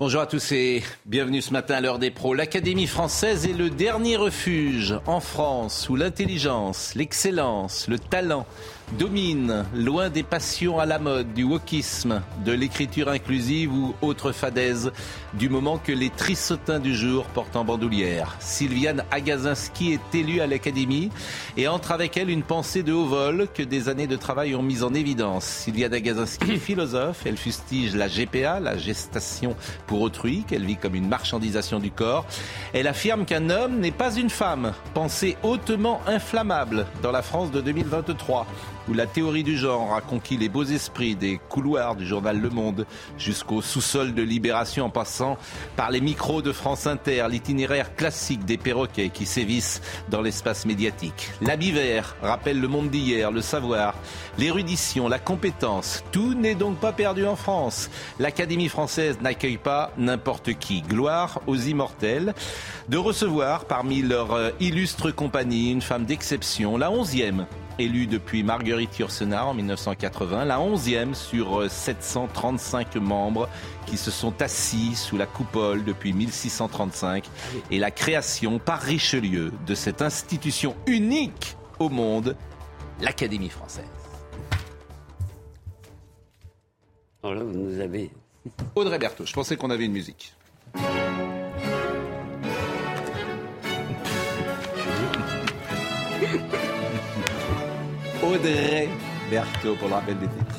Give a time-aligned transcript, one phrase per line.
[0.00, 2.32] Bonjour à tous et bienvenue ce matin à l'heure des pros.
[2.32, 8.46] L'Académie française est le dernier refuge en France où l'intelligence, l'excellence, le talent
[8.92, 14.92] domine, loin des passions à la mode, du wokisme, de l'écriture inclusive ou autre fadaise,
[15.34, 18.36] du moment que les trissotins du jour portent en bandoulière.
[18.40, 21.10] Sylviane Agazinski est élue à l'Académie
[21.56, 24.62] et entre avec elle une pensée de haut vol que des années de travail ont
[24.62, 25.44] mise en évidence.
[25.44, 29.54] Sylviane Agazinski est philosophe, elle fustige la GPA, la gestation
[29.86, 32.26] pour autrui, qu'elle vit comme une marchandisation du corps.
[32.72, 37.60] Elle affirme qu'un homme n'est pas une femme, pensée hautement inflammable dans la France de
[37.60, 38.46] 2023
[38.88, 42.50] où la théorie du genre a conquis les beaux esprits des couloirs du journal Le
[42.50, 42.86] Monde
[43.18, 45.36] jusqu'au sous-sol de Libération en passant
[45.76, 51.30] par les micros de France Inter, l'itinéraire classique des perroquets qui sévissent dans l'espace médiatique.
[51.40, 53.94] L'habit vert rappelle le monde d'hier, le savoir,
[54.38, 56.02] l'érudition, la compétence.
[56.12, 57.90] Tout n'est donc pas perdu en France.
[58.18, 60.82] L'Académie française n'accueille pas n'importe qui.
[60.82, 62.34] Gloire aux immortels
[62.88, 67.46] de recevoir parmi leur euh, illustre compagnie une femme d'exception, la onzième
[67.78, 73.48] élue depuis Marguerite Yourcenar en 1980, la 11e sur 735 membres
[73.86, 77.24] qui se sont assis sous la coupole depuis 1635
[77.70, 82.36] et la création par Richelieu de cette institution unique au monde,
[83.00, 83.84] l'Académie française.
[87.22, 88.10] Alors là, vous nous avez.
[88.74, 90.34] Audrey Berthaud, je pensais qu'on avait une musique.
[98.22, 98.88] Audrey
[99.30, 100.57] Berthaud pour le rappel des titres.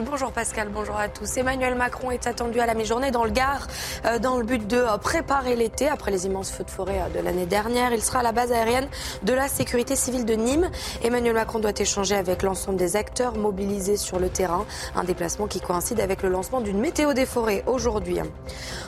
[0.00, 1.36] Bonjour Pascal, bonjour à tous.
[1.36, 3.66] Emmanuel Macron est attendu à la mi-journée dans le Gard
[4.06, 7.18] euh, dans le but de euh, préparer l'été après les immenses feux de forêt euh,
[7.18, 7.92] de l'année dernière.
[7.92, 8.88] Il sera à la base aérienne
[9.22, 10.70] de la sécurité civile de Nîmes.
[11.02, 14.64] Emmanuel Macron doit échanger avec l'ensemble des acteurs mobilisés sur le terrain.
[14.96, 18.18] Un déplacement qui coïncide avec le lancement d'une météo des forêts aujourd'hui.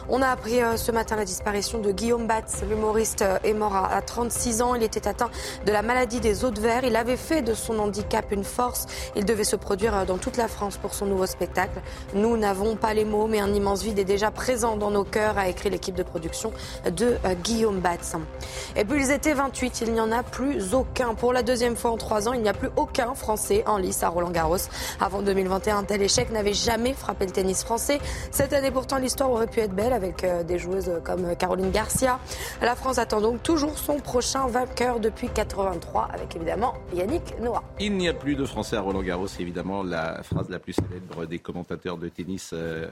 [0.09, 2.63] On a appris ce matin la disparition de Guillaume Batz.
[2.69, 4.75] L'humoriste est mort à 36 ans.
[4.75, 5.31] Il était atteint
[5.67, 6.85] de la maladie des os de verre.
[6.85, 8.87] Il avait fait de son handicap une force.
[9.17, 11.81] Il devait se produire dans toute la France son nouveau spectacle.
[12.15, 15.37] Nous n'avons pas les mots, mais un immense vide est déjà présent dans nos cœurs,
[15.39, 16.53] a écrit l'équipe de production
[16.91, 18.15] de euh, Guillaume Batz.
[18.77, 21.15] Et puis ils étaient 28, il n'y en a plus aucun.
[21.15, 24.03] Pour la deuxième fois en trois ans, il n'y a plus aucun Français en lice
[24.03, 24.57] à Roland Garros.
[25.01, 27.99] Avant 2021, un tel échec n'avait jamais frappé le tennis français.
[28.31, 32.19] Cette année pourtant, l'histoire aurait pu être belle avec euh, des joueuses comme Caroline Garcia.
[32.63, 37.63] La France attend donc toujours son prochain vainqueur depuis 83, avec évidemment Yannick Noah.
[37.81, 40.75] Il n'y a plus de Français à Roland Garros, c'est évidemment la phrase la plus
[40.89, 42.89] célèbre des commentateurs de tennis euh,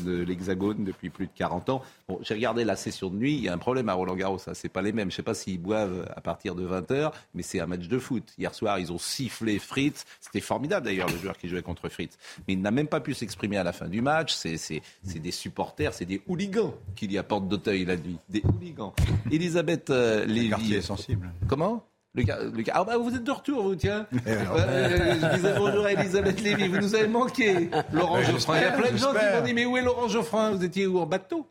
[0.00, 1.82] de l'Hexagone depuis plus de 40 ans.
[2.08, 4.38] Bon, j'ai regardé la session de nuit, il y a un problème à Roland Garros,
[4.38, 5.10] ça c'est pas les mêmes.
[5.10, 8.24] Je sais pas s'ils boivent à partir de 20h, mais c'est un match de foot.
[8.38, 10.04] Hier soir, ils ont sifflé Fritz.
[10.20, 12.16] C'était formidable d'ailleurs le joueur qui jouait contre Fritz.
[12.46, 14.32] Mais il n'a même pas pu s'exprimer à la fin du match.
[14.32, 18.18] C'est, c'est, c'est des supporters, c'est des hooligans qu'il y a porte d'Auteuil la nuit.
[18.28, 18.94] Des hooligans.
[19.30, 20.50] Elisabeth euh, Lévy.
[20.50, 21.30] quartier est sensible.
[21.46, 21.84] Comment?
[22.18, 24.06] Le gars, le gars- Ah bah vous êtes de retour, vous, tiens.
[24.26, 27.70] Euh, je disais bonjour à Elisabeth Lévy, vous nous avez manqué.
[27.92, 28.56] Laurent Geoffrin.
[28.58, 30.50] Il y a plein de gens qui m'ont dit, mais où est Laurent Geoffrin?
[30.52, 30.98] Vous étiez où?
[30.98, 31.46] En bateau?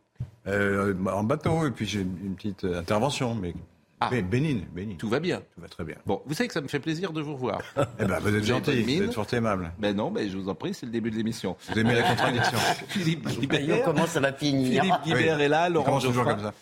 [0.48, 3.54] Euh, en bateau, et puis j'ai une petite euh, intervention, mais
[4.00, 4.10] Ah.
[4.10, 4.96] bé- bénigne, bénigne.
[4.98, 5.40] Tout va bien.
[5.56, 5.96] Tout va très bien.
[6.06, 7.60] Bon, vous savez que ça me fait plaisir de vous revoir.
[8.00, 9.72] Eh ben, vous êtes gentil, vous êtes fort aimable.
[9.80, 11.58] Ben non, ben je vous en prie, c'est le début de l'émission.
[11.70, 12.58] Vous aimez la contradiction.
[12.88, 14.84] Philippe Guibert, comment ça va finir.
[14.84, 15.44] Philippe Guibert Oui.
[15.44, 16.26] est là, Laurent Geoffrin.
[16.26, 16.54] comme ça.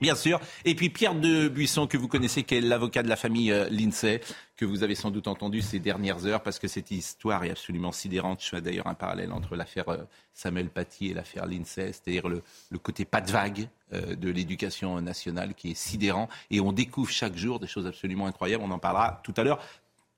[0.00, 0.40] Bien sûr.
[0.64, 3.66] Et puis Pierre de Buisson, que vous connaissez, qui est l'avocat de la famille euh,
[3.70, 4.20] Lindsay,
[4.56, 7.92] que vous avez sans doute entendu ces dernières heures, parce que cette histoire est absolument
[7.92, 8.42] sidérante.
[8.42, 9.98] Je fais d'ailleurs un parallèle entre l'affaire euh,
[10.34, 15.00] Samuel Paty et l'affaire Lindsay, c'est-à-dire le, le côté pas de vague euh, de l'éducation
[15.00, 16.28] nationale qui est sidérant.
[16.50, 18.64] Et on découvre chaque jour des choses absolument incroyables.
[18.66, 19.60] On en parlera tout à l'heure.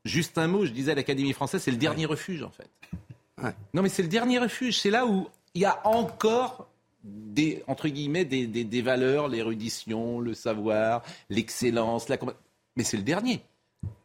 [0.05, 2.71] Juste un mot, je disais à l'Académie française, c'est le dernier refuge en fait.
[3.43, 3.55] Ouais.
[3.75, 4.81] Non mais c'est le dernier refuge.
[4.81, 6.69] C'est là où il y a encore
[7.05, 12.19] des, entre guillemets, des, des- des valeurs, l'érudition, le savoir, l'excellence, la
[12.77, 13.41] Mais c'est le dernier.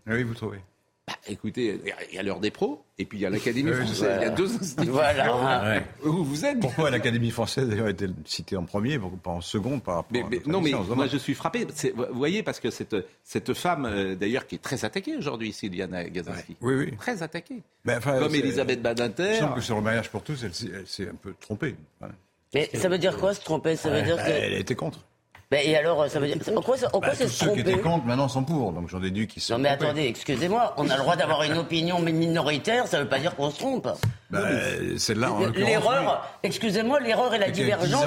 [0.08, 0.60] Ah Oui, vous trouvez.
[1.06, 4.18] Bah, écoutez, il y a l'heure des pros et puis il y a l'Académie française.
[4.22, 5.82] Il y a deux institutions Voilà.
[6.06, 6.62] où vous êtes.
[6.62, 10.12] Pourquoi l'Académie française d'ailleurs a été citée en premier, pourquoi pas en second par rapport
[10.14, 11.66] Mais, à mais- notre non, mais moi je suis frappé.
[11.94, 12.96] Vous voyez, parce que cette,
[13.26, 16.56] cette femme, euh, d'ailleurs, qui est très attaquée aujourd'hui, Sylviana Gazinski.
[16.62, 16.96] Oui, oui.
[16.96, 17.64] Très attaquée.
[17.84, 19.40] Ben, enfin, Comme Elisabeth Il Badinter.
[19.40, 21.76] semble que sur le mariage pour tous, elle, s'est- elle s'est un peu trompée.
[22.02, 22.08] Ouais.
[22.54, 23.76] Mais ça veut dire quoi se tromper?
[23.76, 24.32] Ça veut dire Ben, que.
[24.32, 25.00] Elle était contre.
[25.52, 26.38] Ben, et alors, ça veut dire.
[26.58, 28.44] En quoi, ça- en quoi c'est tous se ceux qui étaient tromper contre maintenant sont
[28.44, 29.86] pour, donc j'en déduis qu'ils sont Non mais trompés.
[29.86, 33.52] attendez, excusez-moi, on a le droit d'avoir une opinion minoritaire, ça veut pas dire qu'on
[33.52, 33.88] se trompe.
[34.32, 35.30] Ben, Celle-là.
[35.56, 38.02] L'erreur, excusez-moi, l'erreur et la divergence,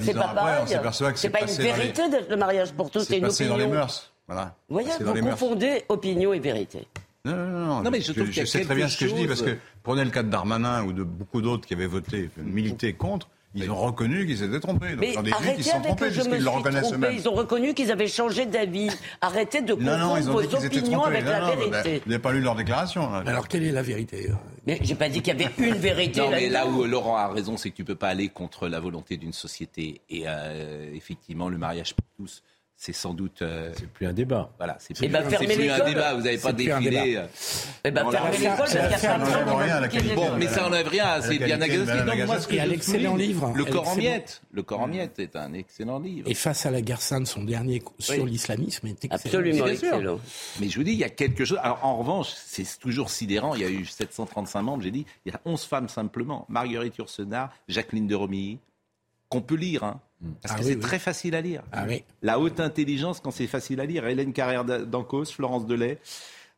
[0.00, 0.68] c'est pas après, on pareil.
[0.68, 3.18] s'aperçoit que C'est c'est pas une les- vérité d'être le mariage pour tous, c'est C'est
[3.18, 3.50] une opinion.
[3.52, 4.12] dans les mœurs.
[4.26, 4.54] Voilà.
[4.68, 6.86] Vous voyez, vous confondez opinion et vérité.
[7.24, 7.80] Non, non, non, non.
[7.82, 9.26] Non, mais je trouve je, qu'il y a sais très bien ce que je dis
[9.26, 12.92] parce que prenez le cas de Darmanin ou de beaucoup d'autres qui avaient voté, milité
[12.94, 14.90] contre, ils ont reconnu qu'ils s'étaient trompés.
[14.90, 16.96] Donc Mais qu'ils arrêtez sont avec trompés je me puisqu'ils le suis reconnaissent trompé.
[16.96, 17.14] eux-mêmes.
[17.18, 18.90] Ils ont reconnu qu'ils avaient changé d'avis.
[19.20, 21.70] Arrêtez de Non, confondre non, ils ont vos dit opinions avec Non, la non, vérité.
[21.70, 23.10] ben, vous n'avez pas lu leur déclaration.
[23.10, 23.22] là.
[23.26, 24.34] Alors, quelle est la vérité euh
[24.66, 27.28] Mais j'ai pas dit qu'il y avait une vérité Non, mais là où Laurent a
[27.28, 30.02] raison, c'est que tu peux pas aller contre la volonté d'une société.
[30.10, 32.42] Et euh, effectivement, le mariage pour tous,
[32.80, 33.42] c'est sans doute.
[33.42, 34.52] euh, C'est plus un débat.
[34.56, 36.14] voilà, c'est Eh plus, ben, c'est fermez plus un débat.
[36.14, 37.16] Vous n'avez pas C'est plus défilé.
[37.16, 37.26] euh,
[37.84, 40.14] Eh ben, la fermez l'école, parce qu'il y a plein de n'enlève gens.
[40.14, 41.86] Bon, mais ça enlève rien de Gazinski.
[41.98, 43.52] Madame Donc, moi, ce que je l'excellent souligne, livre.
[43.56, 44.42] Le corps en miettes.
[44.52, 46.30] Le corps en miettes est un excellent livre.
[46.30, 49.16] Et face à la guerre sainte, son dernier coup sur l'islamisme est excellent.
[49.24, 50.20] Absolument Bien excellent.
[50.60, 51.58] Mais je vous dis, il y a quelque chose.
[51.62, 53.56] Alors, en revanche, c'est toujours sidérant.
[53.56, 54.82] Il y a eu 735 membres.
[54.84, 56.46] J'ai dit, il y a 11 femmes simplement.
[56.48, 58.58] Marguerite Yourcenar, Jacqueline de Romilly,
[59.28, 59.84] qu'on peut lire.
[59.84, 60.00] hein,
[60.42, 60.80] parce Ah que oui, c'est oui.
[60.80, 61.62] très facile à lire.
[61.72, 62.02] Ah oui.
[62.22, 64.06] La haute intelligence, quand c'est facile à lire.
[64.06, 65.98] Hélène Carrère d'Ancos, Florence Delay,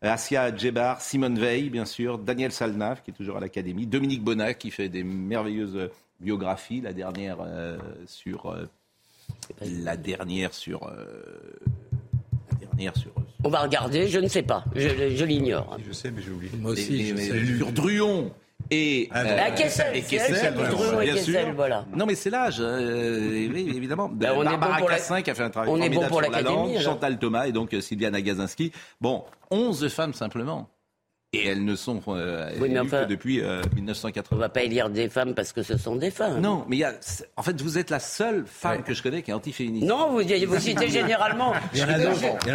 [0.03, 4.55] Asia Djebar, Simone Veil, bien sûr, Daniel Salnave, qui est toujours à l'Académie, Dominique Bonnat,
[4.55, 5.89] qui fait des merveilleuses euh,
[6.21, 6.81] biographies.
[6.81, 7.77] La dernière euh,
[8.07, 8.47] sur.
[8.47, 8.65] euh,
[9.61, 10.87] la dernière sur.
[10.87, 11.23] euh,
[12.53, 13.11] la dernière sur.
[13.45, 15.79] On va regarder, je ne sais pas, je, je l'ignore.
[15.87, 16.53] Je sais, mais j'ai oublié.
[16.59, 17.57] Moi aussi, Mais- je mais- sais.
[17.57, 18.33] sur Druon
[18.71, 21.35] et Ah, euh, À Kessel, et a Kessel, mis bien sûr.
[21.35, 21.85] Kessel, voilà.
[21.95, 24.09] Non mais c'est l'âge, euh, oui, évidemment.
[24.09, 25.89] Ben, on est Barbara bon pour la- Cassin qui a fait un travail on est
[25.89, 26.83] bon pour sur la l'Académie, langue.
[26.83, 28.73] Chantal Thomas et donc euh, Sylviana Gazinski.
[29.01, 30.69] Bon, 11 femmes simplement.
[31.33, 34.37] Et elles ne sont euh, Oui, mais élues enfin- que depuis euh, On 1980.
[34.41, 36.41] va pas élire des femmes parce que ce sont des femmes.
[36.41, 36.93] Non, mais il y a,
[37.37, 39.87] en fait, vous êtes la seule femme que je connais qui est antiféministe.
[39.87, 41.53] Non, vous, vous citez généralement.
[41.73, 41.89] Il y en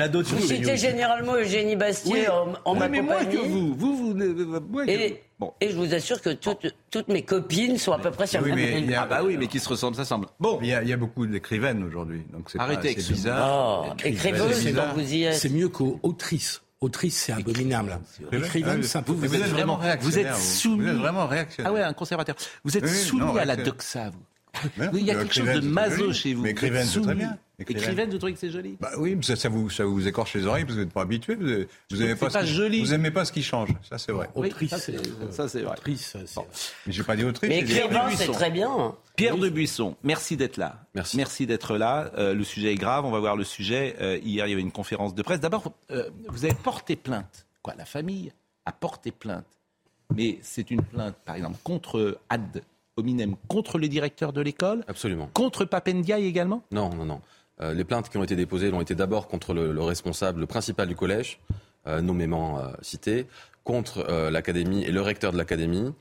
[0.01, 0.35] a d'autres.
[0.35, 2.27] Vous citez généralement Eugénie Bastier Oui.
[2.27, 3.37] en, en Oui, ma mais moins compagnie.
[3.37, 3.75] que vous.
[3.75, 4.97] Vous, vous, euh, moins que vous.
[4.97, 5.53] Et, Bon.
[5.61, 8.49] et je vous assure que toutes, toutes mes copines sont à peu près sur Oui,
[8.49, 10.27] le mais même il y a- Ah bah oui, mais qui se ressemblent, ça semble.
[10.39, 12.99] Bon, Il y, a, il y a beaucoup d'écrivaines aujourd'hui, donc c'est Arrêtez pas- avec
[13.01, 13.85] c'est ce bizarre.
[13.87, 15.33] Oh, êtes.
[15.33, 16.61] C'est mieux qu'autrice.
[16.85, 17.99] Autrice, c'est abominable.
[18.31, 20.83] Écrivaine, c'est vous êtes vraiment- vous êtes soumis.
[20.83, 21.71] Vous êtes vraiment réactionnaire.
[21.71, 22.35] Ah ouais, un conservateur.
[22.63, 24.19] Vous êtes Oui, soumis non, à la doxa, vous.
[24.77, 26.43] Mais non, il y a mais quelque chose de maso chez vous.
[26.43, 27.37] Mais écrivaine, c'est très bien.
[27.57, 27.83] Écrivaine.
[27.83, 28.75] Écrivaine, vous trouvez que c'est joli?
[28.81, 31.03] Bah oui, ça, ça vous, ça vous écorche les oreilles parce que vous n'êtes pas
[31.03, 31.35] habitué.
[31.35, 32.81] Vous, vous trouve aimez que pas, ce joli.
[32.81, 33.69] Vous aimez pas ce qui change.
[33.89, 34.29] Ça, c'est vrai.
[34.35, 35.71] Oui, Autrice, ça, c'est- c'est- ça, c'est vrai.
[35.77, 36.17] Autrice,
[36.85, 37.49] Mais j'ai pas dit autrice.
[37.49, 38.93] Mais écrivain, c'est très bien.
[39.15, 40.81] Pierre de Buisson, merci d'être là.
[41.15, 41.45] Merci.
[41.47, 42.11] d'être là.
[42.17, 43.05] Euh, le sujet est grave.
[43.05, 43.95] On va voir le sujet.
[44.01, 45.39] Euh, hier, il y avait une conférence de presse.
[45.39, 47.45] D'abord, euh, vous avez porté plainte.
[47.61, 48.33] Quoi La famille
[48.65, 49.45] a porté plainte.
[50.13, 52.61] Mais c'est une plainte, par exemple, contre Ad
[52.97, 55.29] hominem, contre le directeur de l'école, Absolument.
[55.33, 56.63] contre Papendiaï également?
[56.71, 57.21] Non, non, non.
[57.61, 60.45] Euh, les plaintes qui ont été déposées l'ont été d'abord contre le, le responsable, le
[60.45, 61.39] principal du collège,
[61.87, 63.27] euh, nommément euh, cité,
[63.63, 65.91] contre l'académie et le recteur de l'académie,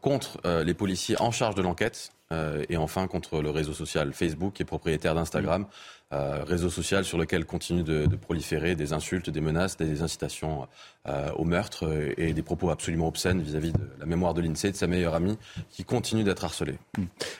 [0.00, 4.54] contre les policiers en charge de l'enquête, euh, et enfin contre le réseau social Facebook,
[4.54, 5.66] qui est propriétaire d'Instagram,
[6.12, 10.66] euh, réseau social sur lequel continuent de, proliférer des insultes, des menaces, des incitations
[11.08, 14.76] euh, au meurtre et des propos absolument obscènes vis-à-vis de la mémoire de l'INSEE, de
[14.76, 15.38] sa meilleure amie,
[15.70, 16.78] qui continue d'être harcelée.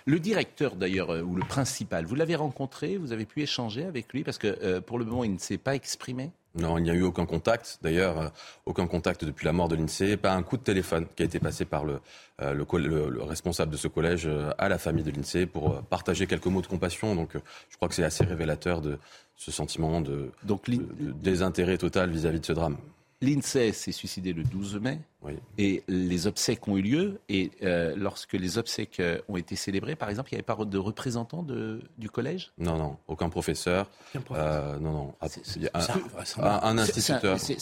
[0.04, 4.22] Le directeur, d'ailleurs, ou le principal, vous l'avez rencontré, vous avez pu échanger avec lui,
[4.22, 6.30] parce que pour le moment, il ne s'est pas exprimé?
[6.56, 7.78] Non, il n'y a eu aucun contact.
[7.82, 8.28] D'ailleurs, euh,
[8.64, 10.16] aucun contact depuis la mort de l'INSEE.
[10.16, 12.00] Pas un coup de téléphone qui a été passé par le,
[12.40, 15.46] euh, le, coll- le- le responsable de ce collège euh, à la famille de l'INSEE
[15.46, 17.14] pour partager quelques mots de compassion.
[17.14, 17.30] Donc,
[17.70, 18.98] je crois que c'est assez révélateur de
[19.36, 22.76] ce sentiment de, Donc, de- l'I- de désintérêt total vis-à-vis de ce drame.
[23.22, 24.98] l'INSEE s'est suicidé le 12 mai.
[25.22, 25.32] Oui.
[25.58, 27.20] Et les obsèques ont eu lieu.
[27.28, 30.64] Et euh, lorsque les obsèques euh, ont été célébrées, par exemple, il n'y avait pas
[30.64, 32.52] de représentant de, du collège?
[32.58, 33.90] Non, non, aucun professeur.
[34.10, 34.74] Aucun professeur.
[34.74, 35.14] Euh, non, non.
[35.20, 37.38] Ah, un, instituteur.
[37.40, 37.58] c'est-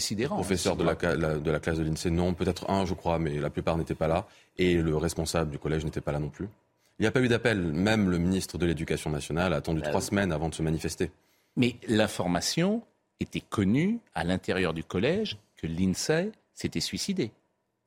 [0.00, 0.36] sidérant.
[0.36, 3.18] Professeur de la, ca- la- de la classe de l'INSEE, non, peut-être un, je crois,
[3.18, 4.26] mais la plupart n'étaient pas là.
[4.56, 6.48] Et le responsable du collège n'était pas là non plus.
[6.98, 7.60] Il n'y a pas eu d'appel.
[7.60, 10.06] Même le ministre de l'Éducation nationale a attendu Ah trois oui.
[10.06, 11.10] semaines avant de se manifester.
[11.56, 12.82] Mais l'information
[13.20, 17.32] était connue à l'intérieur du collège que l'INSEE s'était suicidé.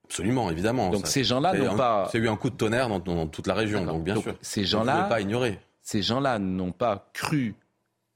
[0.05, 0.89] Absolument, évidemment.
[0.89, 2.09] Donc Ça- ces gens-là n'ont pas.
[2.11, 4.35] C'est eu un coup de tonnerre dans, dans toute la région, donc bien Donc, sûr.
[4.41, 5.59] ces On ne gens-là- pas ignorer.
[5.81, 7.55] Ces gens-là n'ont pas cru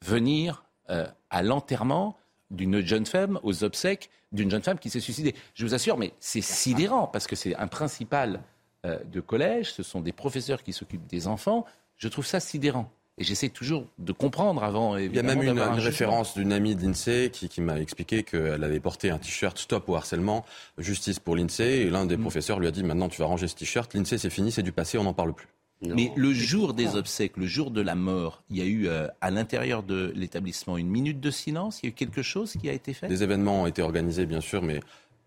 [0.03, 2.15] venir euh, à l'enterrement
[2.51, 5.33] d'une jeune femme, aux obsèques d'une jeune femme qui s'est suicidée.
[5.53, 8.41] Je vous assure, mais c'est sidérant parce que c'est un principal
[8.85, 11.65] euh, de collège, ce sont des professeurs qui s'occupent des enfants.
[11.97, 12.91] Je trouve ça sidérant.
[13.17, 14.97] Et j'essaie toujours de comprendre avant.
[14.97, 18.23] Il y a même une, une référence d'une amie de l'INSEE qui, qui m'a expliqué
[18.23, 20.45] qu'elle avait porté un t-shirt Stop au harcèlement,
[20.77, 21.83] justice pour l'INSEE.
[21.83, 22.21] Et l'un des mm.
[22.21, 23.93] professeurs lui a dit Maintenant, tu vas ranger ce t-shirt.
[23.93, 25.47] L'INSEE, c'est fini, c'est du passé, on n'en parle plus.
[25.81, 29.07] Mais le jour des obsèques, le jour de la mort, il y a eu euh,
[29.21, 31.81] à l'intérieur de l'établissement une minute de silence?
[31.81, 33.07] Il y a eu quelque chose qui a été fait?
[33.07, 34.79] Des événements ont été organisés, bien sûr, mais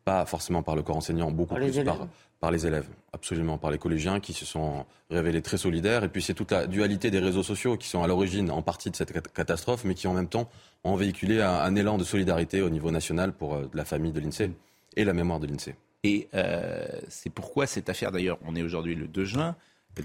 [0.04, 2.08] pas forcément par le corps enseignant, beaucoup plus par,
[2.40, 6.04] par les élèves, absolument, par les collégiens qui se sont révélés très solidaires.
[6.04, 8.90] Et puis c'est toute la dualité des réseaux sociaux qui sont à l'origine en partie
[8.90, 10.48] de cette catastrophe, mais qui en même temps
[10.84, 14.52] ont véhiculé un, élan de solidarité au niveau national pour euh, la famille de l'INSEE
[14.96, 15.74] et la mémoire de l'INSEE.
[16.04, 19.56] Et euh, c'est pourquoi cette affaire, d'ailleurs, on est aujourd'hui le 2 juin,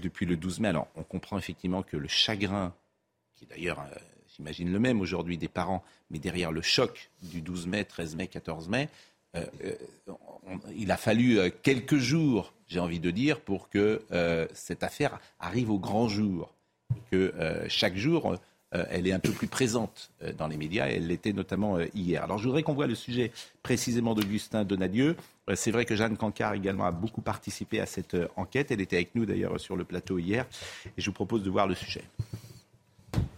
[0.02, 2.74] depuis le 12 mai, alors on comprend effectivement que le chagrin,
[3.36, 3.98] qui d'ailleurs, euh,
[4.34, 8.26] j'imagine le même aujourd'hui des parents, mais derrière le choc du 12 mai, 13 mai,
[8.26, 8.88] 14 mai,
[9.34, 9.72] euh, euh,
[10.76, 14.02] il a fallu euh, quelques jours, j'ai envie de dire, pour que
[14.52, 16.52] cette affaire arrive au grand jour.
[17.10, 17.32] que
[17.68, 18.36] chaque jour,
[18.72, 22.24] elle est un peu plus présente dans les médias, et elle l'était notamment hier.
[22.24, 25.16] Alors je voudrais qu'on voit le sujet précisément d'Augustin Donadieu.
[25.54, 28.70] C'est vrai que Jeanne Cancard également a beaucoup participé à cette enquête.
[28.70, 30.46] Elle était avec nous d'ailleurs sur le plateau hier,
[30.96, 32.02] et je vous propose de voir le sujet.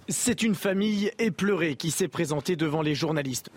[0.08, 3.50] C'est une famille éplorée qui s'est présentée devant les journalistes.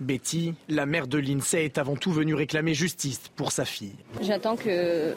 [0.00, 3.94] Betty, la mère de l'INSEE, est avant tout venue réclamer justice pour sa fille.
[4.20, 5.14] J'attends que,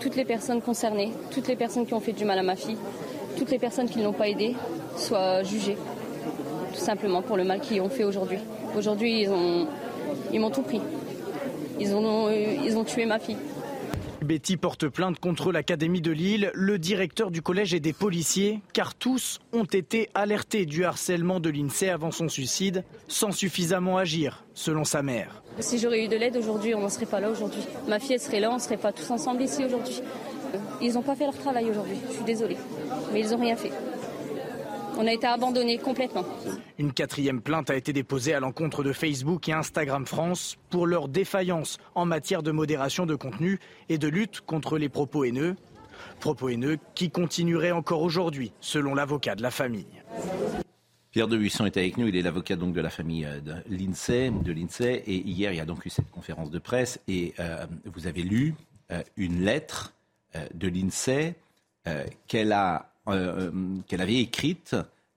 [0.00, 2.78] toutes les personnes concernées, toutes les personnes qui ont fait du mal à ma fille,
[3.36, 4.54] toutes les personnes qui ne l'ont pas aidée
[4.96, 5.76] soient jugées.
[6.72, 8.38] Tout simplement pour le mal qu'ils ont fait aujourd'hui.
[8.76, 9.66] Aujourd'hui, ils m'ont
[10.32, 10.80] ils tout pris.
[11.80, 13.36] Ils ont, ils ont tué ma fille.
[14.24, 18.94] Betty porte plainte contre l'Académie de Lille, le directeur du collège et des policiers, car
[18.94, 24.84] tous ont été alertés du harcèlement de l'INSEE avant son suicide, sans suffisamment agir, selon
[24.84, 25.42] sa mère.
[25.60, 27.62] Si j'aurais eu de l'aide aujourd'hui, on n'en serait pas là aujourd'hui.
[27.86, 30.00] Ma fille, serait là, on ne serait pas tous ensemble ici aujourd'hui.
[30.80, 32.56] Ils n'ont pas fait leur travail aujourd'hui, je suis désolée,
[33.12, 33.72] mais ils n'ont rien fait.
[34.96, 36.24] On a été abandonnés complètement.
[36.78, 41.08] Une quatrième plainte a été déposée à l'encontre de Facebook et Instagram France pour leur
[41.08, 43.58] défaillance en matière de modération de contenu
[43.88, 45.56] et de lutte contre les propos haineux.
[46.20, 49.86] Propos haineux qui continueraient encore aujourd'hui, selon l'avocat de la famille.
[51.10, 53.54] Pierre de Buisson est avec nous, il est l'avocat donc de la famille euh, de
[53.68, 57.34] l'INSEE, de l'INSEE, et hier il y a donc eu cette conférence de presse et
[57.38, 58.54] euh, vous avez lu
[58.90, 59.92] euh, une lettre
[60.52, 61.34] de l'INSEE
[62.26, 64.74] qu'elle a euh, euh, qu'elle avait écrite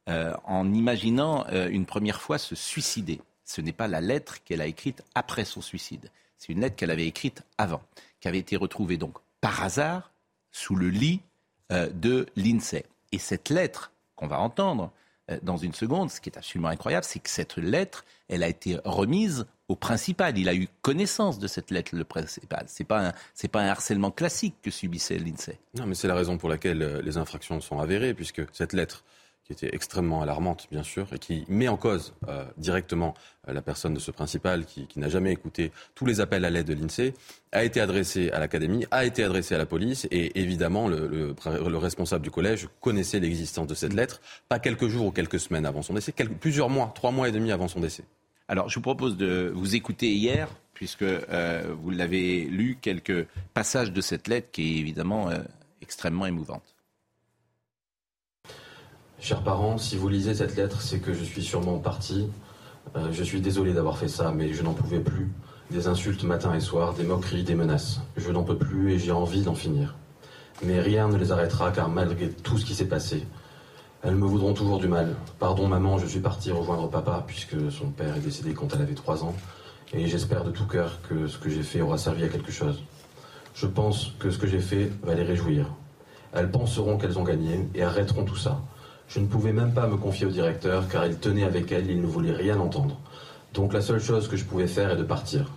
[0.10, 3.22] euh, en imaginant une première fois se suicider.
[3.46, 6.10] Ce n'est pas la lettre qu'elle a écrite après son suicide.
[6.38, 7.82] C'est une lettre qu'elle avait écrite avant,
[8.20, 10.12] qui avait été retrouvée donc par hasard
[10.52, 11.22] sous le lit
[11.70, 12.86] de l'INSEE.
[13.12, 14.92] Et cette lettre qu'on va entendre
[15.42, 18.80] dans une seconde, ce qui est absolument incroyable, c'est que cette lettre, elle a été
[18.86, 20.38] remise au principal.
[20.38, 22.66] Il a eu connaissance de cette lettre, le principal.
[22.68, 25.60] C'est pas c'est pas un harcèlement classique que subissait l'INSEE.
[25.78, 29.04] Non, mais c'est la raison pour laquelle euh, les infractions sont avérées, puisque cette lettre
[29.48, 33.14] qui était extrêmement alarmante, bien sûr, et qui met en cause euh, directement
[33.48, 36.68] euh, la personne de ce principal qui, n'a jamais écouté tous les appels à l'aide
[36.68, 37.14] de l'INSEE,
[37.54, 41.78] a été adressée à l'académie, a été adressée à la police, et évidemment, le, le,
[41.78, 44.20] responsable du collège connaissait l'existence de cette lettre,
[44.50, 47.54] pas quelques jours ou quelques semaines avant son décès, plusieurs mois, trois mois et demi
[47.54, 48.04] avant son décès.
[48.50, 53.92] Alors, je vous propose de vous écouter hier, puisque euh, vous l'avez lu, quelques passages
[53.92, 55.40] de cette lettre qui est évidemment euh,
[55.82, 56.64] extrêmement émouvante.
[59.20, 62.30] Chers parents, si vous lisez cette lettre, c'est que je suis sûrement parti.
[62.96, 65.30] Euh, je suis désolé d'avoir fait ça, mais je n'en pouvais plus.
[65.70, 68.00] Des insultes matin et soir, des moqueries, des menaces.
[68.16, 69.98] Je n'en peux plus et j'ai envie d'en finir.
[70.64, 73.28] Mais rien ne les arrêtera car malgré tout ce qui s'est passé,
[74.04, 75.16] elles me voudront toujours du mal.
[75.40, 78.94] Pardon maman, je suis parti rejoindre papa puisque son père est décédé quand elle avait
[78.94, 79.36] trois ans.
[79.94, 82.84] Et j'espère de tout cœur que ce que j'ai fait aura servi à quelque chose.
[83.56, 85.66] Je pense que ce que j'ai fait va les réjouir.
[86.34, 88.62] Elles penseront qu'elles ont gagné et arrêteront tout ça.
[89.08, 92.02] Je ne pouvais même pas me confier au directeur car il tenait avec elle, il
[92.02, 93.00] ne voulait rien entendre.
[93.54, 95.52] Donc la seule chose que je pouvais faire est de partir.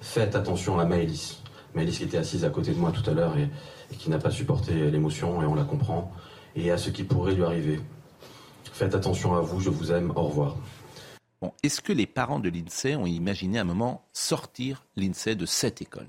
[0.00, 1.38] Faites attention à Maëlys.
[1.74, 4.30] Maëlys qui était assise à côté de moi tout à l'heure et qui n'a pas
[4.30, 6.10] supporté l'émotion et on la comprend
[6.56, 7.80] et à ce qui pourrait lui arriver.
[8.72, 10.56] Faites attention à vous, je vous aime, au revoir.
[11.40, 15.46] Bon, Est-ce que les parents de l'INSEE ont imaginé à un moment sortir l'INSEE de
[15.46, 16.08] cette école?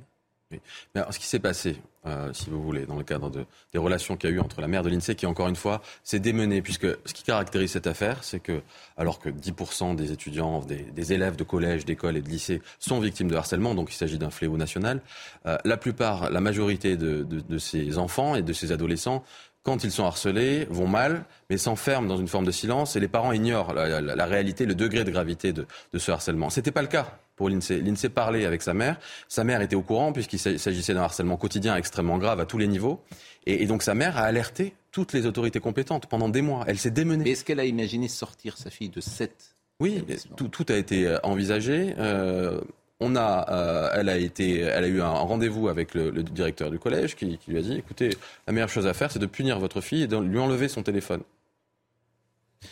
[0.94, 4.16] Mais ce qui s'est passé, euh, si vous voulez, dans le cadre de, des relations
[4.16, 6.62] qu'il y a eu entre la mère de l'INSEE, qui encore une fois s'est démenée,
[6.62, 8.62] puisque ce qui caractérise cette affaire, c'est que,
[8.96, 13.30] alors que 10% des étudiants, des, élèves de collège, d'école et de lycée sont victimes
[13.30, 15.02] de harcèlement, donc il s'agit d'un fléau national,
[15.48, 19.24] euh, la plupart, la majorité de, de, ces enfants et de ces adolescents
[19.66, 23.08] quand ils sont harcelés, vont mal, mais s'enferment dans une forme de silence et les
[23.08, 26.50] parents ignorent la, la- la réalité, le degré de gravité de, de ce harcèlement.
[26.52, 27.82] C'était pas le cas pour l'INSEE.
[27.82, 28.98] L'INSEE parlait avec sa mère.
[29.28, 32.60] Sa mère était au courant puisqu'il s'a- s'agissait d'un harcèlement quotidien extrêmement grave à tous
[32.60, 33.02] les niveaux.
[33.48, 36.64] Et, et donc sa mère a alerté toutes les autorités compétentes pendant des mois.
[36.68, 37.30] Elle s'est démenée.
[37.30, 40.06] Est-ce qu'elle a imaginé sortir sa fille de 7 Oui,
[40.38, 41.96] tout, tout a été euh, envisagé.
[41.98, 42.62] Euh,
[43.00, 46.72] on a, euh, elle a été, elle a eu un rendez-vous avec le, le directeur
[46.72, 48.10] du collège qui, qui lui a dit "Écoutez,
[48.48, 50.82] la meilleure chose à faire, c'est de punir votre fille et de lui enlever son
[50.84, 51.22] téléphone."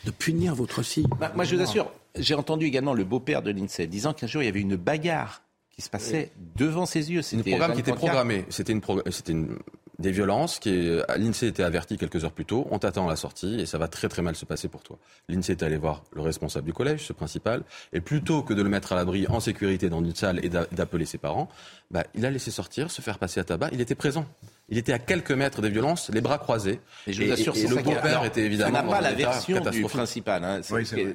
[0.06, 1.06] De punir votre fille.
[1.20, 4.42] Bah, moi, je vous assure, j'ai entendu également le beau-père de l'INSEE disant qu'un jour,
[4.42, 7.20] il y avait une bagarre qui se passait devant ses yeux.
[7.20, 8.46] Un C'était programme qui était programmé.
[8.50, 9.58] C'était une, pro- c'était une-
[10.00, 12.68] des violences qui, euh, l'INSEE était averti quelques heures plus tôt.
[12.72, 14.98] On t'attend à la sortie et ça va très très mal se passer pour toi.
[15.30, 18.70] L'INSEE est allé voir le responsable du collège, ce principal, et plutôt que de le
[18.70, 21.48] mettre à l'abri en sécurité dans une salle et d'a- d'appeler ses parents,
[21.92, 23.70] bah, il a laissé sortir, se faire passer à tabac.
[23.72, 24.26] Il était présent.
[24.70, 26.80] Il était à quelques mètres des violences, les bras croisés.
[27.06, 28.80] Et je vous assure, et- le beau-père était évidemment.
[28.80, 30.44] On n'a pas la version du principal.
[30.44, 30.62] hein.
[30.64, 31.14] C'est- Oui, vrai.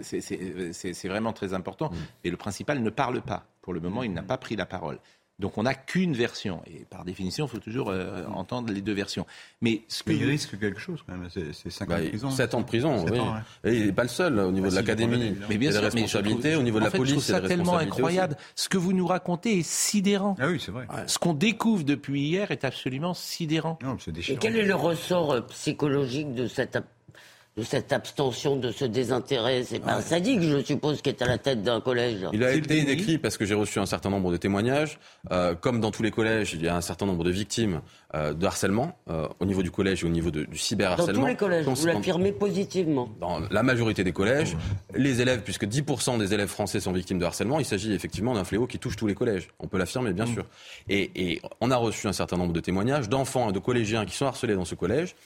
[1.09, 1.91] vraiment très important.
[2.25, 3.47] Et le principal ne parle pas.
[3.63, 4.99] Pour le moment, il n'a pas pris la parole.
[5.39, 6.63] Donc on n'a qu'une version.
[6.67, 9.25] Et par définition, il faut toujours euh, entendre les deux versions.
[9.61, 11.29] Mais ce que Mais il risque quelque chose quand même.
[11.33, 12.31] C'est c'est 5 Bah, ans de prison.
[12.31, 13.19] 7 ans de prison, oui.
[13.21, 13.71] ans, ouais.
[13.73, 15.17] Et il n'est pas le seul au niveau Bah, de l'académie.
[15.17, 16.51] Mais Il y bien a des sûr, mais je responsabilités.
[16.51, 18.35] trouve- Au niveau de la fait, police, je trouve ça tellement incroyable.
[18.37, 18.53] aussi.
[18.65, 20.35] Ce que vous nous racontez est sidérant.
[20.41, 20.87] Ah oui, c'est vrai.
[21.07, 23.79] Ce qu'on découvre depuis hier est absolument sidérant.
[23.83, 26.79] Non, c'est Et quel est le ressort euh, psychologique de cette,
[27.59, 31.27] de cette abstention, de ce désintérêt C'est pas un sadique, je suppose, qui est à
[31.27, 32.19] la tête d'un collège.
[32.33, 34.99] Il a été décrit parce que j'ai reçu un certain nombre de témoignages.
[35.33, 37.81] Euh, comme dans tous les collèges, il y a un certain nombre de victimes
[38.15, 41.21] euh, de harcèlement euh, au niveau du collège et au niveau de- du Dans cyberharcèlement.
[41.23, 43.09] tous les collèges, Dans- vous l'affirmez positivement.
[43.21, 44.57] dans la majorité des collèges,
[44.95, 48.45] les élèves, puisque 10% des élèves français sont victimes de harcèlement, il s'agit effectivement d'un
[48.45, 49.49] fléau qui touche tous les collèges.
[49.59, 50.45] On peut l'affirmer, bien sûr.
[50.89, 54.15] Et, et on a reçu un certain nombre de témoignages d'enfants et de collégiens qui
[54.17, 55.17] sont harcelés dans ce collège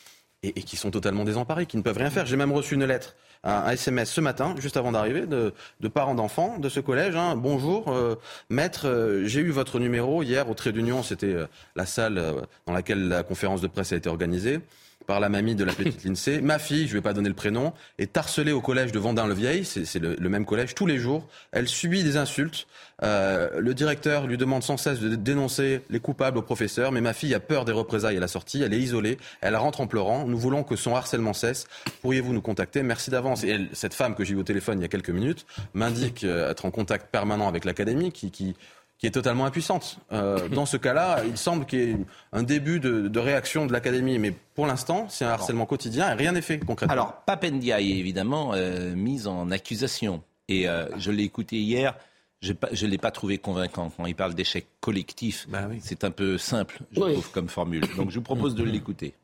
[0.43, 2.27] et, qui sont totalement désemparés, qui ne peuvent rien faire.
[2.27, 5.53] J'ai même reçu une lettre, un, SMS ce matin, juste avant d'arriver, de,
[5.89, 7.15] parents d'enfants de ce collège.
[7.17, 7.37] hein.
[7.37, 8.17] Bonjour, euh,
[8.51, 11.47] maître, euh, j'ai eu votre numéro hier au Trait d'Union, c'était euh,
[11.77, 12.21] la salle
[12.67, 14.61] dans laquelle la conférence de presse a été organisée
[15.07, 16.41] par la mamie de la petite Lindsay.
[16.41, 19.65] Ma fille, je ne vais pas donner le prénom, est harcelée au collège de Vendin-le-Vieil,
[19.65, 21.27] c'est le, même collège, tous les jours.
[21.53, 22.67] Elle subit des insultes.
[23.03, 27.13] Euh, le directeur lui demande sans cesse de dénoncer les coupables au professeur, mais ma
[27.13, 30.25] fille a peur des représailles à la sortie, elle est isolée, elle rentre en pleurant.
[30.27, 31.67] Nous voulons que son harcèlement cesse.
[32.01, 32.83] Pourriez-vous nous contacter?
[32.83, 33.43] Merci d'avance.
[33.43, 36.25] Et elle, cette femme que j'ai eue au téléphone il y a quelques minutes m'indique
[36.25, 38.55] euh, être en contact permanent avec l'académie qui
[39.03, 39.99] qui est totalement impuissante.
[40.13, 41.97] Euh, dans ce cas-là, il semble qu'il y ait
[42.31, 46.15] un début de, de réaction de l'académie, mais pour l'instant, c'est un harcèlement quotidien et
[46.15, 46.93] rien n'est fait concrètement.
[46.93, 50.23] Alors, Papendia est évidemment euh, mise en accusation.
[50.47, 51.97] Et euh, je l'ai écouté hier.
[52.43, 53.91] Je ne l'ai pas trouvé convaincant.
[53.97, 55.49] Quand il parle d'échec collectif,
[55.81, 57.13] c'est un peu simple, je Oui.
[57.15, 57.83] trouve, comme formule.
[57.97, 59.15] Donc je vous propose de l'écouter.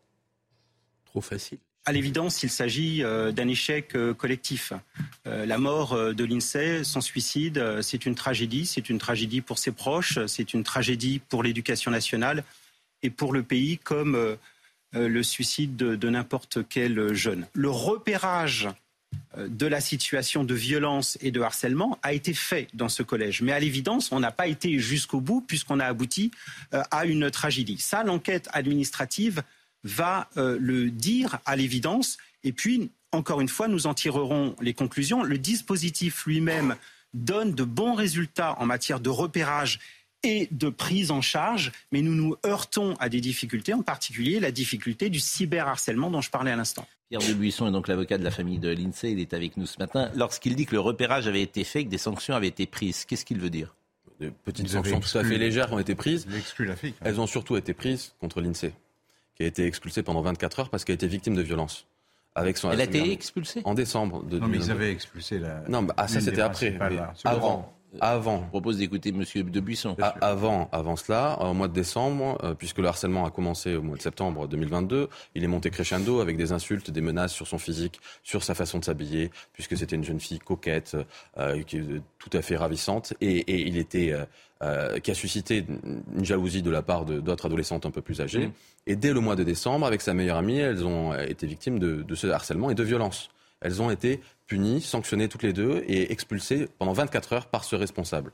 [1.07, 1.59] Trop facile.
[1.85, 4.75] À l'évidence, il s'agit euh, d'un échec euh, collectif.
[5.27, 8.67] Euh, la mort de l'INSEE, son suicide, c'est une tragédie.
[8.67, 12.45] C'est une tragédie pour ses proches, c'est une tragédie pour l'éducation nationale
[13.03, 14.37] et pour le pays comme
[14.93, 17.47] le suicide de, de n'importe quel jeune.
[17.53, 18.69] Le repérage
[19.37, 23.41] de la situation de violence et de harcèlement a été fait dans ce collège.
[23.41, 26.33] Mais à l'évidence, on n'a pas été jusqu'au bout puisqu'on a abouti
[26.73, 27.79] à une tragédie.
[27.79, 29.43] Ça, l'enquête administrative
[29.85, 32.19] va euh, le dire à l'évidence.
[32.45, 35.23] Et puis, encore une fois, nous en tirerons les conclusions.
[35.23, 36.77] Le dispositif lui-même
[37.15, 39.79] donne de bons résultats en matière de repérage
[40.23, 44.51] et de prise en charge, mais nous nous heurtons à des difficultés, en particulier la
[44.51, 46.87] difficulté du cyberharcèlement dont je parlais à l'instant.
[47.09, 49.13] Pierre de Buisson est donc l'avocat de la famille de l'INSEE.
[49.13, 50.11] Il est avec nous ce matin.
[50.15, 53.25] Lorsqu'il dit que le repérage avait été fait, que des sanctions avaient été prises, qu'est-ce
[53.25, 53.75] qu'il veut dire?
[54.21, 56.27] Des petites sanctions tout à fait légères ont été prises.
[56.59, 56.95] La fille.
[57.01, 58.73] Elles ont surtout été prises contre l'INSEE,
[59.39, 61.87] qui a été expulsée pendant 24 heures parce qu'elle a été victime de violences.
[62.35, 63.63] Avec son Elle a été expulsée?
[63.65, 64.71] En décembre de Non, mais ils 2022.
[64.73, 65.63] avaient expulsé la.
[65.69, 66.71] Non, bah, ah, ça c'était après.
[66.71, 67.13] là.
[67.25, 69.97] avant, avant, Je propose d'écouter Monsieur de Buisson.
[70.01, 73.83] A- avant, avant cela, au mois de décembre, euh, puisque le harcèlement a commencé au
[73.83, 77.59] mois de septembre 2022, il est monté crescendo avec des insultes, des menaces sur son
[77.59, 80.97] physique, sur sa façon de s'habiller, puisque c'était une jeune fille coquette,
[81.39, 81.85] euh, qui est
[82.19, 84.25] tout à fait ravissante, et, et il était euh,
[84.63, 85.65] euh, qui a suscité
[86.17, 88.47] une jalousie de la part d'autres adolescentes un peu plus âgées.
[88.47, 88.53] Mhm.
[88.87, 92.03] Et dès le mois de décembre, avec sa meilleure amie, elles ont été victimes de,
[92.03, 93.29] de ce harcèlement et de violence.
[93.61, 97.77] Elles ont été punies, sanctionnées toutes les deux et expulsées pendant 24 heures par ce
[97.77, 98.33] responsable.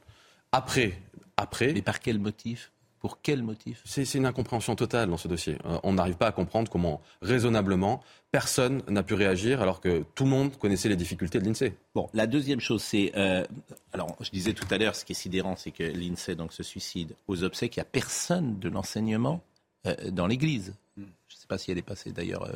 [0.53, 0.99] Après,
[1.37, 2.71] après, Mais par quel motif?
[3.01, 3.83] Pour quel motif?
[3.85, 5.59] C'est une incompréhension totale dans ce dossier.
[5.67, 10.25] Euh, on n'arrive pas à comprendre comment, raisonnablement, personne n'a pu réagir alors que tout
[10.25, 11.75] le monde connaissait les difficultés de l'INSEE.
[11.95, 13.13] Bon, la deuxième chose, c'est.
[13.17, 13.45] euh,
[13.93, 16.63] alors, je disais tout à l'heure, ce qui est sidérant, c'est que l'INSEE donc, se
[16.63, 17.77] suicide aux obsèques.
[17.77, 19.43] Il n'y a personne de l'enseignement
[19.87, 20.75] euh, dans l'église.
[20.97, 22.49] Je ne sais pas si elle est passée d'ailleurs.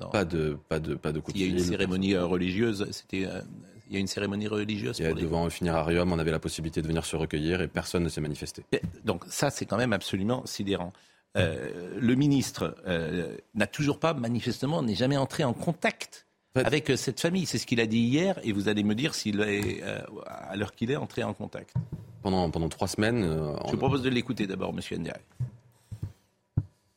[0.00, 2.24] Euh, Pas de, pas de, pas de coup de Il y a une cérémonie euh,
[2.24, 2.86] religieuse.
[2.92, 3.40] C'était, euh,
[3.88, 5.00] il y a une cérémonie religieuse.
[5.00, 7.68] Et pour les- devant un finirarium, on avait la possibilité de venir se recueillir et
[7.68, 8.64] personne ne s'est manifesté.
[9.04, 10.92] Donc ça, c'est quand même absolument sidérant.
[11.36, 16.96] Euh, le ministre euh, n'a toujours pas, manifestement, n'est jamais entré en contact avec euh,
[16.96, 17.46] cette famille.
[17.46, 20.56] C'est ce qu'il a dit hier, et vous allez me dire s'il est, euh, à
[20.56, 21.74] l'heure qu'il est, entré en contact.
[22.22, 23.24] Pendant, pendant trois semaines.
[23.24, 25.16] euh, Je vous propose de l'écouter d'abord, Monsieur Ndiaye.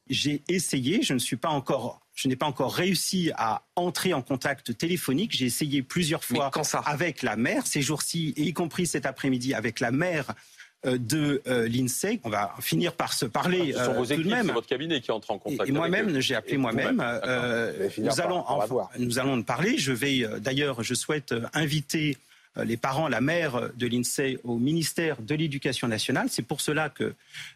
[0.07, 4.21] J'ai essayé, je ne suis pas encore, je n'ai pas encore réussi à entrer en
[4.21, 5.33] contact téléphonique.
[5.35, 6.49] J'ai essayé plusieurs fois
[6.85, 10.33] avec la mère ces jours-ci, y compris cet après-midi avec la mère
[10.85, 12.21] euh, de euh, l'INSEE.
[12.23, 14.45] On va finir par se parler Ce sont euh, vos tout équipes, de même.
[14.47, 15.67] c'est votre cabinet qui entre en contact.
[15.69, 17.01] et moi-même, j'ai appelé moi-même.
[17.03, 18.89] euh, nous allons, par en- voir.
[18.97, 19.77] nous allons en parler.
[19.77, 22.17] Je vais, euh, d'ailleurs, je souhaite euh, inviter
[22.57, 26.27] euh, les parents, la mère de l'INSEE au ministère de l'Éducation nationale.
[26.29, 27.13] C'est pour cela que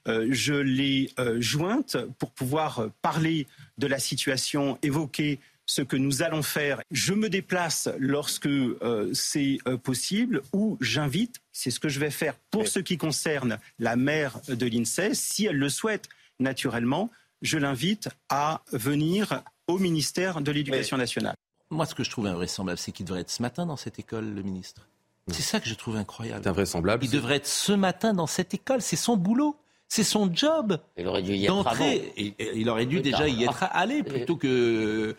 [0.07, 3.47] euh, je l'ai euh, jointe pour pouvoir euh, parler
[3.79, 6.81] de la situation, évoquer ce que nous allons faire.
[6.91, 12.09] Je me déplace lorsque euh, c'est euh, possible ou j'invite, c'est ce que je vais
[12.09, 17.11] faire pour ce qui concerne la mère de l'INSEE, si elle le souhaite naturellement,
[17.41, 21.35] je l'invite à venir au ministère de l'Éducation nationale.
[21.69, 24.33] Moi, ce que je trouve invraisemblable, c'est qu'il devrait être ce matin dans cette école,
[24.33, 24.87] le ministre.
[25.31, 26.41] C'est ça que je trouve incroyable.
[26.43, 27.05] C'est invraisemblable.
[27.05, 28.81] Il devrait être ce matin dans cette école.
[28.81, 29.55] C'est son boulot.
[29.89, 30.79] C'est son job.
[30.97, 31.91] Il aurait dû y être avant.
[32.15, 33.27] Il aurait dû Plus déjà tard.
[33.27, 35.15] y être allé plutôt que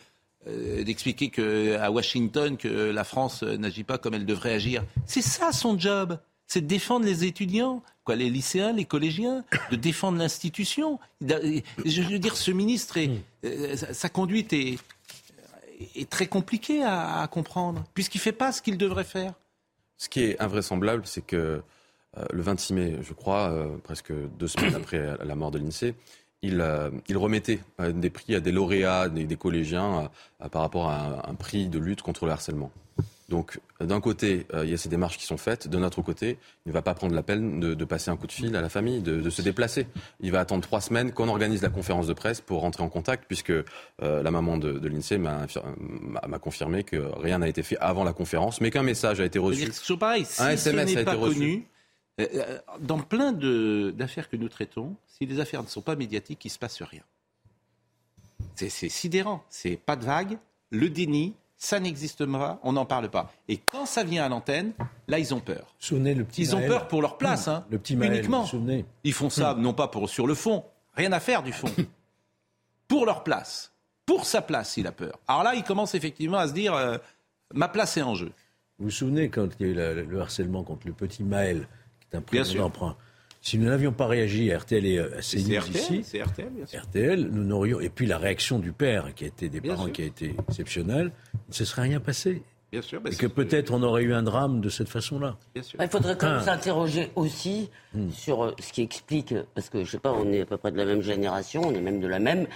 [0.47, 4.85] euh, d'expliquer que à Washington que la France euh, n'agit pas comme elle devrait agir.
[5.07, 6.19] C'est ça son job.
[6.47, 10.99] C'est de défendre les étudiants, quoi, les lycéens, les collégiens, de défendre l'institution.
[11.21, 13.11] Je veux dire, ce ministre, est,
[13.45, 14.79] euh, sa- conduite est,
[15.95, 19.35] est très compliquée à, à comprendre, puisqu'il ne fait pas ce qu'il devrait faire.
[19.97, 21.61] Ce qui est invraisemblable, c'est que euh,
[22.33, 25.95] le 26 mai, je crois, euh, presque deux semaines après la mort de l'INSEE,
[26.43, 30.11] il, euh, il remettait euh, des prix à des lauréats, des, des collégiens,
[30.43, 32.73] euh, par rapport à un, un prix de lutte contre le harcèlement.
[33.29, 35.69] Donc, euh, d'un côté, euh, il y a ces démarches qui sont faites.
[35.69, 38.27] De notre côté, il ne va pas prendre la peine de, de passer un coup
[38.27, 39.87] de fil à la famille, de, de se déplacer.
[40.21, 43.25] Il va attendre trois semaines qu'on organise la conférence de presse pour rentrer en contact,
[43.29, 43.65] puisque euh,
[44.01, 48.61] la maman de, de l'INSEE m'a confirmé que rien n'a été fait avant la conférence,
[48.61, 49.71] mais qu'un message a été reçu.
[49.73, 50.25] C'est pareil.
[50.25, 51.35] Si un SMS a été reçu.
[51.35, 51.80] connu, euh, euh,
[52.81, 56.53] dans plein d'affaires que nous traitons, si les affaires ne sont pas médiatiques, il ne
[56.53, 57.03] se passe rien.
[58.57, 59.43] C'est sidérant.
[59.49, 60.39] C'est pas de vague,
[60.71, 63.33] le déni, ça n'existe pas, on n'en parle pas.
[63.49, 64.73] Et quand ça vient à l'antenne,
[65.09, 65.75] là, ils ont peur.
[65.79, 67.51] Souvenez le petit Ils ont peur pour leur place, Mmh.
[67.51, 68.45] hein, Le petit Maël, uniquement.
[68.47, 71.69] souvenez Ils font ça non pas pour sur le fond, rien à faire du fond,
[72.89, 73.73] pour leur place,
[74.05, 75.19] pour sa place, il a peur.
[75.29, 76.99] Alors là, il commence effectivement à se dire, euh,
[77.55, 78.33] ma place est en jeu.
[78.79, 81.69] Vous vous souvenez quand il y a eu la- le harcèlement contre le petit Maël,
[82.11, 82.97] qui est un d'emprunt
[83.43, 86.51] Si nous n'avions pas réagi à RTL et à C'est CNews RTL, ici, c'est RTL,
[86.51, 86.81] bien sûr.
[86.83, 87.81] RTL, nous n'aurions.
[87.81, 89.93] Et puis la réaction du père, qui a été des Bien parents, sûr.
[89.93, 92.43] qui a été exceptionnelle, il ne se serait rien passé.
[92.73, 95.37] Bien sûr, bah, et c'est que peut-être on aurait eu un drame de cette façon-là.
[95.57, 96.45] Il faudrait quand même Ah.
[96.45, 98.11] s'interroger aussi Hmm.
[98.13, 100.71] sur euh, ce qui explique, parce que je sais pas, on est à peu près
[100.71, 102.47] de la même génération, on est même de la même.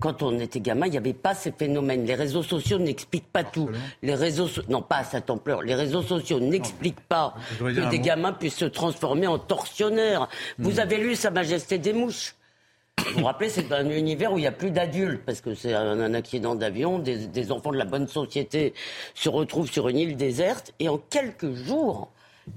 [0.00, 2.04] Quand on était gamin, il n'y avait pas ces phénomènes.
[2.06, 3.68] Les réseaux sociaux n'expliquent pas tout.
[4.02, 5.62] Les réseaux, so- non pas à cette ampleur.
[5.62, 10.28] Les réseaux sociaux n'expliquent pas que des gamins puissent se transformer en tortionnaires.
[10.58, 10.80] Vous Hmm.
[10.80, 12.34] avez lu Sa Majesté des mouches?
[13.14, 15.72] Vous vous rappelez, c'est un univers où il n'y a plus d'adultes, parce que c'est
[15.74, 18.74] un, un accident d'avion, des, des enfants de la bonne société
[19.14, 22.10] se retrouvent sur une île déserte, et en quelques jours,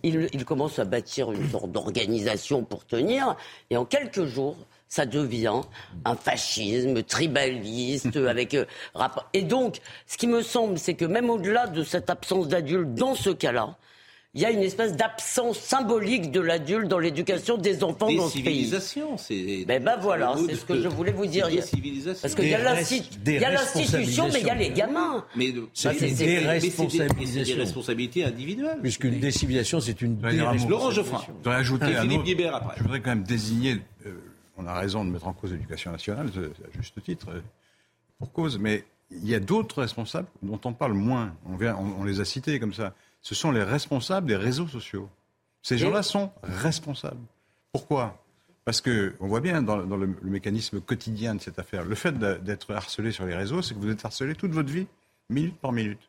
[0.03, 3.35] ils, ils commencent à bâtir une sorte d'organisation pour tenir,
[3.69, 4.57] et en quelques jours,
[4.93, 5.61] ça devient
[6.05, 9.27] un fascisme tribaliste avec euh, rapport.
[9.33, 13.15] Et donc, ce qui me semble, c'est que même au-delà de cette absence d'adulte dans
[13.15, 13.75] ce cas-là,
[14.35, 18.27] il y a une espèce d'absence symbolique de l'adulte dans l'éducation des enfants Des dans
[18.27, 18.41] ce pays.
[18.43, 19.63] civilisations, c'est.
[19.67, 21.47] Ben, ben voilà, c'est ce que je voulais vous dire.
[21.49, 21.57] Des.
[22.19, 24.49] Parce qu'il y a Des l'insti- res- des il y a l'institution, mais il y
[24.49, 25.23] a les gamins.
[25.35, 27.55] Mais de- C'est mais une c'est- mais c'est des- déresponsabilisation.
[27.55, 28.79] des responsabilités individuelles.
[28.81, 30.67] Puisqu'une décivilisation, c'est une mot.
[30.69, 30.89] Laurent.
[30.91, 31.21] Geoffrin.
[31.27, 32.73] Je voudrais ajouter un Philippe autre- Guibert après.
[32.77, 33.77] Je voudrais quand même désigner,
[34.07, 34.13] euh,
[34.57, 37.41] on a raison de mettre en cause l'éducation nationale, c'est- à juste titre, euh,
[38.19, 41.33] pour cause, mais il y a d'autres responsables dont on parle moins.
[41.45, 42.93] On, vient- on- on les a cités comme ça.
[43.21, 45.09] Ce sont les responsables des réseaux sociaux.
[45.61, 47.21] Ces gens-là sont responsables.
[47.71, 48.19] Pourquoi?
[48.65, 51.95] Parce que on voit bien dans, dans le, le mécanisme quotidien de cette affaire, le
[51.95, 54.87] fait d'être harcelé sur les réseaux, c'est que vous êtes harcelé toute votre vie,
[55.29, 55.99] minute par minute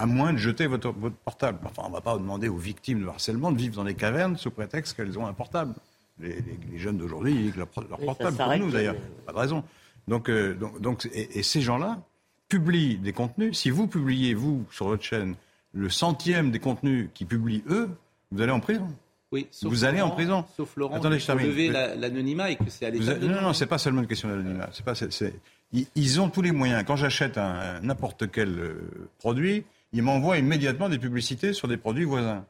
[0.00, 1.58] à moins de jeter votre, votre portable.
[1.64, 4.36] Enfin, on ne va pas demander aux victimes de harcèlement de vivre dans des cavernes
[4.36, 5.74] sous prétexte qu'elles ont un portable.
[6.20, 8.94] Les, les- les jeunes d'aujourd'hui, ils ont leur, Oui, portable, comme s'arrête, nous d'ailleurs.
[8.94, 9.64] mais- Pas de raison.
[10.08, 12.00] Donc, euh, donc, donc, et, et ces gens-là
[12.48, 13.56] publient des contenus.
[13.58, 15.34] Si vous publiez, vous, sur votre chaîne,
[15.72, 17.90] le centième des contenus qu'ils publient eux,
[18.32, 18.88] vous allez en prison.
[19.30, 20.44] Oui, sauf Vous allez en Laurent- prison.
[20.56, 21.46] Sauf Laurent, Attendez, je termine.
[21.46, 24.28] lever la- l'anonymat et que c'est à l'état non, non, c'est pas seulement une question
[24.28, 24.70] d'anonymat.
[24.72, 25.34] C'est pas, c'est-
[25.72, 26.82] Ils, ils ont tous les moyens.
[26.86, 28.74] Quand j'achète un- n'importe quel euh,
[29.18, 32.46] produit, ils m'envoient immédiatement des publicités sur des produits voisins.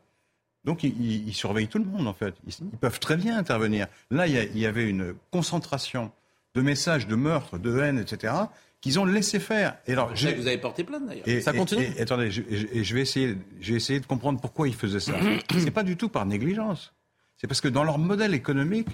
[0.65, 2.35] Donc ils, surveillent tout le monde en fait.
[2.47, 3.87] Ils, ils peuvent très bien intervenir.
[4.11, 6.11] Là, il y, a- il y avait une concentration
[6.55, 8.35] de messages de meurtre, de haine, etc.
[8.81, 9.77] qu'ils ont laissé faire.
[9.87, 11.27] Et alors, Je vous avez porté plainte d'ailleurs.
[11.29, 14.41] et, ça et- continue et- attendez, je, et je vais essayer, j'ai essayé de comprendre
[14.41, 15.15] pourquoi ils faisaient ça.
[15.51, 16.93] C'est pas du tout par négligence.
[17.37, 18.89] C'est parce que dans leur modèle économique,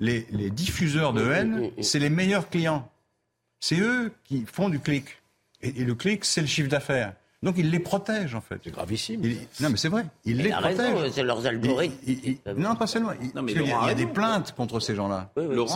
[0.00, 2.90] les, les diffuseurs de haine, c'est les meilleurs clients.
[3.60, 5.06] C'est eux qui font du clic.
[5.62, 7.14] Et, et le clic, c'est le chiffre d'affaires.
[7.44, 8.56] Donc ils les protègent en fait.
[8.64, 9.20] C'est gravissime.
[9.60, 10.04] non mais c'est vrai.
[10.24, 12.34] Ils Il les raison, c'est leurs algorithmes.
[12.56, 13.10] Non, pas seulement.
[13.34, 15.30] Non, mais il y a des plaintes contre ces gens-là.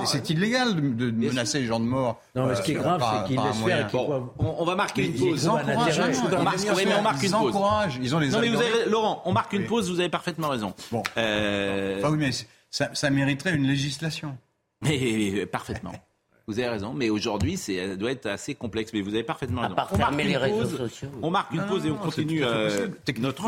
[0.07, 2.20] C'est- illégal de, de menacer les gens de mort.
[2.35, 3.88] Non, mais ce qui est euh, grave, c'est qu'ils laissent faire
[4.38, 5.48] on, va marquer une pause.
[5.48, 7.54] encouragent, On marque- ils mais on marque une ils pause.
[7.54, 8.81] encouragent, ils ont les Non, mais vous algorithmes.
[8.83, 10.74] avez, Laurent, on marque une pause, vous avez parfaitement raison.
[10.90, 11.02] Bon.
[11.16, 12.31] Euh, Enfin, oui, mais
[12.94, 14.37] ça mériterait une législation.
[14.83, 15.92] mais, parfaitement.
[16.49, 18.93] Vous avez raison, mais aujourd'hui, c'est- ça doit être assez complexe.
[18.95, 19.75] Mais vous avez parfaitement À raison.
[19.77, 20.77] part On marque les réseaux pause.
[20.79, 21.09] sociaux.
[21.23, 23.43] On marque une Non, pause et on non, continue euh, notre.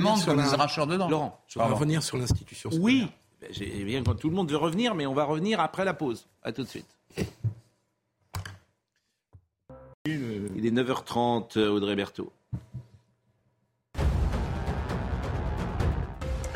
[0.00, 1.08] mentent sur arracheurs dedans.
[1.08, 2.68] Laurent, Je voudrais revenir sur l'institution.
[2.74, 3.08] oui,
[3.40, 5.94] Ben, j'ai bien quand tout le monde veut revenir, mais on va revenir après la
[5.94, 6.26] pause.
[6.42, 6.86] À tout de suite.
[10.04, 12.32] Il est 9h30, Audrey Berthaud.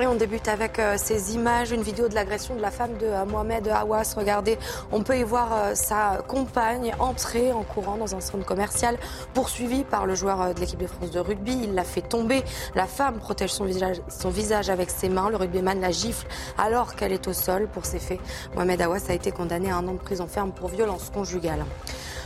[0.09, 3.27] On débute avec euh, ces images, une vidéo de l'agression de la femme de euh,
[3.27, 4.15] Mohamed Hawass.
[4.15, 4.59] Regardez,
[4.93, 8.97] on peut y voir euh, sa compagne entrer en courant dans un centre commercial,
[9.35, 11.61] poursuivie par le joueur de l'équipe de France de rugby.
[11.65, 12.43] Il l'a fait tomber.
[12.75, 15.29] La femme protège son visage, son visage avec ses mains.
[15.29, 17.69] Le rugbyman la gifle alors qu'elle est au sol.
[17.73, 18.21] Pour ces faits,
[18.55, 21.65] Mohamed Hawass a été condamné à un an de prison ferme pour violence conjugale.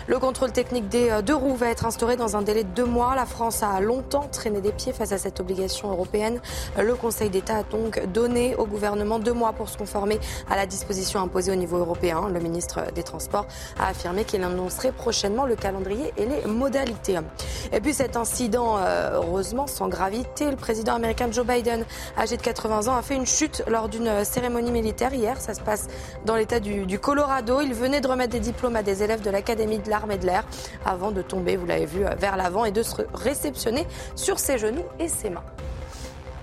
[0.06, 2.84] Le contrôle technique des euh, deux roues va être instauré dans un délai de deux
[2.84, 3.14] mois.
[3.14, 6.42] La France a longtemps traîné des pieds face à cette obligation européenne.
[6.78, 10.66] Le Conseil d'État a donc donné au gouvernement deux mois pour se conformer à la
[10.66, 12.28] disposition imposée au niveau européen.
[12.28, 13.46] Le ministre des Transports
[13.80, 17.18] a affirmé qu'il annoncerait prochainement le calendrier et les modalités.
[17.72, 21.86] Et puis cet incident, euh, heureusement sans gravité, le président américain Joe Biden,
[22.18, 25.40] âgé de 80 ans, a fait une chute lors d'une cérémonie militaire hier.
[25.40, 25.86] Ça se passe
[26.26, 27.62] dans l'état du, Colorado.
[27.62, 30.44] Il venait de remettre des diplômes à des élèves de l'Académie de l'armée de l'air
[30.84, 34.84] avant de tomber, vous l'avez vu, vers l'avant et de se réceptionner sur ses genoux
[34.98, 35.44] et ses mains.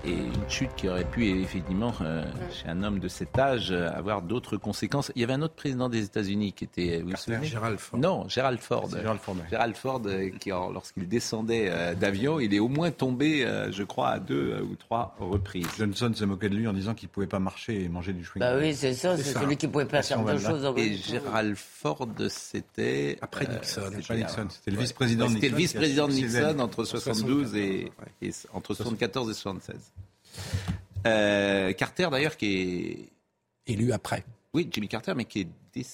[0.04, 3.88] Et une chute qui aurait pu effectivement, euh, chez un homme de cet âge, euh,
[3.94, 5.12] avoir d'autres conséquences.
[5.14, 8.00] Il y avait un autre président des États-Unis qui était, vous vous souvenez Gérald Ford.
[8.00, 8.88] Non, Gérald Ford.
[8.90, 9.42] C'est Gérald Ford, ouais.
[9.48, 13.84] Gérald Ford, euh, qui, lorsqu'il descendait euh, d'avion, il est au moins tombé, euh, je
[13.84, 15.68] crois, à deux euh, ou trois reprises.
[15.78, 18.24] Johnson s'est moqué de lui en disant qu'il ne pouvait pas marcher et manger du
[18.24, 18.40] chewing-gum.
[18.40, 20.94] Bah oui, c'est ça, c'est celui qui pouvait pas faire deux choses en Et.
[20.94, 23.18] Gérald Ford, c'était...
[23.22, 23.82] Après euh, Nixon.
[23.92, 25.54] C'était pas Nixon, c'était le vice-président de C'était Nixon.
[25.56, 29.76] le vice-président de Nixon entre 72 et, et- entre 74 et 76.
[31.06, 32.46] Euh, Carter d'ailleurs qui
[33.66, 34.24] est Élu après.
[34.54, 35.86] oui Jimmy Carter mais qui est déc-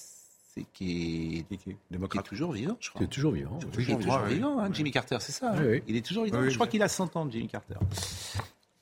[0.73, 2.25] qui est, Qui- qui- qui est Démocrate.
[2.25, 3.01] toujours vivant je crois.
[3.01, 3.57] C'est toujours vivant.
[3.61, 4.33] Il est toujours crois, oui.
[4.35, 5.51] vivant hein, Jimmy Carter c'est ça.
[5.53, 5.83] hein Oui, oui.
[5.87, 6.37] Il est toujours vivant.
[6.39, 6.71] Oui, oui, je crois oui.
[6.71, 7.75] qu'il a 100 ans Jimmy Carter.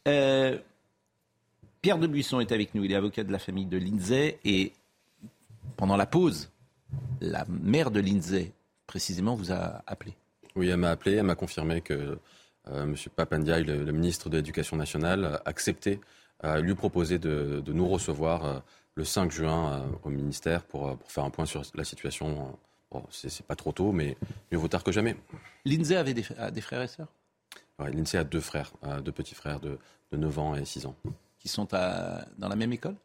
[0.07, 0.57] Euh,
[1.81, 2.83] Pierre de Buisson est avec nous.
[2.83, 4.73] Il est avocat de la famille de Lindsay et
[5.75, 6.49] pendant la pause
[7.21, 8.51] la mère de Lindsay
[8.87, 10.13] précisément vous a appelé.
[10.55, 12.15] Oui, elle m'a appelé, elle m'a confirmé que euh,
[12.73, 12.95] M.
[13.15, 15.99] Papandiaï, le, le ministre de l'Éducation nationale, a accepté,
[16.41, 18.59] a lui proposé de, de nous recevoir euh,
[18.95, 22.57] le 5 juin euh, au ministère pour, euh, pour faire un point sur la situation.
[22.91, 24.15] Bon, c'est pas trop tôt, mais
[24.51, 25.15] mieux vaut tard que jamais.
[25.65, 27.07] Lindsay avait des, frères et sœurs?
[27.79, 29.77] Ouais, L'INSEE a deux frères, euh, deux petits frères de,
[30.11, 30.95] de 9 ans et 6 ans.
[31.37, 32.95] qui sont à- dans la même école?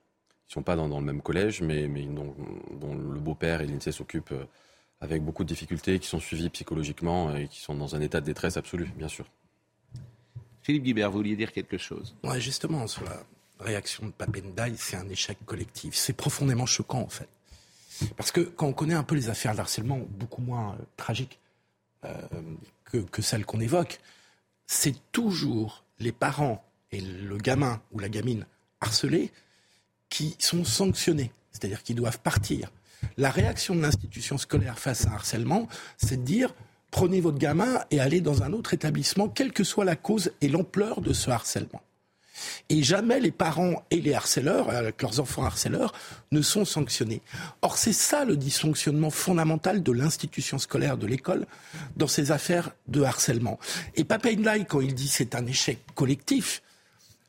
[0.48, 2.34] Ils sont pas dans, dans le même collège, mais, mais dont,
[2.80, 4.44] dont le beau-père et l'INSEE s'occupent euh,
[5.00, 8.26] avec beaucoup de difficultés, qui sont suivis psychologiquement et qui sont dans un état de
[8.26, 9.26] détresse absolue, bien sûr.
[10.62, 13.24] Philippe Guibert, vous vouliez dire quelque chose Ouais, justement, sur la
[13.60, 15.94] réaction de Papendaï, c'est un échec collectif.
[15.94, 17.28] C'est profondément choquant, en fait.
[18.16, 21.38] Parce que quand on connaît un peu les affaires d'harcèlement, beaucoup moins euh, tragiques
[22.04, 22.14] euh,
[22.84, 24.00] que, que celles qu'on évoque,
[24.66, 28.46] c'est toujours les parents et le gamin ou la gamine
[28.80, 29.30] harcelés
[30.08, 32.70] qui sont sanctionnés, c'est-à-dire qu'ils doivent partir.
[33.16, 36.54] La réaction de l'institution scolaire face à un harcèlement, c'est de dire
[36.92, 40.48] prenez votre gamin et allez dans un autre établissement, quelle que soit la cause et
[40.48, 41.82] l'ampleur de ce harcèlement.
[42.68, 45.92] Et jamais les parents et les harceleurs, avec leurs enfants harceleurs,
[46.32, 47.22] ne sont sanctionnés.
[47.62, 51.46] Or, c'est ça le dysfonctionnement fondamental de l'institution scolaire, de l'école,
[51.96, 53.58] dans ces affaires de harcèlement.
[53.96, 56.62] Et Papa Ndai, quand il dit c'est un échec collectif,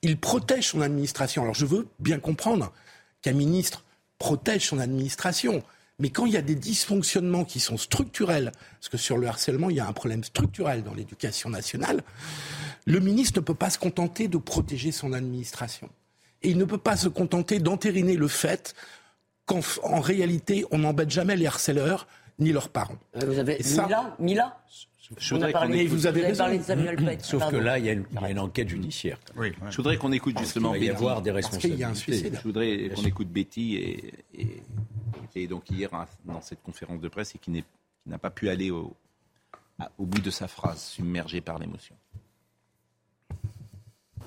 [0.02, 1.43] il protège son administration.
[1.43, 2.73] Alors, je veux bien comprendre
[3.21, 3.84] qu'un ministre
[4.17, 5.63] protège son administration.
[6.04, 9.70] Mais quand il y a des dysfonctionnements qui sont structurels, parce que sur le harcèlement,
[9.70, 12.02] il y a un problème structurel dans l'éducation nationale,
[12.86, 15.88] le ministre ne peut pas se contenter de protéger son administration.
[16.42, 18.76] Et il ne peut pas se contenter d'entériner le fait
[19.46, 22.06] qu'en en réalité, on n'embête jamais les harceleurs
[22.38, 22.98] ni leurs parents.
[23.16, 24.58] Euh, Vous avez Et ça- Mila, Mila
[25.20, 26.44] Je On a voudrais qu'on écoute- vous avez Vous avez raison.
[26.44, 27.58] parlé de Samuel Paty, Sauf pardon.
[27.60, 29.20] que là, il y a une, il y a une enquête judiciaire.
[29.38, 29.54] Oui, ouais.
[29.70, 30.98] Je voudrais qu'on écoute justement Il va y Betty.
[30.98, 32.30] avoir des Parce qu'il y a un responsabilités.
[32.30, 32.39] suicide.
[32.42, 34.63] Je voudrais qu'on écoute Betty et, et,
[35.36, 37.62] et donc hier hein, dans cette conférence de presse et qui n'est-
[38.04, 38.93] qui n'a pas pu aller au,
[39.98, 41.96] bout de sa phrase, submergée par l'émotion.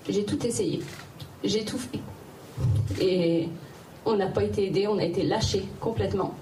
[0.09, 0.83] J'ai tout essayé.
[1.45, 2.01] J'ai tout fait.
[3.01, 3.49] Et
[4.05, 6.35] on n'a pas été aidé, on a été lâché complètement.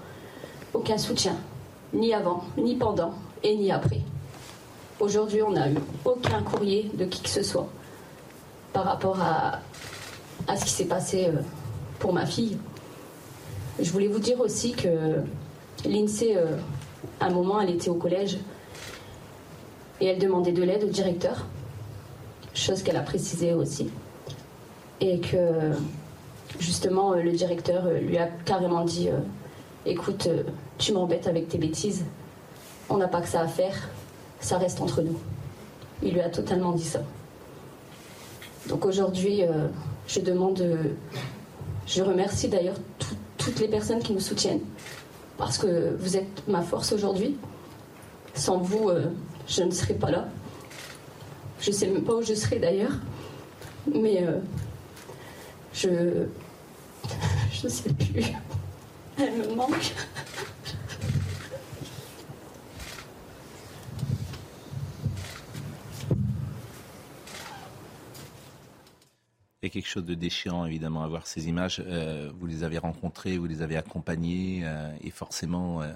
[0.73, 1.37] Aucun soutien,
[1.93, 4.01] ni avant, ni pendant et ni après.
[4.99, 5.75] Aujourd'hui, on n'a eu
[6.05, 7.67] aucun courrier de qui que ce soit
[8.71, 9.59] par rapport à,
[10.47, 11.41] à ce qui s'est passé euh,
[11.99, 12.57] pour ma fille.
[13.79, 14.87] Je voulais vous dire aussi que
[15.85, 16.57] l'INSEE, euh,
[17.19, 18.37] à un moment, elle était au collège
[19.99, 21.45] et elle demandait de l'aide au directeur
[22.53, 23.89] chose qu'elle a précisée aussi.
[25.01, 25.71] Et que
[26.59, 29.09] justement, euh, le directeur euh, lui a carrément dit
[29.85, 30.29] Écoute,
[30.77, 32.05] tu m'embêtes avec tes bêtises,
[32.89, 33.89] on n'a pas que ça à faire,
[34.39, 35.19] ça reste entre nous.
[36.01, 37.01] Il lui a totalement dit ça.
[38.67, 39.43] Donc aujourd'hui,
[40.07, 40.65] je demande,
[41.85, 44.61] je remercie d'ailleurs tout- toutes les personnes qui nous soutiennent,
[45.37, 47.37] parce que vous êtes ma force aujourd'hui.
[48.33, 49.05] Sans vous, euh,
[49.47, 50.27] je ne serais pas là.
[51.61, 52.93] Je sais même pas où je serai d'ailleurs,
[53.93, 54.39] mais euh,
[55.73, 56.25] je
[57.53, 58.23] je sais plus.
[59.19, 59.93] Elle me manque.
[69.65, 71.81] Y a quelque chose de déchirant, évidemment, à voir ces images.
[71.87, 75.91] Euh, vous les avez rencontrés, vous les avez accompagnés, euh, et forcément, euh,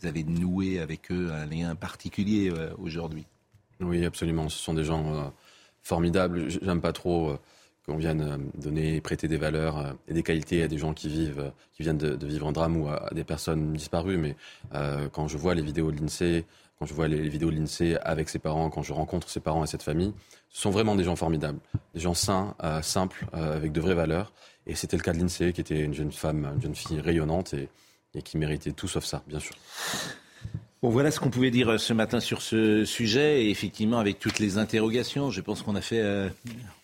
[0.00, 3.24] vous avez noué avec eux un lien particulier aujourd'hui.
[3.78, 4.48] Oui, absolument.
[4.48, 5.32] Ce sont des gens
[5.82, 6.50] formidables.
[6.50, 7.36] J'aime pas trop
[7.86, 11.84] qu'on vienne donner, prêter des valeurs et des qualités à des gens qui vivent, qui
[11.84, 14.16] viennent de, vivre un drame ou à, à des personnes disparues.
[14.16, 14.34] Mais
[15.12, 16.46] quand je vois les vidéos de l'INSEE,
[16.78, 19.64] quand je vois les, vidéos de l'INSEE avec ses parents, quand je rencontre ses parents
[19.64, 20.12] et cette famille,
[20.50, 21.58] ce sont vraiment des gens formidables,
[21.94, 24.32] des gens sains, euh, simples, euh, avec de vraies valeurs.
[24.66, 27.54] Et c'était le cas de l'INSEE, qui était une jeune femme, une jeune fille rayonnante
[27.54, 27.68] et,
[28.14, 29.54] et qui méritait tout sauf ça, bien sûr.
[30.82, 33.44] Bon, voilà ce qu'on pouvait dire euh, ce matin sur ce sujet.
[33.46, 36.28] Et effectivement, avec toutes les interrogations, je pense qu'on a fait, euh,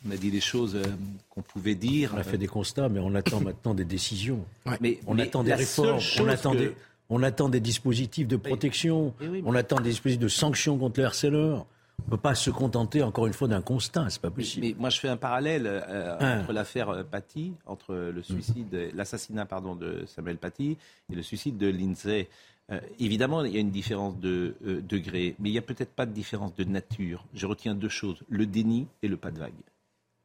[0.09, 0.83] on a dit les choses euh,
[1.29, 2.12] qu'on pouvait dire.
[2.14, 4.42] On a fait des constats, mais on attend maintenant des décisions.
[4.81, 6.74] Mais, On mais attend des la réformes, seule on chose attend, que- des,
[7.11, 11.01] on attend des dispositifs de protection, oui, mais- on attend des dispositifs de sanctions contre
[11.01, 11.66] les harceleurs.
[11.99, 14.64] On ne peut pas se contenter, encore une fois, d'un constat, c'est pas possible.
[14.66, 16.38] Mais moi, je fais un parallèle euh, Ah.
[16.40, 20.79] entre l'affaire euh, Paty, entre le suicide, l'assassinat pardon de Samuel Paty
[21.12, 22.29] et le suicide de Lindsay.
[22.73, 25.90] Euh, évidemment, il y a une différence de euh, degré, mais il n'y a peut-être
[25.90, 27.27] pas de différence de nature.
[27.35, 29.53] Je retiens deux choses le déni et le pas de vague.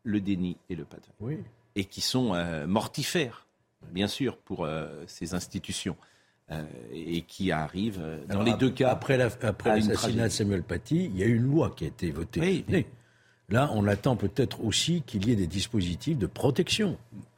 [0.03, 1.15] Le déni et le pas de vague.
[1.19, 1.37] Oui.
[1.75, 2.35] Et qui sont
[2.67, 3.47] mortifères,
[3.91, 4.65] bien sûr, pour
[5.07, 5.97] ces institutions.
[6.51, 8.89] Euh, et qui arrivent euh, dans Alors, les deux cas.
[8.91, 9.29] Après la-
[9.65, 10.29] l'assassinat de.
[10.29, 12.39] Samuel Paty, il y a eu une loi qui a été votée.
[12.39, 12.85] Oui, mais-
[13.49, 16.97] Là, on attend peut-être aussi qu'il y ait des dispositifs de protection.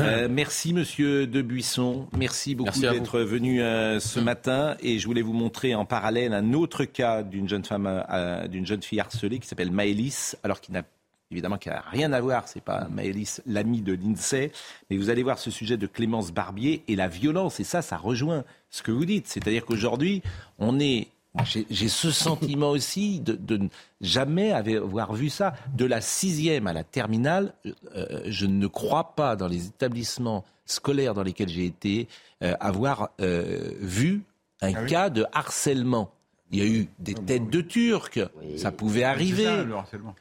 [0.00, 2.92] Euh, merci Monsieur Debuisson, merci beaucoup Merci vous.
[2.92, 7.24] d'être venu euh, ce matin et je voulais vous montrer en parallèle un autre cas
[7.24, 10.84] d'une jeune femme, euh, d'une jeune fille harcelée qui s'appelle Maëlys, alors qui n'a
[11.30, 14.50] évidemment qui n'a rien à voir, c'est pas Maëlys l'amie de l'Insee,
[14.90, 17.96] mais vous allez voir ce sujet de Clémence Barbier et la violence et ça, ça
[17.96, 20.22] rejoint ce que vous dites, c'est-à-dire qu'aujourd'hui
[20.58, 21.08] on est
[21.44, 23.68] J'ai ce sentiment aussi de, de ne
[24.00, 25.54] jamais avoir vu ça.
[25.76, 27.52] De la sixième à la terminale,
[27.94, 32.08] euh, je ne crois pas dans les établissements scolaires dans lesquels j'ai été
[32.42, 34.22] euh, avoir euh, vu
[34.62, 36.10] un Ah oui cas de harcèlement.
[36.50, 38.18] Il y a eu des têtes de Turcs,
[38.56, 39.44] ça pouvait arriver.
[39.44, 40.14] ça, le harcèlement.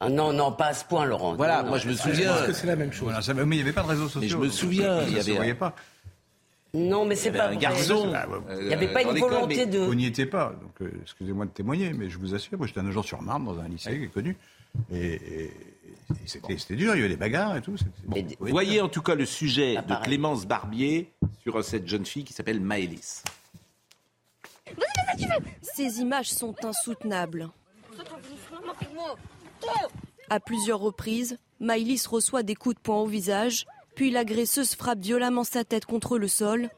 [0.00, 1.34] Ah non, non, pas à ce point, Laurent.
[1.34, 1.82] Voilà, Non, moi non.
[1.84, 2.32] je me souviens.
[2.34, 3.04] Parce que c'est la même chose.
[3.04, 4.20] Voilà, ça- mais il n'y avait pas de réseaux sociaux.
[4.20, 5.74] Mais je me souviens, Ça il y avait voyait pas.
[6.74, 7.56] Non, mais c'est pas un vrai.
[7.56, 8.12] garçon.
[8.14, 9.78] Euh, Il n'y avait pas une volonté mais- de.
[9.78, 12.80] Vous n'y étiez pas, donc euh, excusez-moi de témoigner, mais je vous assure, moi j'étais
[12.80, 14.36] un agent sur Marne dans un lycée qui est connu,
[14.92, 15.52] et, et- et
[16.26, 17.76] c'était c'était dur, il y avait des bagarres et tout.
[18.38, 20.04] Vous voyez en tout cas le sujet de.
[20.04, 21.10] Clémence Barbier
[21.42, 23.22] sur cette jeune fille qui s'appelle Maëlys.
[25.62, 27.48] Ces images sont insoutenables.
[30.28, 35.44] À plusieurs reprises, Maïlis reçoit des coups de poing au visage, puis l'agresseuse frappe violemment
[35.44, 36.68] sa tête contre le sol.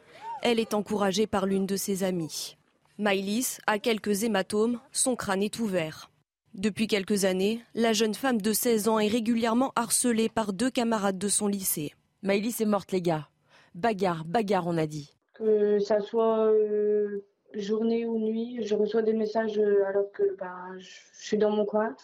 [0.42, 2.57] Elle est encouragée par l'une de ses amies.
[2.99, 6.11] Maïlis a quelques hématomes, son crâne est ouvert.
[6.55, 11.18] Depuis quelques années, la jeune femme de 16 ans est régulièrement harcelée par deux camarades
[11.18, 11.95] de son lycée.
[12.22, 13.28] Maëlys est morte, les gars.
[13.74, 15.12] Bagarre, bagarre, on a dit.
[15.34, 17.24] que ça soit euh,
[17.55, 21.64] journée ou nuit, je reçois des messages euh, alors que bah, je suis dans mon
[21.64, 21.95] coin,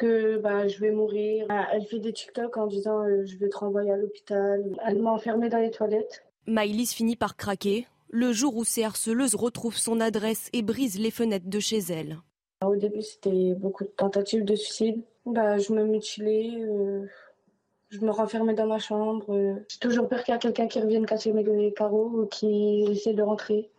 [0.00, 1.46] que bah, je vais mourir.
[1.50, 4.64] Ah, Elle fait des TikTok en disant euh, je vais te renvoyer à l'hôpital.
[4.86, 6.24] Elle m'a enfermée dans les toilettes.
[6.46, 7.86] Maïlis finit par craquer.
[8.08, 12.18] le jour où ces harceleuses retrouvent son adresse et brisent les fenêtres de chez elle.
[12.64, 15.00] Au début, c'était beaucoup de tentatives de suicide.
[15.26, 17.06] Bah, je me mutilais, euh,
[17.90, 19.26] je me renfermais dans ma chambre.
[19.34, 19.54] euh.
[19.68, 23.14] J'ai toujours peur qu'il y ait quelqu'un qui revienne casser mes carreaux ou qui essaie
[23.14, 23.70] de rentrer.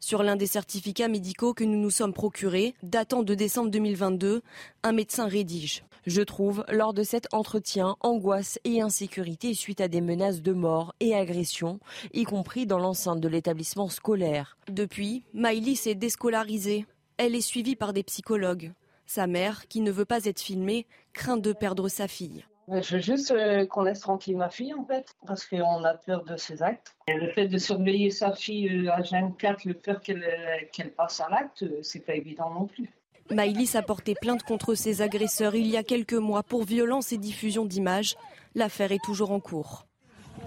[0.00, 4.42] Sur l'un des certificats médicaux que nous nous sommes procurés, datant de décembre 2022,
[4.84, 5.84] un médecin rédige.
[6.06, 10.94] Je trouve, lors de cet entretien, angoisse et insécurité suite à des menaces de mort
[11.00, 11.80] et agressions,
[12.14, 14.56] y compris dans l'enceinte de l'établissement scolaire.
[14.70, 16.86] Depuis, Maïlis est déscolarisée.
[17.16, 18.72] Elle est suivie par des psychologues.
[19.04, 22.44] Sa mère, qui ne veut pas être filmée, craint de perdre sa fille.
[22.70, 26.24] Je veux juste euh, qu'on laisse tranquille ma fille, en fait, parce qu'on a peur
[26.24, 26.94] de ses actes.
[27.08, 31.20] Le fait de surveiller sa fille euh, à 24, le peur qu'elle euh, qu'elle passe
[31.20, 32.90] à l'acte, c'est pas évident non plus.
[33.30, 37.18] Maïlis a porté plainte contre ses agresseurs il y a quelques mois pour violence et
[37.18, 38.16] diffusion d'images.
[38.54, 39.87] L'affaire est toujours en cours.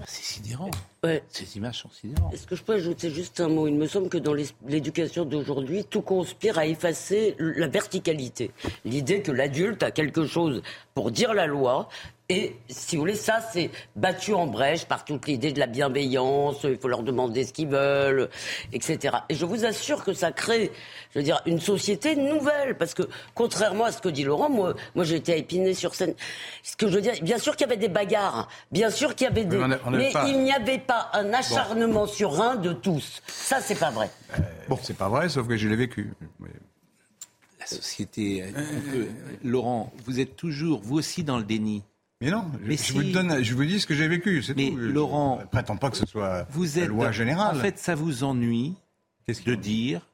[0.08, 0.72] C'est sidérant.
[1.04, 1.24] Ouais.
[1.30, 2.34] Ces images sont sidérantes.
[2.34, 3.68] Est-ce que je peux ajouter juste un mot?
[3.68, 4.36] Il me semble que dans
[4.68, 8.52] l'éducation d'aujourd'hui, tout conspire à effacer la verticalité.
[8.86, 10.62] L'idée que l'adulte a quelque chose
[10.94, 11.90] pour dire la loi.
[12.34, 16.60] Et si vous voulez, ça, c'est battu en brèche par toute l'idée de la bienveillance,
[16.64, 18.30] il faut leur demander ce qu'ils veulent,
[18.72, 19.18] etc.
[19.28, 20.72] Et je vous assure que ça crée,
[21.14, 22.78] je veux dire, une société nouvelle.
[22.78, 23.04] Parce que,
[23.36, 26.14] contrairement à ce que dit Laurent, moi, moi j'ai été à Épinay sur scène.
[26.64, 29.26] Ce que je veux dire, bien sûr qu'il y avait des bagarres, bien sûr qu'il
[29.26, 29.58] y avait des...
[29.58, 32.56] Mais on a- on n'avait mais pas- il n'y avait pas un acharnement sur un
[32.56, 33.22] de tous.
[33.28, 34.10] Ça, c'est pas vrai.
[34.70, 36.14] Bon, c'est pas vrai, sauf que je l'ai vécu.
[37.60, 38.46] La société.
[39.44, 41.84] Laurent, vous êtes toujours, vous aussi, dans le déni.
[42.22, 42.94] Mais non, Mais je, si.
[42.94, 44.78] vous donne, je vous dis ce que j'ai vécu, c'est Mais tout.
[44.78, 46.88] Laurent, je prétends pas que ce soit Vous la êtes.
[46.88, 47.58] loi générale.
[47.58, 48.76] En fait, ça vous ennuie
[49.46, 50.08] de dire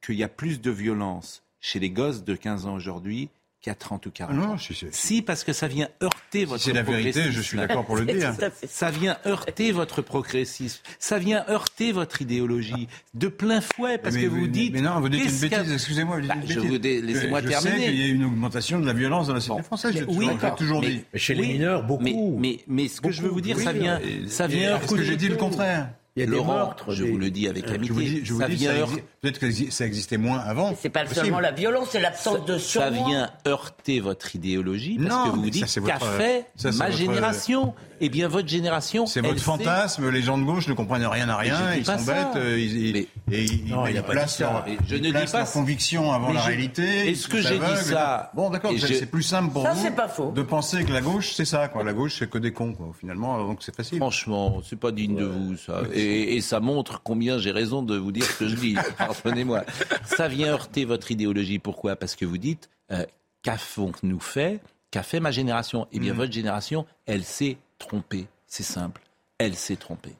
[0.00, 3.28] qu'il y a plus de violence chez les gosses de 15 ans aujourd'hui
[3.62, 4.58] qu'à 30 ou 40 Ah non, ans.
[4.58, 7.84] si c'est- Si, parce que ça vient heurter votre c'est la vérité, je suis d'accord
[7.86, 8.34] pour le dire.
[8.66, 10.82] Ça vient heurter votre progressisme.
[10.98, 14.72] Ça vient heurter votre idéologie de plein fouet parce mais que vous, dites.
[14.72, 16.16] Mais non, vous dites une bêtise, excusez-moi.
[16.16, 17.70] vous dites Bah, je laissez-moi je terminer.
[17.78, 20.06] sais qu'il y a une augmentation de la violence dans la société française, j'ai Mais
[20.06, 21.04] toujours, j'ai toujours mais- dit.
[21.12, 22.02] Mais chez les oui, mineurs, beaucoup.
[22.40, 24.78] Mais, mais, mais ce que je veux vous dire, ça Oui, vient, et- ça vient
[24.80, 25.88] Est-ce que j'ai dit le contraire?
[26.14, 27.94] Il y a des meurtres, je des- vous le dis avec Je amitié.
[27.94, 30.74] vous dis, je vous ça dis, vient ça exi- peut-être que ça existait moins avant.
[30.78, 31.20] C'est pas Possible.
[31.24, 33.08] seulement la violence, c'est l'absence de Ça surmoi.
[33.08, 36.70] vient heurter votre idéologie parce Non, que vous ça, dites c'est qu'a votre- fait ça,
[36.72, 37.74] ma votre- génération.
[38.04, 39.06] Eh bien, votre génération.
[39.06, 41.86] C'est votre sait- fantasme, les gens de gauche ne comprennent rien à je rien, ils
[41.86, 42.12] sont ça.
[42.12, 42.92] bêtes, euh, ils, ils-
[43.28, 45.46] Mais- et ils, Non, il ils placent leur, je ils ne dis placent pas leur
[45.46, 45.52] ça.
[45.52, 47.10] conviction avant la je- réalité.
[47.10, 49.82] Est-ce que j'ai dit ça Bon, d'accord, c'est je- c'est plus simple pour Ça, vous
[49.82, 50.32] c'est pas faux.
[50.32, 51.84] de penser que la gauche, c'est ça, quoi.
[51.84, 53.98] La gauche, c'est que des cons, quoi, finalement, donc c'est facile.
[53.98, 55.82] Franchement, c'est pas digne de vous, ça.
[55.94, 58.74] Et, et ça montre combien j'ai raison de vous dire ce que je dis.
[58.98, 59.62] Pardonnez-moi.
[60.04, 61.60] Ça vient heurter votre idéologie.
[61.60, 61.94] Pourquoi?
[61.94, 63.06] Parce que vous dites, euh,
[63.42, 65.86] qu'avons-nous fait Qu'a fait ma génération?
[65.92, 66.02] Eh Mm.
[66.02, 67.56] bien, votre génération, elle s'est
[67.86, 68.26] trompée.
[68.46, 69.00] C'est simple.
[69.38, 70.14] Elle s'est trompée.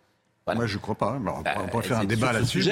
[0.47, 0.59] Voilà.
[0.59, 1.11] Moi, je crois pas.
[1.11, 1.23] hein.
[1.27, 2.65] On Bah, pourrait faire un débat là-dessus.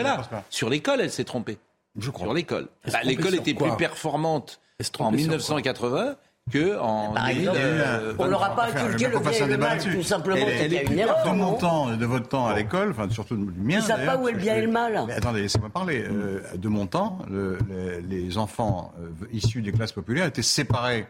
[0.51, 1.59] Sur l'école, elle s'est trompée.
[1.99, 2.26] Je crois.
[2.26, 2.68] Sur l'école.
[2.93, 6.16] Bah, l'école était plus performante en trompait sur quoi 1980
[6.51, 9.47] que en 2000, exemple, euh, on leur a pas inculqué le bien un et le
[9.47, 9.95] débat mal, là-dessus.
[9.97, 10.47] tout simplement.
[10.49, 11.24] Elle- est une erreur.
[11.24, 13.76] de mon temps, de votre temps à l'école, enfin surtout du mien.
[13.78, 15.05] Ils savent pas où est le bien et le mal.
[15.07, 16.03] Mais attendez, laissez-moi parler.
[16.03, 21.07] Euh, de mon temps, le- le- les enfants euh, issus des classes populaires étaient séparés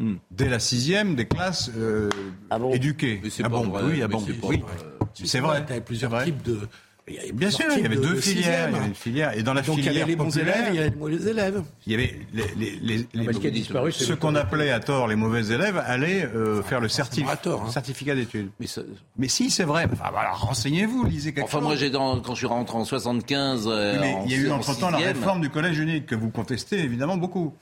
[0.00, 0.14] Hmm.
[0.30, 2.08] dès la sixième des classes euh,
[2.48, 3.20] Ah bon éduquées.
[3.22, 4.58] Mais c'est ah bon, vrai, oui, ah bon, c'est oui.
[4.60, 4.76] vrai.
[5.24, 5.62] C'est vrai.
[5.66, 6.24] Il y avait plusieurs c'est vrai.
[6.24, 6.58] types de.
[7.06, 8.44] il y avait Bien sûr, il y avait de- deux de filières.
[8.44, 8.70] sixième.
[8.70, 9.36] Il y avait une filière.
[9.36, 10.96] Et dans la Donc il y filière avait les bons élèves, il y avait les
[10.96, 11.62] mauvais élèves.
[11.86, 14.34] il y avait les, les, les, les- mais ce qui a disparu, c'est ceux qu'on
[14.36, 17.70] appelait à tort les mauvais élèves allaient euh, faire le certif- tort, hein.
[17.70, 18.48] certificat d'études.
[18.58, 18.80] mais ça-
[19.18, 19.86] Mais si, c'est vrai.
[19.92, 21.66] Enfin, voilà, renseignez-vous, lisez quelque Enfin, chose.
[21.66, 23.66] moi, j'ai dans, quand je suis rentré en 75.
[23.68, 26.14] euh, Oui, mais en il y a eu entre-temps la réforme du collège unique que
[26.14, 27.52] vous contestez évidemment beaucoup.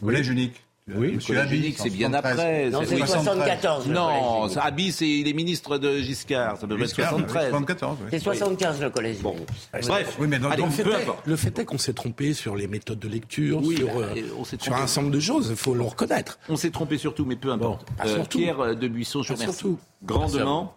[0.00, 0.62] Le collège unique.
[0.94, 2.32] Oui, Le Monsieur unique, c'est bien 73.
[2.38, 2.70] après.
[2.70, 3.08] Non, c'est- c'est oui.
[3.08, 3.88] 74.
[3.88, 6.58] le Non, c'est il est ministre de Giscard.
[6.58, 7.48] Ça devrait être Giscard, 73.
[7.50, 8.06] 74, oui.
[8.12, 9.18] C'est 75 le collège.
[9.18, 9.34] Bon,
[9.72, 10.16] bref.
[10.20, 11.26] Oui, mais donc, Allez, donc, Le fait, peu est, importe.
[11.26, 14.22] le fait est qu'on s'est trompé sur les méthodes de lecture, Oui, sur, bah, euh,
[14.38, 14.82] on s'est sur un trompé.
[14.84, 16.38] ensemble de choses, il faut le reconnaître.
[16.48, 17.84] On s'est trompé surtout, mais peu importe.
[17.96, 18.38] pas Euh, surtout.
[18.38, 19.78] Pierre euh, de Buisson, je vous remercie surtout.
[20.04, 20.76] grandement.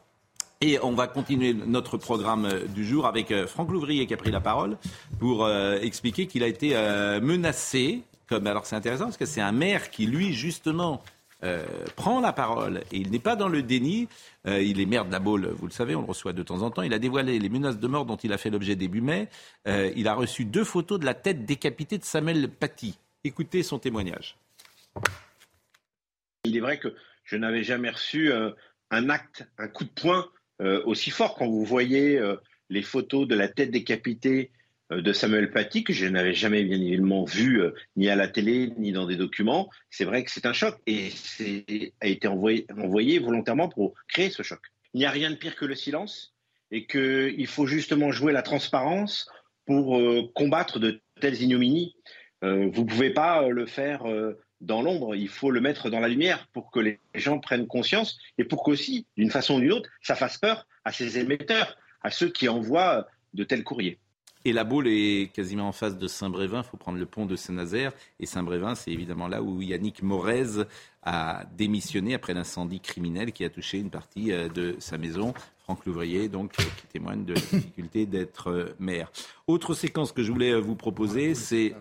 [0.62, 4.18] Et on va continuer notre programme euh, du jour avec euh, Franck Louvrier qui a
[4.18, 4.76] pris la parole
[5.20, 8.02] pour euh, expliquer qu'il a été euh, menacé.
[8.30, 11.02] Comme, alors c'est intéressant parce que c'est un maire qui, lui, justement,
[11.42, 11.66] euh,
[11.96, 14.08] prend la parole et il n'est pas dans le déni.
[14.46, 16.70] Euh, il est maire de la vous le savez, on le reçoit de temps en
[16.70, 16.82] temps.
[16.82, 19.30] Il a dévoilé les menaces de mort dont il a fait l'objet début mai.
[19.68, 22.98] Euh, il a reçu deux photos de la tête décapitée de Samuel Paty.
[23.24, 24.38] Écoutez son témoignage.
[26.44, 28.32] Il est vrai que je n'avais jamais reçu
[28.92, 30.28] un acte, un coup de poing
[30.86, 31.36] aussi fort.
[31.36, 32.20] Quand vous voyez
[32.70, 34.52] les photos de la tête décapitée
[34.90, 38.74] de Samuel Paty, que je n'avais jamais bien évidemment vu euh, ni à la télé
[38.78, 41.12] ni dans des documents, c'est vrai que c'est un choc et
[42.02, 44.60] a été envoyé, envoyé volontairement pour créer ce choc.
[44.94, 46.34] Il n'y a rien de pire que le silence.
[46.72, 49.28] et qu'il faut justement jouer la transparence
[49.66, 51.96] pour euh, combattre de telles ignominies.
[52.44, 54.04] Euh, vous ne pouvez pas le faire
[54.62, 58.20] dans l'ombre, il faut le mettre dans la lumière pour que les gens prennent conscience
[58.38, 62.12] et pour qu'aussi, d'une façon ou d'une autre, ça fasse peur à ces émetteurs, à
[62.12, 64.00] ceux qui envoient de tels courriers.
[64.46, 66.60] Et la boule est quasiment en face de Saint-Brévin.
[66.60, 67.92] Il faut prendre le pont de Saint-Nazaire.
[68.20, 70.64] Et Saint-Brévin, c'est évidemment là où Yannick Morez
[71.04, 75.34] a démissionné après l'incendie criminel qui a touché une partie euh, de sa maison.
[75.64, 79.12] Franck Louvrier, donc, euh, qui témoigne de la difficulté d'être euh, maire.
[79.48, 81.76] Autre séquence que je voulais vous proposer, c'est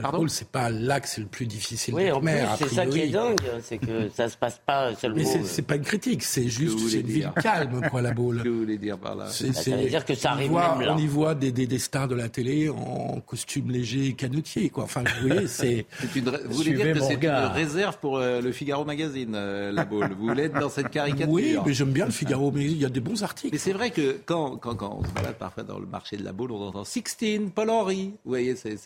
[0.00, 2.54] Pardon c'est pas là que c'est le plus difficile oui, d'être maire.
[2.56, 5.16] C'est ça qui est dingue, c'est que ça se passe pas seulement.
[5.16, 8.44] Mais c'est pas une critique, c'est juste c'est une ville calme, quoi, la boule.
[8.44, 10.94] Que vous voulez dire par là Ça veut dire que ça arrive on même là.
[10.94, 14.84] On y voit des, des, des, stars de la télé en costume léger, canotier, quoi.
[14.84, 15.84] Enfin, vous voyez, c'est.
[16.14, 20.10] Vous voulez dire que c'est une réserve pour euh, le Figaro Magazine, euh, la boule.
[20.16, 22.76] Vous voulez être dans cette caricature Oui, mais j'aime bien le Figaro Magazine.
[22.76, 23.52] Il y a des bons articles.
[23.52, 26.22] Mais c'est vrai que quand, quand, quand on se balade parfois dans le marché de
[26.22, 28.12] la boule, on entend Sixteen, Paul Henry.
[28.24, 28.76] Vous voyez, c'est.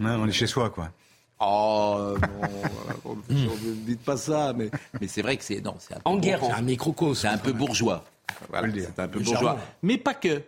[0.00, 0.90] Non, on est chez soi, quoi.
[1.40, 4.70] Oh non, ne dites pas ça, mais,
[5.00, 7.20] mais c'est vrai que c'est non, c'est un, c'est un microcosme.
[7.20, 8.04] C'est un peu bourgeois.
[8.48, 10.42] Voilà, c'est un peu bourgeois, mais pas que.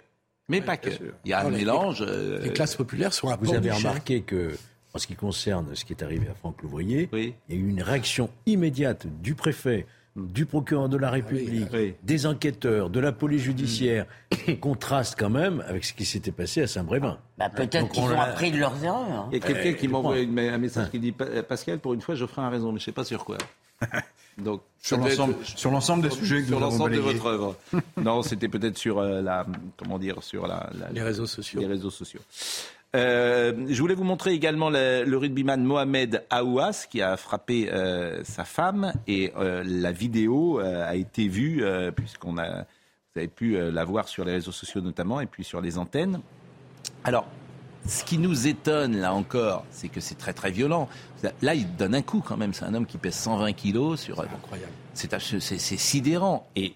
[0.49, 0.91] Mais pas que.
[1.25, 2.03] Il y a un mélange.
[2.03, 4.57] Les, les, classes populaires sont à Vous avez remarqué que,
[4.95, 7.35] en ce qui concerne ce qui est arrivé à Franck Louvrier, oui.
[7.49, 9.87] il y a eu une réaction immédiate du préfet,
[10.17, 11.95] du procureur de la République, oui, oui.
[12.03, 16.63] des enquêteurs, de la police judiciaire, qui contraste quand même avec ce qui s'était passé
[16.63, 17.19] à Saint-Brévin.
[17.39, 19.29] Bah, Peut-être qu'ils ont appris de leurs erreurs.
[19.31, 22.27] Il y a quelqu'un qui m'envoie un message qui dit Pascal, pour une fois, je
[22.27, 23.39] ferai un raison, mais je ne sais pas sur quoi.
[24.39, 25.59] Donc, sur l'ensemble, être...
[25.59, 27.57] sur l'ensemble des sujets que sur l'ensemble de votre œuvre.
[27.97, 29.47] non, c'était peut-être sur euh, la
[29.77, 31.61] comment dire sur la, la, les réseaux sociaux.
[31.61, 32.21] Les réseaux sociaux.
[32.97, 38.25] Euh, je voulais vous montrer également le, le rugbyman Mohamed Aouas qui a frappé euh,
[38.25, 41.63] sa femme et euh, la vidéo a été vue
[41.95, 42.67] puisqu'on a
[43.13, 46.21] vous avez pu la voir sur les réseaux sociaux notamment et puis sur les antennes.
[47.05, 47.27] Alors
[47.87, 50.89] ce qui nous étonne, là encore, c'est que c'est très très violent.
[51.41, 52.53] Là, il donne un coup quand même.
[52.53, 54.01] C'est un homme qui pèse 120 kilos.
[54.01, 54.21] Sur...
[54.21, 54.73] Incroyable.
[54.95, 56.47] C'est sidérant.
[56.57, 56.75] Et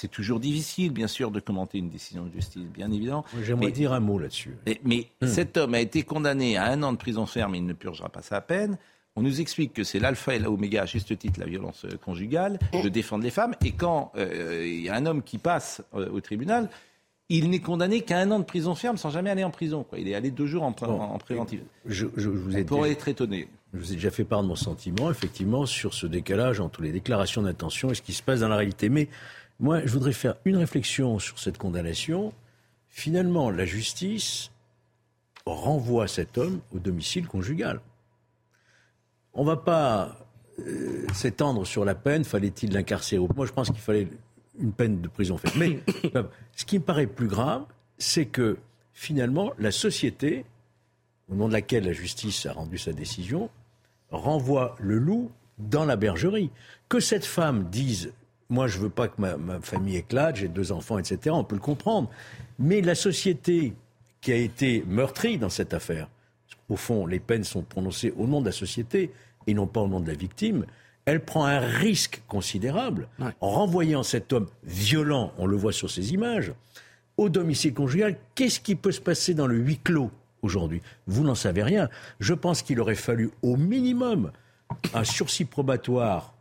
[0.00, 3.24] c'est toujours difficile, bien sûr, de commenter une décision de justice, bien évidemment.
[3.42, 4.56] J'aimerais dire un mot là-dessus.
[4.66, 5.28] Mais, mais hum.
[5.28, 7.54] cet homme a été condamné à un an de prison ferme.
[7.54, 8.78] Il ne purgera pas sa peine.
[9.16, 12.88] On nous explique que c'est l'alpha et l'oméga, à juste titre, la violence conjugale, de
[12.88, 13.54] défendre les femmes.
[13.64, 16.70] Et quand euh, il y a un homme qui passe euh, au tribunal,
[17.28, 19.84] il n'est condamné qu'à un an de prison ferme sans jamais aller en prison.
[19.84, 19.98] Quoi.
[19.98, 21.62] Il est allé deux jours en, bon, en préventive.
[21.84, 23.48] Je, je, je vous ai déjà, être étonné.
[23.74, 26.92] Je vous ai déjà fait part de mon sentiment, effectivement, sur ce décalage entre les
[26.92, 28.88] déclarations d'intention et ce qui se passe dans la réalité.
[28.88, 29.08] Mais
[29.60, 32.32] moi, je voudrais faire une réflexion sur cette condamnation.
[32.88, 34.50] Finalement, la justice
[35.44, 37.80] renvoie cet homme au domicile conjugal.
[39.34, 40.16] On ne va pas
[40.58, 44.08] euh, s'étendre sur la peine, fallait-il l'incarcérer Moi, je pense qu'il fallait
[44.58, 45.58] une peine de prison ferme.
[45.58, 45.80] Mais
[46.56, 47.64] ce qui me paraît plus grave,
[47.98, 48.56] c'est que
[48.94, 50.46] finalement, la société,
[51.30, 53.50] au nom de laquelle la justice a rendu sa décision,
[54.10, 56.50] renvoie le loup dans la bergerie.
[56.88, 58.12] Que cette femme dise
[58.50, 61.54] moi, je veux pas que ma, ma famille éclate, j'ai deux enfants, etc., on peut
[61.54, 62.10] le comprendre.
[62.58, 63.74] Mais la société
[64.20, 66.08] qui a été meurtrie dans cette affaire,
[66.68, 69.12] au fond, les peines sont prononcées au nom de la société
[69.46, 70.66] et non pas au nom de la victime,
[71.04, 73.30] elle prend un risque considérable ouais.
[73.40, 76.52] en renvoyant cet homme violent, on le voit sur ces images,
[77.16, 78.16] au domicile conjugal.
[78.34, 80.10] Qu'est-ce qui peut se passer dans le huis clos
[80.42, 80.82] aujourd'hui?
[81.06, 81.88] Vous n'en savez rien.
[82.18, 84.30] Je pense qu'il aurait fallu au minimum
[84.94, 86.34] un sursis probatoire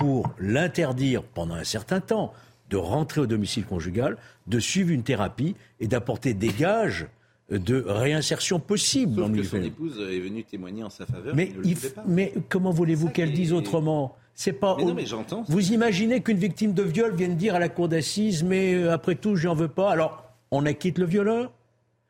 [0.00, 2.32] pour l'interdire pendant un certain temps
[2.70, 7.06] de rentrer au domicile conjugal, de suivre une thérapie et d'apporter des gages
[7.50, 9.22] de réinsertion possible.
[9.22, 11.34] Sauf que son épouse est venue témoigner en sa faveur.
[11.34, 11.76] Mais, il,
[12.06, 14.16] mais comment voulez-vous qu'elle dise autrement?
[14.34, 14.76] C'est pas.
[14.78, 15.44] Mais non, mais j'entends.
[15.48, 19.16] Vous imaginez qu'une victime de viol vienne dire à la cour d'assises, mais euh, après
[19.16, 19.90] tout, j'en veux pas.
[19.90, 21.52] Alors, on acquitte le violeur?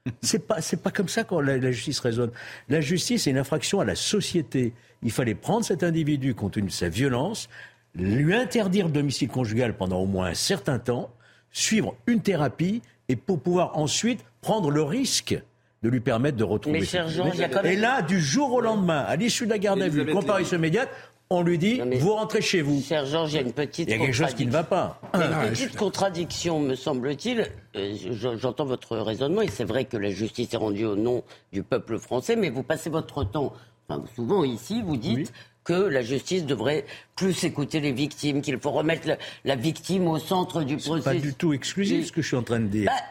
[0.22, 2.30] C'est pas, c'est pas comme ça que la, la, justice raisonne.
[2.70, 4.72] La justice, c'est une infraction à la société.
[5.03, 7.51] Il fallait prendre cet individu compte tenu de sa violence,
[7.95, 11.11] lui interdire le domicile conjugal pendant au moins un certain temps,
[11.53, 15.41] suivre une thérapie et pour pouvoir ensuite prendre le risque
[15.82, 16.80] de lui permettre de retrouver.
[16.80, 19.47] Mais cher Jean, il y a quand Et là, du jour au lendemain, à l'issue
[19.47, 20.91] de la garde à vue, comparution immédiate,
[21.32, 22.82] on lui dit, mais- vous rentrez chez vous.
[22.82, 24.64] Cher Georges, il y a une petite Il y a quelque chose qui ne va
[24.64, 25.01] pas.
[25.14, 27.47] Il y a une Ah, je petite contradiction, me semble-t-il.
[27.76, 31.22] Euh, je- J'entends votre raisonnement et c'est vrai que la justice est rendue au nom
[31.53, 33.53] du peuple français, mais vous passez votre temps,
[33.88, 35.32] enfin, souvent ici, vous dites
[35.64, 36.84] que la justice devrait
[37.16, 41.04] plus écouter les victimes, qu'il faut remettre la, la victime au centre du C'est processus.
[41.04, 42.86] pas du tout exclusif ce que je suis en train de dire.
[42.86, 43.02] Bah,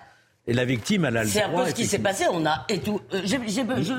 [0.47, 1.63] et la victime, elle a le C'est un droit.
[1.65, 2.25] peu ce qui s'est passé.
[2.31, 2.99] On a et tout.
[3.13, 3.35] euh, je-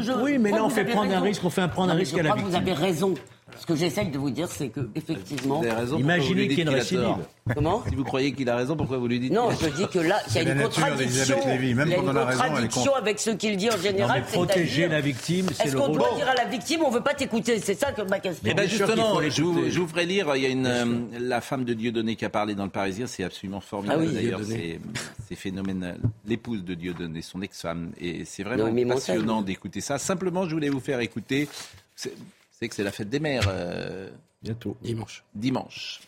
[0.03, 2.01] je- Oui, mais là, on fait prendre un risque, on fait un prendre un Non,
[2.01, 2.73] risque je à la crois que Vous victime.
[2.75, 3.15] avez raison.
[3.59, 5.63] Ce que j'essaye de vous dire, c'est que effectivement.
[5.99, 7.17] Imaginez qu'il y ait une récidive.
[7.55, 9.99] comment Si vous croyez qu'il a raison, pourquoi vous lui dites Non, je dis que
[9.99, 11.37] là, il y a une nature contradiction.
[11.47, 11.75] Lévy.
[11.75, 12.97] Même il y a quand une on a raison, elle est contradiction contre.
[12.99, 14.25] avec ce qu'il dit en Non, général.
[14.27, 15.99] mais protéger c'est-à-dire, la victime, c'est Est-ce le qu'on rôle.
[15.99, 17.59] doit dire à la victime, on veut pas t'écouter?
[17.61, 18.43] C'est ça que ma question.
[18.51, 19.71] Eh ben Bien justement, je vous, l'écouter.
[19.73, 20.85] je vous ferai lire, il y a une, euh,
[21.19, 24.15] la femme de Dieudonné qui a parlé dans le Parisien, c'est absolument formidable Ah oui,
[24.15, 24.81] d'ailleurs, Dieudonné.
[24.95, 25.99] c'est c'est phénoménal.
[26.27, 28.99] L'épouse de Dieudonné, son ex-femme, et c'est vraiment Noémie Montagne.
[28.99, 29.99] passionnant d'écouter ça.
[29.99, 31.49] Simplement, je voulais vous faire écouter,
[31.97, 32.13] c'est
[32.61, 34.11] c'est que c'est la fête des mères euh,
[34.43, 34.77] Bientôt.
[34.83, 35.25] Dimanche.
[35.35, 36.01] dimanche.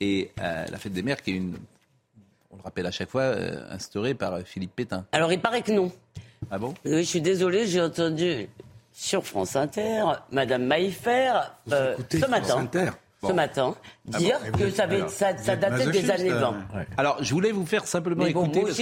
[0.00, 1.56] Et euh, la fête des mères qui est une,
[2.50, 5.06] on le rappelle à chaque fois, euh, instaurée par Philippe Pétain.
[5.12, 5.92] Alors, il paraît que non.
[6.50, 6.74] Ah bon?
[6.84, 8.48] Oui, je suis désolé, j'ai entendu
[8.92, 10.02] sur France Inter,
[10.32, 11.32] Madame Maillefer,
[11.70, 12.90] euh, Écoutez, ce France matin, Inter?
[13.24, 13.74] Ce matin,
[14.12, 16.56] Ah dire bon Et vous que ça, avait- alors, ça, datait des années euh, 20.
[16.96, 18.78] Alors, je voulais vous faire simplement Mais bon, écouter moi parce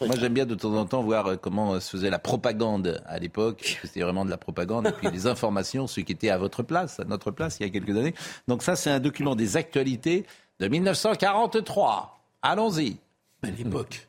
[0.00, 2.18] que moi j'aime bien de temps en temps voir euh, comment euh, se faisait la
[2.18, 3.58] propagande à l'époque.
[3.58, 6.38] parce que C'était vraiment de la propagande et puis les informations, ceux qui étaient à
[6.38, 8.14] votre place, à notre place il y a quelques années.
[8.48, 10.24] Donc ça, c'est un document des actualités
[10.60, 12.18] de 1943.
[12.42, 12.96] Allons-y.
[13.42, 14.06] Belle époque.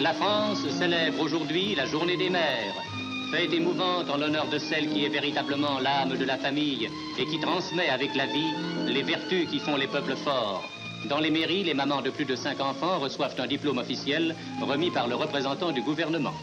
[0.00, 2.74] La France célèbre aujourd'hui la journée des mères,
[3.34, 7.40] fête émouvante en l'honneur de celle qui est véritablement l'âme de la famille et qui
[7.40, 8.52] transmet avec la vie
[8.86, 10.62] les vertus qui font les peuples forts.
[11.08, 14.92] Dans les mairies, les mamans de plus de 5 enfants reçoivent un diplôme officiel remis
[14.92, 16.34] par le représentant du gouvernement.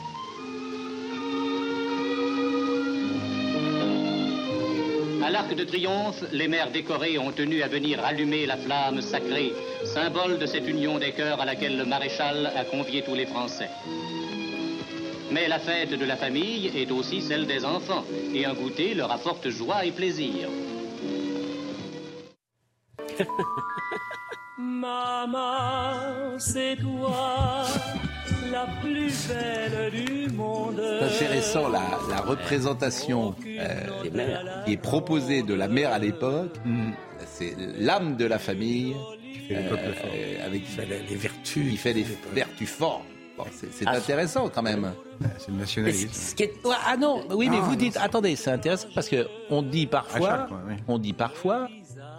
[5.24, 9.54] À l'Arc de Triomphe, les mères décorées ont tenu à venir allumer la flamme sacrée,
[9.86, 13.70] symbole de cette union des cœurs à laquelle le maréchal a convié tous les Français.
[15.32, 18.04] Mais la fête de la famille est aussi celle des enfants,
[18.34, 20.50] et un goûter leur apporte joie et plaisir.
[24.58, 27.64] Maman, c'est toi,
[28.52, 30.82] la plus belle du monde.
[31.00, 36.56] C'est intéressant la, la représentation euh, qui est proposée de la mère à l'époque.
[37.26, 38.96] C'est l'âme de la famille
[39.52, 40.64] euh, avec
[41.10, 41.70] les vertus.
[41.72, 43.04] qui fait les vertus fortes.
[43.38, 43.92] Bon, c'est c'est Ah.
[43.96, 44.92] intéressant quand même.
[45.40, 46.10] C'est le nationalisme.
[46.12, 48.88] Ce qui est- Ouais, Ah non, oui, mais Ah, vous non, dites, attendez, c'est intéressant
[48.96, 50.76] parce que on dit parfois, fois, oui.
[50.88, 51.68] on dit parfois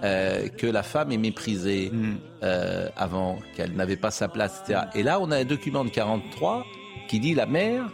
[0.05, 2.15] euh, que la femme est méprisée Mm.
[2.43, 4.81] euh, avant, qu'elle n'avait pas sa place, etc.
[4.95, 6.65] Et là, on a un document de 43
[7.09, 7.85] qui dit la mère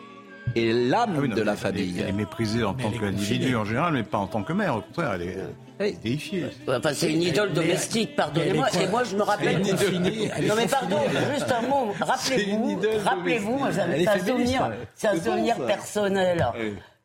[0.57, 1.97] est l'âme Ah oui, de la famille.
[2.01, 4.77] Elle est méprisée en Mais tant qu'individu en général, mais pas en tant que mère.
[4.77, 5.39] Au contraire, elle est
[5.81, 5.97] Oui.
[6.03, 6.47] déifiée.
[6.67, 8.67] Enfin, c'est une idole domestique, pardonnez-moi.
[8.81, 9.61] Et moi, je me rappelle.
[9.61, 10.99] Non, mais pardon,
[11.35, 11.95] juste un mot.
[12.01, 16.47] Rappelez-vous, rappelez-vous, c'est un souvenir, c'est un souvenir personnel.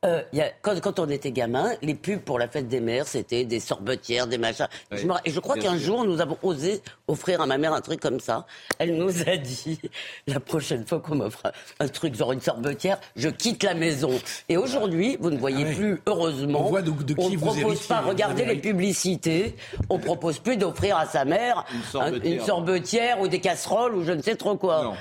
[0.05, 3.07] Euh, y a- quand, quand on était gamin, les pubs pour la fête des mères,
[3.07, 4.67] c'était des sorbetières, des machins.
[4.91, 7.57] Oui, Je me ra- et je crois qu'un jour, nous avons osé offrir à ma
[7.57, 8.45] mère un truc comme ça.
[8.79, 9.79] Elle nous a dit,
[10.27, 11.41] la prochaine fois qu'on m'offre
[11.79, 14.11] un, un truc, genre une sorbetière, je quitte la maison.
[14.49, 17.45] Et aujourd'hui, vous ne voyez Ah plus, heureusement, On voit de- de qui ne vous
[17.45, 19.55] propose héritiez, pas, regardez les publicités,
[19.89, 22.33] on propose plus d'offrir à sa mère Une un- sorbetière.
[22.33, 24.83] une sorbetière ou des casseroles ou je ne sais trop quoi.
[24.83, 24.93] Non.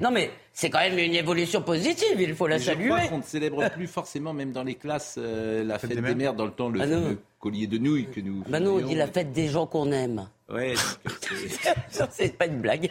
[0.00, 0.30] Non mais
[0.60, 2.88] c'est quand même une évolution positive, il faut la Et je saluer.
[2.88, 6.02] crois qu'on ne célèbre plus forcément, même dans les classes, euh, la fête des des
[6.02, 6.16] mères.
[6.16, 8.42] mères, dans le temps, le Ah collier de nouilles que nous.
[8.48, 10.28] Bah non, on dit la fête des gens qu'on aime.
[10.48, 10.74] Ouais,
[11.06, 12.90] euh, c'est- pas une blague.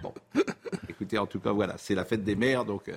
[0.00, 0.14] Bon.
[0.88, 2.94] Écoutez, en tout cas, voilà, c'est la fête des mères, donc euh,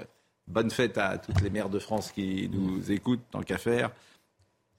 [0.48, 3.90] bonne fête à toutes les mères de France qui nous écoutent, tant qu'à faire.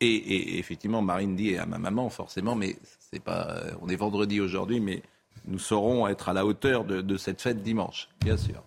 [0.00, 2.76] Et, et- et effectivement, Marine dit à ma maman, forcément, mais
[3.10, 5.02] c'est pas, euh, on est vendredi aujourd'hui, mais
[5.48, 8.62] nous saurons être à la hauteur de, de cette fête dimanche, bien sûr.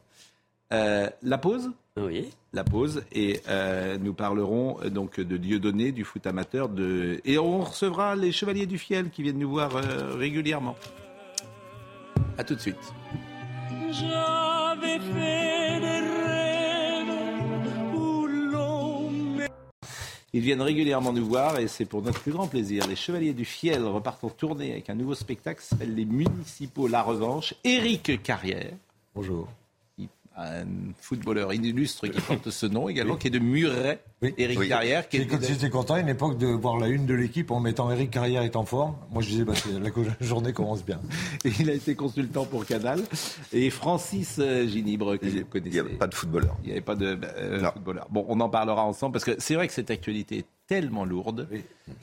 [0.74, 2.30] Euh, la pause Oui.
[2.52, 7.22] la pause et euh, nous parlerons euh, donc de Dieudonné, du foot amateur, de...
[7.24, 10.76] et on recevra les Chevaliers du Fiel qui viennent nous voir euh, régulièrement.
[12.38, 12.76] À tout de suite.
[13.92, 17.16] J'avais fait des rêves
[17.96, 18.28] où
[20.34, 22.88] Ils viennent régulièrement nous voir et c'est pour notre plus grand plaisir.
[22.88, 26.88] Les Chevaliers du Fiel repartent en tournée avec un nouveau spectacle qui s'appelle Les Municipaux
[26.88, 27.54] La Revanche.
[27.64, 28.74] Éric Carrière.
[29.14, 29.48] Bonjour.
[30.38, 30.66] Un
[31.00, 34.04] footballeur illustre qui porte ce nom également, qui est de Muret.
[34.22, 35.08] Éric Carrière.
[35.08, 38.12] Qui J'étais content à une époque de voir la une de l'équipe en mettant Eric
[38.12, 38.96] Carrière est en forme.
[39.12, 39.90] Moi je disais, bah, la
[40.26, 41.00] journée commence bien.
[41.46, 43.02] Et il a été consultant pour Canal.
[43.54, 45.70] Et Francis euh, Ginibre, que vous connaissez.
[45.70, 46.58] Il n'y avait pas de footballeur.
[46.64, 48.08] Il n'y avait pas de euh, footballeur.
[48.10, 51.48] Bon, on en parlera ensemble parce que c'est vrai que cette actualité est tellement lourde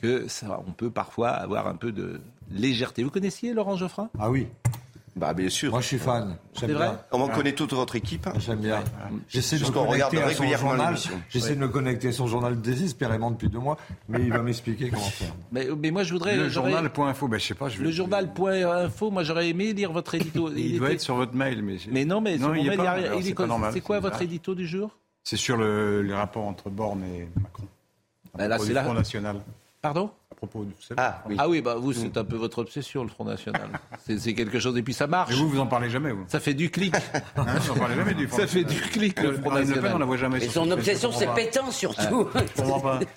[0.01, 2.21] que ça, on peut parfois avoir un peu de
[2.51, 3.03] légèreté.
[3.03, 4.09] Vous connaissiez Laurent Geoffrin?
[4.17, 4.47] Ah oui.
[5.15, 5.69] Bah bien sûr.
[5.71, 6.37] Moi je suis fan.
[6.55, 6.99] J'aime C'est vrai bien.
[7.11, 8.27] On connaît toute votre équipe.
[8.39, 8.83] J'aime bien.
[9.29, 10.95] J'essaie de me connecter à son journal.
[11.29, 13.77] J'essaie de me connecter à son journal désespérément depuis deux mois,
[14.09, 15.33] mais il va m'expliquer comment faire.
[15.51, 16.35] mais, mais moi, je voudrais.
[16.35, 17.69] Le journal.info, ben, je sais pas.
[17.69, 20.49] Je Le journal.info, moi j'aurais aimé lire votre édito.
[20.55, 21.77] Il, doit était- être sur votre mail, mais.
[21.91, 22.99] Mais non, mais sur mon il mail, pas.
[22.99, 25.57] il Il est c'est quoi- normal, C'est quoi c'est votre édito du jour C'est sur
[25.57, 27.65] le, les rapports entre Borne et Macron.
[28.35, 29.37] Bah, À là, c'est du là- Front National.
[29.81, 30.09] Pardon?
[30.47, 30.99] Propos, vous savez.
[31.01, 31.35] Ah oui.
[31.39, 33.67] Ah oui, bah vous, c'est un peu votre obsession, le Front National.
[34.05, 35.31] C'est c'est quelque chose, et puis ça marche.
[35.31, 36.93] Et vous, vous en parlez jamais, vous Ça fait du clic.
[37.37, 39.67] Hein, vous en parlez jamais du Front Ça fait du clic, le Front Le Pen,
[39.69, 39.91] National.
[39.95, 40.43] on la voit jamais.
[40.43, 41.33] Et son obsession, c'est.
[41.33, 42.27] Pétain surtout.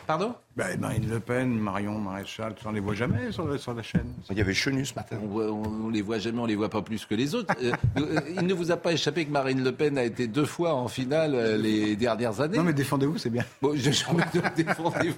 [0.06, 0.34] Pardon?
[0.56, 4.14] Ben, Marine Le Pen, Marion Maréchal, on les voit jamais sur, la- sur la chaîne?
[4.30, 5.18] Il y avait Chenu ce matin.
[5.22, 7.54] on, voit- on- on les voit jamais, on les voit pas plus que les autres.
[7.62, 10.46] Euh, euh, il ne vous a pas échappé que Marine Le Pen a été deux
[10.46, 12.56] fois en finale euh, les dernières années?
[12.56, 13.44] Non, mais défendez-vous, c'est bien.
[13.60, 14.04] Bon, je, je,
[14.56, 15.16] défendez-vous.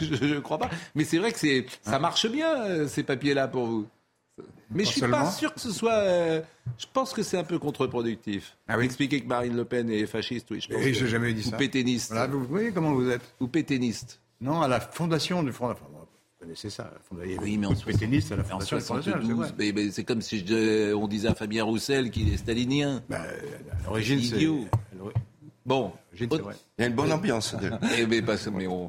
[0.00, 0.70] je, je crois pas.
[0.94, 3.86] Mais c'est vrai que c'est, ça marche bien ces papiers-là pour vous.
[4.70, 5.18] Mais Pas je suis seulement.
[5.24, 5.92] pas sûr que ce soit.
[5.92, 6.40] euh,
[6.78, 8.56] je pense que c'est un peu contre-productif.
[8.66, 8.86] Ah oui?
[8.86, 10.60] Expliquer que Marine Le Pen est fasciste, oui.
[10.62, 11.56] Je pense Et que- jamais dit ça.
[11.56, 12.12] Ou pétainiste.
[12.12, 14.19] Voilà, vous voyez comment vous êtes Ou pétainiste.
[14.40, 15.90] Non, à la fondation du Front National.
[15.92, 17.42] Vous connaissez ça, la fondation.
[17.42, 19.54] Oui, mais en pétainiste à la fondation du Front National, c'est 72, vrai.
[19.58, 23.02] mais- mais c'est comme si je- on disait à Fabien Roussel qu'il est stalinien.
[23.10, 24.36] Ben, à l'origine, c'est.
[24.36, 24.64] idiot.
[25.66, 25.92] Bon.
[26.12, 26.54] l'origine, c'est vrai.
[26.78, 27.54] Il y a une bonne ambiance.
[27.98, 28.88] Eh, mais parce- mais on-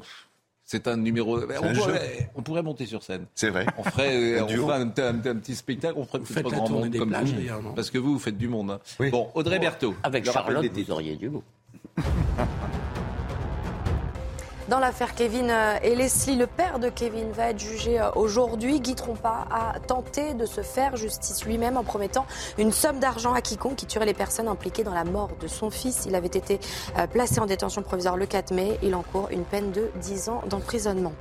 [0.64, 1.38] c'est un numéro.
[1.38, 3.26] On un pourrait, on pourrait monter sur scène.
[3.34, 3.66] C'est vrai.
[3.76, 6.88] On ferait, Un on ferait un, un- un petit spectacle, on ferait peut-être grand monde
[6.88, 7.72] des comme plages, vous.
[7.74, 8.70] Parce que vous, vous faites du monde.
[8.70, 8.80] hein.
[8.98, 9.10] Oui.
[9.10, 9.94] Bon, Audrey Berthaud.
[10.02, 11.42] Avec Charlotte, vous auriez du mot.
[14.72, 18.80] Dans l'affaire Kevin euh, et Leslie, le père de Kevin va être jugé euh, aujourd'hui.
[18.80, 22.24] Guy Trompa a tenté de se faire justice lui-même en promettant
[22.56, 25.68] une somme d'argent à quiconque qui tuerait les personnes impliquées dans la mort de son
[25.68, 26.06] fils.
[26.06, 26.58] Il avait été
[26.96, 28.78] euh, placé en détention provisoire le 4 mai.
[28.82, 31.12] Il encourt une peine de 10 ans d'emprisonnement.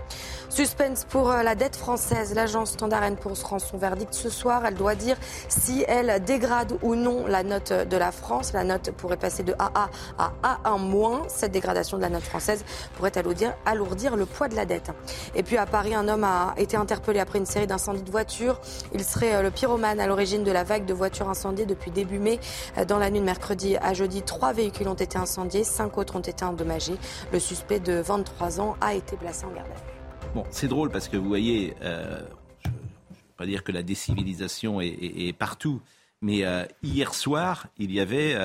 [0.48, 2.34] Suspense pour la dette française.
[2.34, 4.66] L'agence Standard Poor's rend son verdict ce soir.
[4.66, 5.18] Elle doit dire
[5.50, 8.54] si elle dégrade ou non la note de la France.
[8.54, 10.32] La note pourrait passer de AA à
[10.64, 11.28] A1-.
[11.28, 12.64] Cette dégradation de la note française
[12.96, 14.92] pourrait alourdir, alourdir le poids de la dette.
[15.36, 18.60] Et puis à Paris, un homme a été interpellé après une série d'incendies de voitures.
[18.94, 22.20] Il serait euh, le pyromane à l'origine de la vague de voitures incendiées depuis début
[22.20, 22.40] mai.
[22.78, 26.16] Euh, Dans la nuit de mercredi à jeudi, trois véhicules ont été incendiés, cinq autres
[26.16, 26.96] ont été endommagés.
[27.32, 30.30] Le suspect de 23 ans a été placé en garde à vue.
[30.34, 32.22] Bon, c'est drôle parce que vous voyez, euh,
[32.64, 35.82] je ne veux pas dire que la décivilisation est, partout,
[36.22, 36.44] mais
[36.84, 38.36] hier soir, il y avait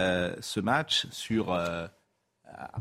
[0.40, 1.56] ce match sur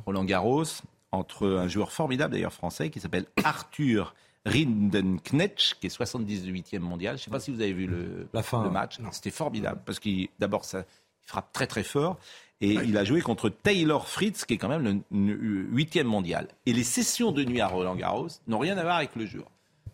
[0.05, 0.63] Roland Garros
[1.11, 4.13] entre un joueur formidable d'ailleurs français qui s'appelle Arthur
[4.45, 7.15] Rindenknecht, qui est 78e mondial.
[7.17, 8.63] Je ne sais pas si vous avez vu le, La fin.
[8.63, 8.97] le match.
[9.11, 10.79] C'était formidable parce qu'il d'abord ça
[11.23, 12.17] il frappe très très fort
[12.61, 16.47] et il a joué contre Taylor Fritz qui est quand même le n- huitième mondial.
[16.65, 19.45] Et les sessions de nuit à Roland Garros n'ont rien à voir avec le jour.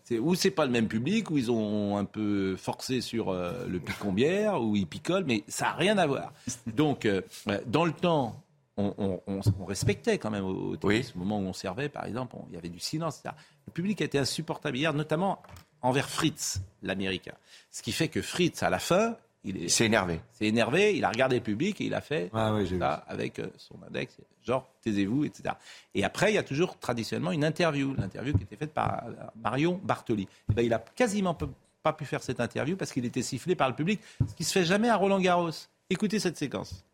[0.03, 3.65] C'est ou c'est pas le même public, ou ils ont un peu forcé sur euh,
[3.67, 6.33] le picombière, ou ils picolent, mais ça n'a rien à voir.
[6.67, 8.43] Donc, euh, euh, dans le temps,
[8.81, 11.13] on, on- on- on respectait quand même au, au tennis.
[11.15, 13.19] Au moment où on servait, par exemple, il y avait du silence.
[13.19, 13.35] etc.
[13.67, 15.41] Le public a été insupportable hier, notamment
[15.81, 17.33] envers Fritz, l'Américain.
[17.71, 20.21] Ce qui fait que Fritz, à la fin, il s'est énervé.
[20.33, 23.39] s'est énervé, il a regardé le public et il a fait Ah oui, ça avec
[23.39, 24.15] euh, son index,
[24.45, 25.55] genre taisez-vous, etc.
[25.95, 29.11] Et après, il y a toujours traditionnellement une interview, l'interview qui était faite par euh,
[29.43, 30.27] Marion Bartoli.
[30.51, 31.35] Et ben, il a quasiment
[31.81, 34.51] pas pu faire cette interview parce qu'il était sifflé par le public, ce qui se
[34.51, 35.49] fait jamais à Roland Garros.
[35.89, 36.85] Écoutez cette séquence.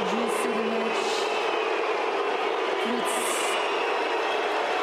[0.00, 0.04] Je
[0.42, 1.04] sais le match.
[2.82, 3.14] Fritz.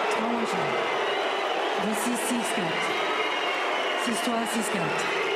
[0.09, 0.55] étrange.
[1.85, 2.11] D'ici
[4.19, 4.25] 6-4.
[4.25, 5.29] 6-3, 6-4.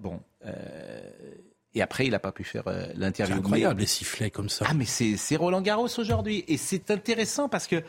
[0.00, 0.20] Bon.
[0.44, 1.34] euh,
[1.78, 3.34] et après, il n'a pas pu faire euh, l'interview.
[3.36, 4.66] C'est incroyable, Mais- les sifflets comme ça.
[4.68, 6.44] Ah, mais c'est c'est Roland Garros aujourd'hui.
[6.48, 7.82] Et c'est intéressant parce que.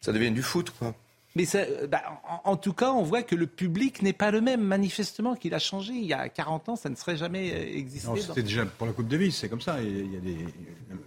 [0.00, 0.94] Ça devient du foot, quoi.
[1.36, 2.00] Mais ça, euh, bah,
[2.44, 5.52] en, en tout cas, on voit que le public n'est pas le même, manifestement, qu'il
[5.52, 5.92] a changé.
[5.92, 8.06] Il y a 40 ans, ça ne serait jamais euh, existé.
[8.06, 9.82] Non, dans- c'était déjà pour la Coupe Davis, c'est comme ça.
[9.82, 10.36] Il y a des,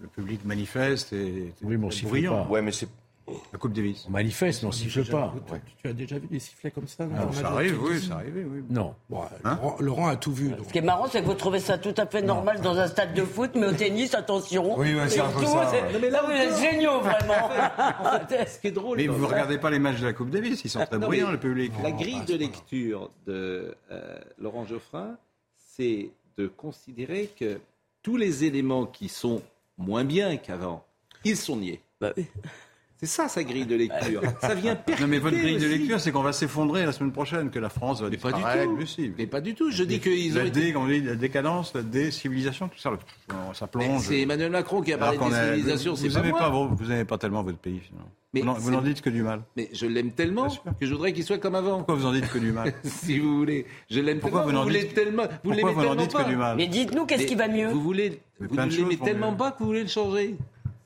[0.02, 2.44] le public manifeste et Oui, mais on siffle bruyant.
[2.44, 2.50] pas.
[2.52, 2.90] Ouais, mais c'est.
[3.52, 4.06] La Coupe Davis.
[4.08, 5.34] On manifeste, on siffle pas.
[5.82, 8.64] Tu as déjà vu des sifflets comme ça Ah, ça arrive, oui, ça arrive, oui.
[8.70, 8.96] Non.
[9.10, 10.50] Bon, Laurent, Laurent a tout vu.
[10.50, 10.66] donc.
[10.68, 12.88] Ce qui est marrant, c'est que vous trouvez ça tout à fait normal dans un
[12.88, 14.78] stade de foot, mais au tennis, attention.
[14.80, 15.94] Oui, ouais, c'est un peu tout, ça, ouais.
[15.94, 17.50] Non, mais là, vous êtes géniaux, vraiment.
[18.48, 18.98] Ce qui est drôle.
[18.98, 21.08] Mais vous ne regardez pas les matchs de la Coupe Davis, ils sont très Non,
[21.08, 21.74] bruyants, le public.
[21.84, 25.18] La grille de lecture de euh, Laurent Geoffrin,
[25.58, 27.60] c'est de considérer que
[28.04, 29.42] tous les éléments qui sont
[29.78, 30.86] moins bien qu'avant,
[31.26, 31.82] ils sont niés.
[32.00, 32.26] Bah oui.
[33.00, 34.22] C'est ça sa grille de lecture.
[34.42, 37.12] ça vient percuter Non, mais votre grille de lecture, c'est qu'on va s'effondrer la semaine
[37.12, 38.76] prochaine, que la France va Mais pas du tout.
[38.76, 39.12] Mais si.
[39.18, 39.70] Mais pas du tout.
[39.70, 42.80] Je dis qu'ils ont la, été- dé, comme on dit, la décadence, la décivilisation, tout
[42.80, 42.92] ça,
[43.54, 44.02] ça plonge.
[44.02, 46.40] C'est Emmanuel Macron qui a parlé de civilisation, c'est pas moi.
[46.40, 48.10] pas Vous n'aimez pas tellement votre pays, finalement.
[48.34, 49.42] Mais vous n'en- dites que du mal.
[49.56, 51.78] Mais je l'aime tellement que je voudrais qu'il soit comme avant.
[51.78, 53.66] Pourquoi vous en dites que du mal si vous voulez.
[53.90, 55.88] Je l'aime Pourquoi tellement, vous n'en vous, voulez dites- tellement, vous pourquoi l'aimez vous n'en
[55.90, 58.98] tellement dites que du mal Mais dites-nous, qu'est-ce qui va mieux Vous voulez, vous l'aimez
[58.98, 60.36] tellement pas que vous voulez le changer.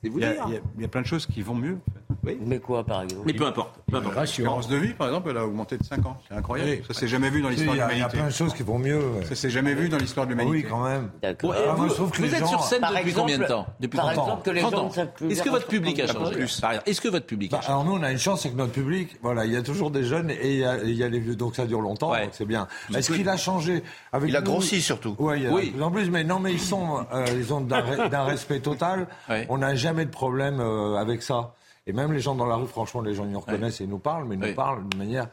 [0.03, 0.61] C'est vous Il y, a, dire.
[0.77, 1.77] il y a plein de choses qui vont mieux.
[2.23, 3.75] Mais quoi, par exemple Mais peu importe.
[3.89, 4.15] Peu importe.
[4.19, 6.17] L'espérance de vie, par exemple, elle a augmenté de 5 ans.
[6.27, 6.69] C'est incroyable.
[6.71, 6.81] Oui.
[6.87, 8.17] Ça s'est jamais vu dans l'histoire Il de a- il y a l'humanité.
[8.17, 8.97] plein de choses qui vont mieux.
[8.97, 9.25] ouais.
[9.25, 10.65] Ça s'est jamais vu dans l'histoire de Ah l'humanité.
[10.65, 11.09] oui, quand même.
[11.23, 13.37] Ah, moi, je trouve que vous les êtes gens- sur scène Par depuis exemple- combien
[13.39, 14.23] de temps Depuis par 30 ans.
[14.25, 15.07] exemple, que les 30 gens ans.
[15.15, 17.85] plus Est-ce que votre public a changé exemple, Est-ce que votre public a changé alors
[17.85, 20.03] nous, on a une chance, c'est que notre public, voilà, il y a toujours des
[20.03, 22.29] jeunes et il y a, il y a les vieux, donc ça dure longtemps, donc
[22.31, 22.67] c'est bien.
[22.95, 23.83] Est-ce qu'il a changé
[24.13, 25.15] avec Il a grossi surtout.
[25.19, 25.67] Ouais, il y a Oui.
[25.67, 28.23] de plus en plus, mais non, mais ils sont, euh, ils ont d'un re- d'un
[28.23, 29.07] respect total.
[29.49, 31.53] On n'a jamais de problème euh, avec ça.
[31.87, 33.89] Et même les gens dans la rue, franchement, les gens ils nous reconnaissent et ils
[33.89, 35.27] nous parlent, mais ils nous parlent de manière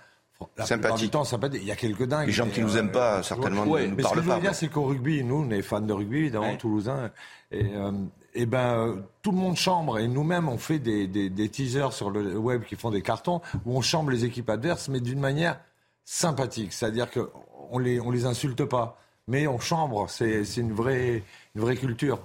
[0.56, 1.10] la Sympathique.
[1.10, 1.60] temps sympathique.
[1.62, 2.26] Il y a quelques dingues.
[2.28, 3.82] Les gens qui nous euh, aiment pas, certainement, ouais.
[3.86, 4.40] ne nous Mais ce que parlent je veux pas.
[4.40, 6.56] dire, c'est qu'au rugby, nous, on est fans de rugby, évidemment, Ouais.
[6.58, 7.10] toulousains.
[7.50, 7.90] Et, euh,
[8.34, 9.98] et ben, euh, tout le monde chambre.
[9.98, 13.40] Et nous-mêmes, on fait des, des, des teasers sur le web qui font des cartons
[13.66, 15.58] où on chambre les équipes adverses, mais d'une manière
[16.04, 16.72] sympathique.
[16.72, 18.96] C'est-à-dire qu'on les, on les insulte pas,
[19.26, 20.08] mais on chambre.
[20.08, 21.24] C'est c'est une vraie,
[21.56, 22.20] une vraie culture.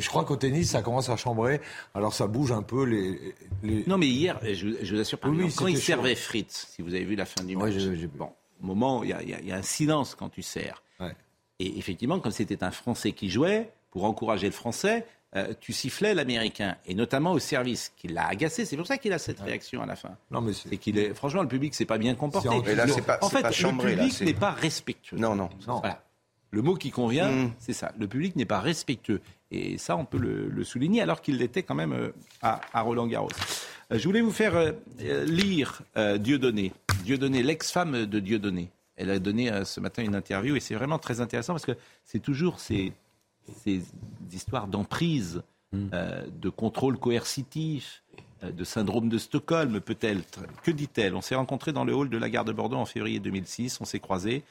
[0.00, 1.60] Et je crois qu'au tennis, ça commence à chambrer.
[1.92, 3.34] Alors ça bouge un peu les.
[3.62, 3.84] les...
[3.86, 5.82] Non, mais hier, je, je vous assure, par Oui, oui, exemple, quand il chaud.
[5.82, 8.30] servait Fritz, si vous avez vu la fin du Ouais, match, j'ai- j'ai- bon,
[8.62, 10.82] au moment, où il y, a- y y un silence quand tu sers.
[11.00, 11.14] Ouais.
[11.58, 15.04] Et effectivement, comme c'était un Français qui jouait, pour encourager le Français,
[15.36, 18.64] euh, tu sifflais l'Américain, et notamment au service, qui l'a agacé.
[18.64, 20.16] C'est pour ça qu'il a cette réaction à la fin.
[20.30, 22.48] Non, mais c'est- C'est qu'il est, franchement, le public s'est pas bien comporté.
[22.48, 23.96] En- Et là, c'est pas, en fait, pas chambré.
[23.96, 25.18] le public n'est pas respectueux.
[25.18, 25.50] Non, non.
[25.68, 25.80] Non.
[25.80, 26.02] Voilà.
[26.52, 27.52] Le mot qui convient, Mm.
[27.60, 27.92] c'est ça.
[27.96, 29.20] Le public n'est pas respectueux.
[29.50, 32.10] Et ça, on peut le, le souligner, alors qu'il l'était quand même euh,
[32.42, 33.30] à, à Roland-Garros.
[33.92, 34.72] Euh, je voulais vous faire euh,
[35.24, 35.82] lire
[36.18, 36.72] Dieudonné.
[37.04, 38.70] Dieudonné, l'ex-femme de Dieudonné.
[38.96, 42.18] Elle a donné ce matin une interview et c'est vraiment très intéressant parce que c'est
[42.18, 42.92] toujours ces,
[43.64, 43.80] ces
[44.30, 45.42] histoires d'emprise,
[45.74, 48.02] euh, de contrôle coercitif,
[48.42, 50.40] de syndrome de Stockholm peut-être.
[50.62, 51.14] Que dit-elle?
[51.14, 53.86] On s'est rencontrés dans le hall de la gare de Bordeaux en février 2006, on
[53.86, 54.42] s'est croisés.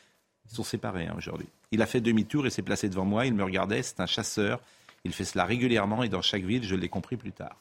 [0.50, 1.47] Ils sont séparés hein, aujourd'hui.
[1.72, 3.28] Il a fait demi-tour et s'est placé devant moi.
[3.28, 3.84] Il me regardait.
[3.84, 4.60] C'est un chasseur.
[5.06, 7.56] Il fait cela régulièrement et dans chaque ville, je l'ai compris plus tard.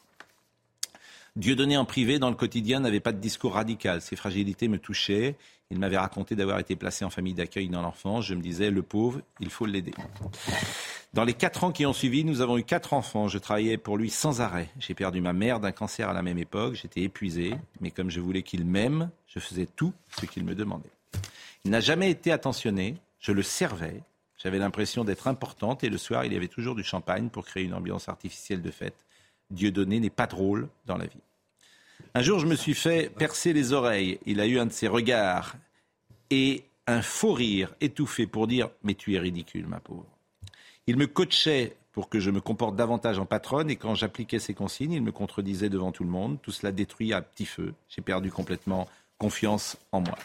[1.35, 4.01] Dieudonné en privé, dans le quotidien, n'avait pas de discours radical.
[4.01, 5.35] Ses fragilités me touchaient.
[5.71, 8.25] Il m'avait raconté d'avoir été placé en famille d'accueil dans l'enfance.
[8.25, 9.93] Je me disais, le pauvre, il faut l'aider.
[11.13, 13.27] Dans les quatre ans qui ont suivi, nous avons eu quatre enfants.
[13.27, 14.69] Je travaillais pour lui sans arrêt.
[14.79, 16.73] J'ai perdu ma mère d'un cancer à la même époque.
[16.73, 17.55] J'étais épuisé.
[17.81, 20.91] Mais comme je voulais qu'il m'aime, je faisais tout ce qu'il me demandait.
[21.65, 22.95] Il n'a jamais été attentionné.
[23.19, 24.01] Je le servais.
[24.41, 25.83] J'avais l'impression d'être importante.
[25.83, 28.71] Et le soir, il y avait toujours du champagne pour créer une ambiance artificielle de
[28.71, 29.05] fête.
[29.51, 31.21] Dieudonné n'est pas drôle dans la vie.
[32.13, 34.19] Un jour, je me suis fait percer les oreilles.
[34.25, 35.55] Il a eu un de ses regards
[36.29, 40.05] et un faux rire étouffé pour dire Mais tu es ridicule, ma pauvre.
[40.87, 44.53] Il me coachait pour que je me comporte davantage en patronne et quand j'appliquais ses
[44.53, 46.41] consignes, il me contredisait devant tout le monde.
[46.41, 47.73] Tout cela détruit à petit feu.
[47.89, 48.87] J'ai perdu complètement
[49.17, 50.17] confiance en moi,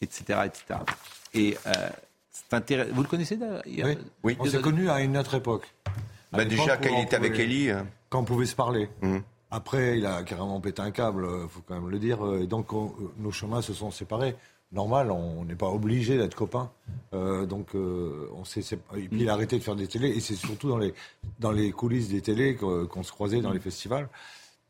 [0.00, 0.40] etc.
[0.46, 0.80] etc.
[1.32, 1.70] Et euh,
[2.92, 4.36] Vous le connaissez d'ailleurs Oui, Oui.
[4.40, 5.68] on s'est connus à une autre époque.
[5.86, 5.90] À
[6.38, 7.70] Bah, l'époque déjà, quand il était avec Ellie.
[7.70, 8.88] euh, Quand on pouvait se parler.
[9.02, 9.22] Mhm.
[9.50, 12.24] Après, il a carrément pété un câble, il faut quand même le dire.
[12.26, 14.34] euh, Et donc, on- euh, nos chemins se sont séparés.
[14.72, 16.70] Normal, on n'est pas obligé d'être copains.
[17.12, 20.08] Euh, donc, euh, on s'est sépa- Et puis, il a arrêté de faire des télés.
[20.08, 20.94] Et c'est surtout dans les,
[21.38, 24.08] dans les coulisses des télés qu'on se croisait dans les festivals.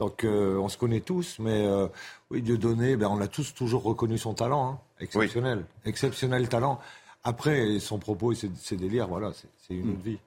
[0.00, 1.36] Donc, euh, on se connaît tous.
[1.38, 1.86] Mais euh,
[2.32, 4.68] oui, Dieudonné, ben, on a tous toujours reconnu son talent.
[4.72, 4.78] hein.
[4.98, 5.64] Exceptionnel.
[5.84, 6.80] Exceptionnel talent.
[7.24, 10.18] Après, son propos et ses, ses délires, voilà, c'est une autre vie.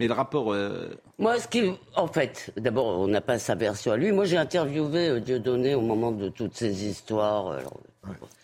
[0.00, 0.52] Mais le rapport.
[0.52, 0.88] euh,
[1.18, 4.10] Moi, ce qui, en fait, d'abord, on n'a pas sa version à lui.
[4.12, 7.52] Moi, j'ai interviewé euh, Dieudonné au moment de toutes ces histoires.
[7.52, 7.78] Alors,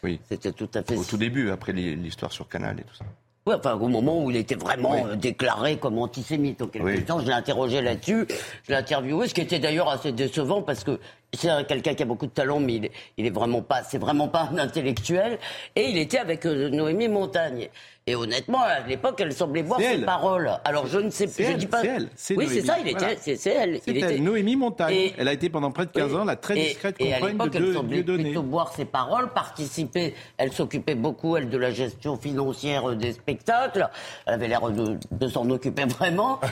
[0.04, 0.20] Oui.
[0.28, 0.96] C'était tout à fait.
[0.96, 3.04] Au tout début, après l'histoire sur Canal et tout ça.
[3.46, 5.00] Ouais, enfin, au moment où il était vraiment Oui.
[5.11, 7.04] euh, déclaré comme antisémite, en quelque Oui.
[7.04, 8.26] temps, je l'ai interrogé là-dessus,
[8.64, 11.00] je l'ai interviewé, ce qui était d'ailleurs assez décevant parce que
[11.33, 13.83] c'est un- quelqu'un qui a beaucoup de talent, mais il est, il est vraiment pas,
[13.83, 15.39] c'est vraiment pas un intellectuel.
[15.76, 17.68] Et il était avec euh, Noémie Montagne.
[18.07, 20.05] Et honnêtement, à l'époque, elle semblait boire ses elle.
[20.05, 20.51] paroles.
[20.64, 21.83] Alors je ne sais plus, C'est je elle, dis pas.
[22.16, 23.14] c'est elle, oui, c'est ça, il était, Voilà.
[23.20, 23.81] c'est, elle.
[23.87, 24.18] Il elle, était...
[24.18, 24.95] Noémie Montagne.
[24.95, 26.16] Et- Elle a été pendant près de 15 Oui.
[26.18, 29.28] ans la très Et- discrète et, à compagne l'époque, elle semblait plutôt boire ses paroles,
[29.33, 30.14] participer.
[30.39, 33.89] Elle s'occupait beaucoup, elle, de la gestion financière euh, des spectacles.
[34.26, 36.41] Elle avait l'air de, de s'en occuper vraiment.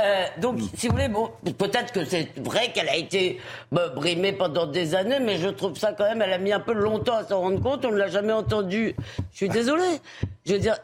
[0.00, 3.38] Euh, donc, si vous voulez, bon, peut-être que c'est vrai qu'elle a été
[3.72, 6.60] bah, brimée pendant des années, mais je trouve ça quand même, elle a mis un
[6.60, 7.84] peu longtemps à s'en rendre compte.
[7.84, 8.94] On ne l'a jamais entendu.
[9.32, 10.00] Je suis désolée.
[10.46, 10.76] Je veux dire,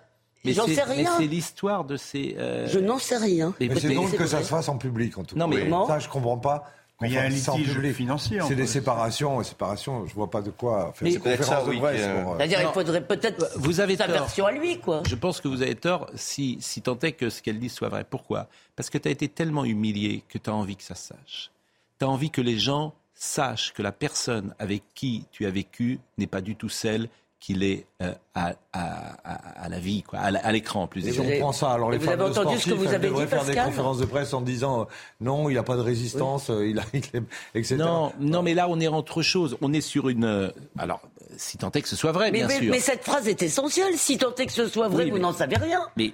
[0.45, 1.13] Mais j'en sais Mais rien.
[1.19, 2.35] c'est l'histoire de ces.
[2.39, 3.53] euh, Je n'en sais rien.
[3.61, 4.45] mais Mais c'est drôle que ça vrai.
[4.45, 5.39] se fasse en public, en tout cas.
[5.39, 6.65] Non, mais- Comment Ça, je comprends pas
[7.03, 10.05] Mais il y a un Enfin, litige financier C'est des les- séparations, séparations.
[10.07, 10.93] Je vois pas de quoi.
[11.01, 13.97] Mais- Peut-être conférences ça, de oui, presse pour, euh, C'est-à-dire, il faudrait peut-être Vous avez
[13.97, 14.13] sa tort.
[14.15, 15.03] version à lui, quoi.
[15.07, 17.89] Je pense que vous avez tort si, si tant est que ce qu'elle dit soit
[17.89, 18.05] vrai.
[18.09, 18.49] Pourquoi?
[18.77, 21.51] Parce que tu as été tellement humilié que tu as envie que ça se sache.
[21.99, 22.93] Tu as envie que les gens
[23.23, 27.09] sachent que la personne avec qui tu as vécu n'est pas du tout celle
[27.39, 31.21] qu'il est euh, à, à- à- à la vie, quoi, à l'écran plus Et si
[31.21, 31.41] on exactement.
[31.47, 33.55] prend ça, alors les vous femmes avez entendu ce que vous avez dit, faire des
[33.55, 34.85] conférences de presse en disant euh,
[35.21, 37.23] non, il n'a pas de résistance, euh, il a, il est-
[37.55, 37.77] etc.
[37.77, 39.57] Non, non, mais là on est entre choses.
[39.63, 40.25] On est sur une.
[40.25, 41.01] euh, Alors,
[41.37, 42.71] si tant est que ce soit vrai, Mais, bien mais- sûr.
[42.71, 43.97] mais cette phrase est essentielle.
[43.97, 45.81] Si tant est que ce soit vrai, Oui, vous n'en savez rien.
[45.97, 46.13] Mais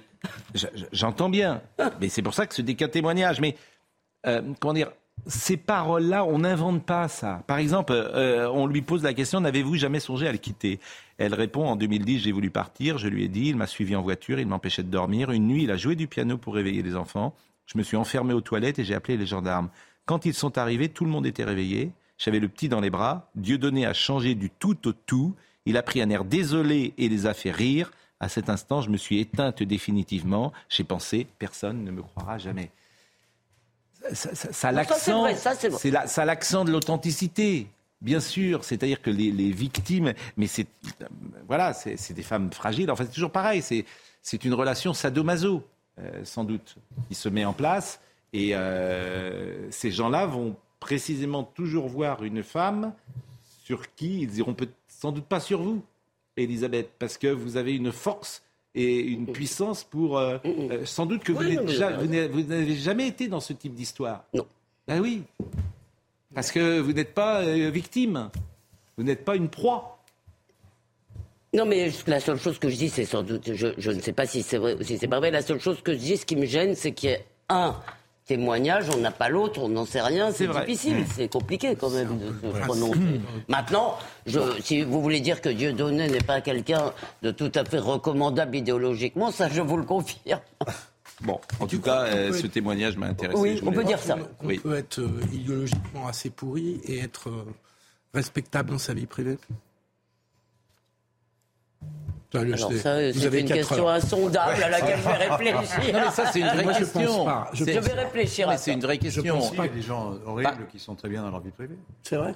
[0.93, 1.61] j'entends bien.
[2.01, 3.39] Mais c'est pour ça que ce n'est qu'un témoignage.
[3.41, 3.55] Mais
[4.25, 4.91] euh, comment dire
[5.25, 7.43] ces paroles-là, on n'invente pas ça.
[7.47, 10.79] Par exemple, euh, on lui pose la question n'avez-vous jamais songé à le quitter?
[11.17, 12.97] Elle répond en 2010 j'ai voulu partir.
[12.97, 15.31] Je lui ai dit il m'a suivi en voiture, il m'empêchait de dormir.
[15.31, 17.33] Une nuit, il a joué du piano pour réveiller les enfants.
[17.65, 19.69] Je me suis enfermé aux toilettes et j'ai appelé les gendarmes.
[20.05, 21.91] Quand ils sont arrivés, tout le monde était réveillé.
[22.17, 23.29] J'avais le petit dans les bras.
[23.35, 25.35] Dieudonné a changé du tout au tout.
[25.65, 27.91] Il a pris un air désolé et les a fait rire.
[28.19, 30.53] À cet instant, je me suis éteinte définitivement.
[30.69, 32.71] J'ai pensé, personne ne me croira jamais.
[34.13, 37.67] Ça, ça- ça a Non, ça, c'est l'accent, ça, la- l'accent de l'authenticité.
[38.01, 40.67] Bien sûr, c'est-à-dire que les, les victimes, mais c'est
[41.47, 42.91] voilà, c'est des femmes fragiles.
[42.91, 43.61] En fait, c'est toujours pareil.
[43.63, 43.85] C'est
[44.21, 45.63] c'est une relation sadomaso,
[45.99, 46.75] euh, sans doute,
[47.07, 47.99] qui se met en place.
[48.33, 52.93] Et euh, ces gens-là vont précisément toujours voir une femme
[53.63, 55.81] sur qui ils iront peut sans doute pas sur vous,
[56.35, 58.43] Elisabeth, parce que vous avez une force
[58.77, 62.41] et une puissance pour euh, euh, sans doute que vous Oui, ja- vous avez vous
[62.43, 64.23] n'avez jamais été dans ce type d'histoire.
[64.33, 64.45] Non.
[64.87, 65.23] Ben oui,
[66.33, 68.29] parce que vous n'êtes pas euh, victime,
[68.97, 69.95] vous n'êtes pas une proie.
[71.53, 74.13] Non, mais la seule chose que je dis, c'est sans doute, je, je ne sais
[74.13, 75.31] pas si c'est vrai ou si c'est pas vrai.
[75.31, 77.75] La seule chose que je dis, ce qui me gêne, c'est qu'il y ait un
[78.27, 82.19] témoignage, on n'a pas l'autre, on n'en sait rien, c'est difficile, c'est compliqué quand même
[82.19, 83.21] de se prononcer.
[83.47, 86.91] Maintenant, je, si vous voulez dire que Dieu donné n'est pas quelqu'un
[87.23, 90.41] de tout à fait recommandable idéologiquement, ça je vous le confirme.
[91.21, 93.39] Bon, en tout cas, euh, ce être- témoignage m'a intéressé.
[93.39, 94.17] Oui, on peut dire ça.
[94.43, 94.59] Oui.
[94.59, 97.43] peut être euh, idéologiquement assez pourri et être euh,
[98.13, 99.39] respectable dans sa vie privée
[102.33, 102.77] Alors sais.
[102.79, 103.93] ça, Vous c'est avez une question heures.
[103.95, 105.93] insondable à laquelle je vais réfléchir.
[105.93, 107.01] Non, mais ça, c'est une vraie Moi, je question.
[107.05, 107.49] pense pas.
[107.53, 109.23] Je Je vais réfléchir Mais c'est une vraie question.
[109.37, 111.77] pense Il y a des gens horribles qui sont très bien dans leur vie privée.
[112.03, 112.33] C'est vrai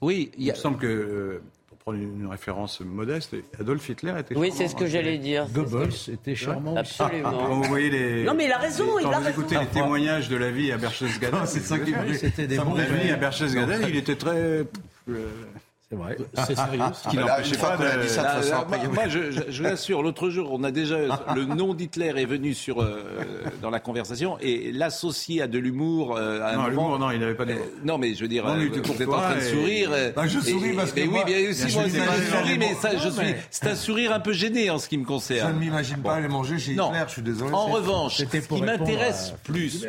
[0.00, 3.88] Oui, il Il y a- me semble que, euh, pour prendre une référence modeste, Adolf
[3.88, 4.88] Hitler était Oui, c'est ce que hein.
[4.88, 5.46] j'allais dire.
[5.46, 6.74] ce que- Goebbels était charmant.
[6.80, 6.98] aussi.
[6.98, 7.54] Quand Absolument.
[7.54, 8.24] vous voyez les.
[8.24, 9.28] Non, mais il a raison, Quand il a vous raison.
[9.30, 12.84] écoutez les témoignages de la vie à Berchtesgaden, c'est ça qui c'était des bons La
[12.84, 14.64] vie à Berchtesgaden, il était très.
[16.02, 16.44] Euh, C'est vrai.
[16.46, 18.02] C'est sérieux Ce qui une fois pas qu'on a de.
[18.02, 20.62] dit ça, de façon, après, moi, moi, je, je- je vous assure, l'autre jour, on
[20.64, 20.96] a déjà
[21.34, 23.02] le nom d'Hitler est venu sur euh,
[23.62, 26.16] dans la conversation et l'associer à de l'humour.
[26.16, 27.52] euh, à un Non, l'humour, non, il n'avait pas de.
[27.52, 29.90] Euh, non, mais je veux dire, Non, euh, était vous êtes en train de sourire.
[29.92, 32.58] euh, Bah, je souris et- parce que mais oui, bien aussi, je moi, je souris,
[32.58, 33.22] mais ça, je suis.
[33.22, 35.54] mais- C'est un sourire un peu gêné en ce qui me Je concerne.
[35.54, 36.88] ne m'imagine pas aller manger chez Non.
[36.90, 37.52] Hitler, je suis désolé.
[37.52, 39.84] En revanche, ce qui m'intéresse plus,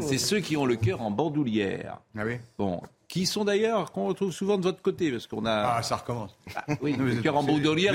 [0.00, 1.98] c'est ceux qui ont le cœur en bandoulière.
[2.18, 2.80] Ah oui Bon,
[3.10, 5.74] qui sont d'ailleurs qu'on retrouve souvent de votre côté, parce qu'on a.
[5.78, 6.30] Ah, ça recommence.
[6.54, 7.42] Ah, oui, Non, le cœur en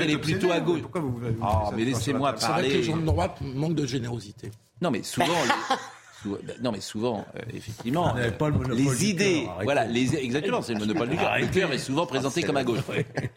[0.04, 0.82] il est plutôt à gauche.
[0.82, 2.76] Pourquoi vous, vous Ah, mais laissez-moi table C'est vrai que parler.
[2.76, 4.50] les gens de droite manquent de générosité.
[4.82, 5.26] Non, mais souvent,
[6.26, 9.84] les- ben, non, mais souvent, euh, effectivement, pas le monopole les du idées, cœur, voilà,
[9.86, 11.38] les, exactement, c'est le monopole du cœur.
[11.38, 12.80] Le cœur est souvent présenté comme à gauche.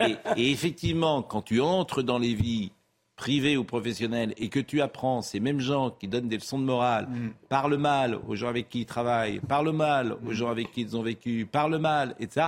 [0.01, 2.71] Et, et effectivement, quand tu entres dans les vies
[3.19, 6.63] privées ou professionnelles et que tu apprends ces mêmes gens qui donnent des leçons de
[6.63, 7.09] morale,
[7.49, 10.95] parlent mal aux gens avec qui ils travaillent, parlent mal aux gens avec qui ils
[10.95, 12.47] ont vécu, parlent mal, etc.,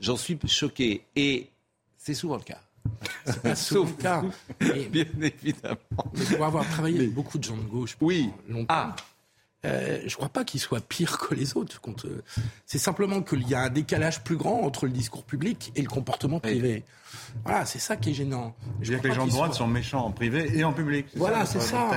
[0.00, 1.02] j'en suis choqué.
[1.14, 1.48] Et
[1.98, 2.60] c'est souvent le cas.
[3.26, 4.22] C'est pas souvent le cas.
[4.90, 5.76] Bien évidemment.
[6.14, 8.30] mais pour avoir travaillé avec beaucoup de gens de gauche pendant Oui.
[8.48, 8.96] longtemps, Ah.
[9.66, 11.80] Euh, je crois pas qu'ils soient pires que les autres.
[12.04, 12.22] Euh,
[12.66, 15.88] C'est simplement qu'il y a un décalage plus grand entre le discours public et le
[15.88, 16.84] comportement privé.
[17.44, 18.54] Voilà, c'est ça qui est gênant.
[18.80, 21.06] Je C'est-à-dire que crois les gens de droite sont méchants en privé et en public.
[21.16, 21.90] Voilà, c'est ça.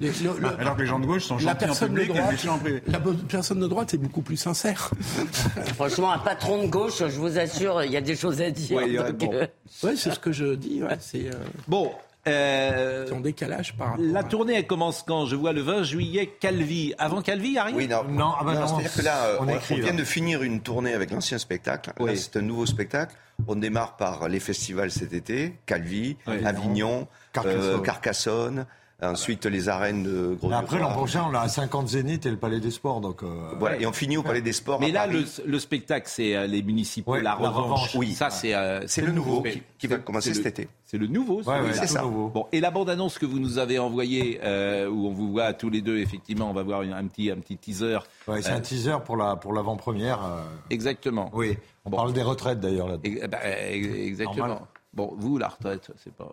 [0.00, 0.08] le-
[0.40, 2.82] le- Alors que les gens de gauche sont gentils en public et méchants en privé.
[2.86, 4.90] la personne de droite est beaucoup plus sincère.
[5.76, 8.76] Franchement, un patron de gauche, je vous assure, il y a des choses à dire.
[8.76, 9.32] Ouais, il y a- donc, bon.
[9.34, 9.46] euh,
[9.84, 10.82] ouais, c'est ce que je dis.
[10.82, 11.32] ouais, euh,
[11.68, 11.90] Bon.
[12.28, 15.26] Euh, en décalage par rapport La à- tournée, elle commence quand?
[15.26, 16.94] Je vois le 20 juillet, Calvi.
[16.98, 17.76] Avant Calvi, il n'y a rien?
[17.76, 18.04] Oui, non.
[18.04, 20.42] Non, ah bah non, C'est-à-dire que là, euh, on on, écrit, on vient de finir
[20.42, 21.92] une tournée avec l'ancien spectacle.
[22.00, 22.16] Oui.
[22.16, 23.14] c'est un nouveau spectacle.
[23.46, 26.44] On démarre par les festivals cet été, Calvi, Oui.
[26.44, 27.60] Avignon, Carcassonne.
[27.62, 28.66] euh, Carcassonne,
[29.02, 30.48] Ensuite, les arènes de gros.
[30.48, 33.02] Mais après, l'an prochain, on a 50 Zénith et le Palais des Sports.
[33.02, 33.26] Donc, euh,
[33.58, 34.80] Voilà, et on finit au Palais des Sports.
[34.80, 35.42] Mais à là, le, Paris.
[35.44, 37.62] le spectacle, c'est euh, les municipaux, Ouais, la, la revanche.
[37.64, 37.94] revanche.
[37.96, 38.54] Oui, ça, c'est.
[38.54, 40.68] euh, C'est le nouveau qui, qui va commencer cet le- été.
[40.86, 41.62] C'est le nouveau, Ouais, celui-là.
[41.64, 42.00] ouais, c'est ça.
[42.00, 42.28] nouveau.
[42.28, 45.68] Bon, et la bande-annonce que vous nous avez envoyée, euh, où on vous voit tous
[45.68, 47.98] les deux, effectivement, on va voir une- un petit, un petit teaser.
[48.26, 50.24] Ouais, c'est Euh, un teaser pour la pour l'avant-première.
[50.24, 50.40] euh,
[50.70, 51.30] Exactement.
[51.34, 52.96] oui, on parle des retraites d'ailleurs là.
[53.04, 54.46] Et- bah, euh, exactement.
[54.46, 54.66] Normal.
[54.94, 56.32] Bon, vous, la retraite, c'est pas.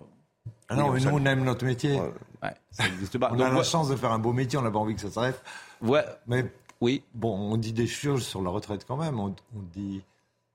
[0.74, 2.00] Ah non, mais nous on aime notre métier.
[2.00, 3.30] Ouais, ça n'existe pas.
[3.32, 5.02] On Donc, a la chance de faire un beau métier, on n'a pas envie que
[5.02, 5.42] ça s'arrête.
[5.82, 6.46] ouais, Mais
[6.82, 7.04] oui.
[7.14, 9.20] bon, on dit des choses sur la retraite quand même.
[9.20, 10.02] On, on dit,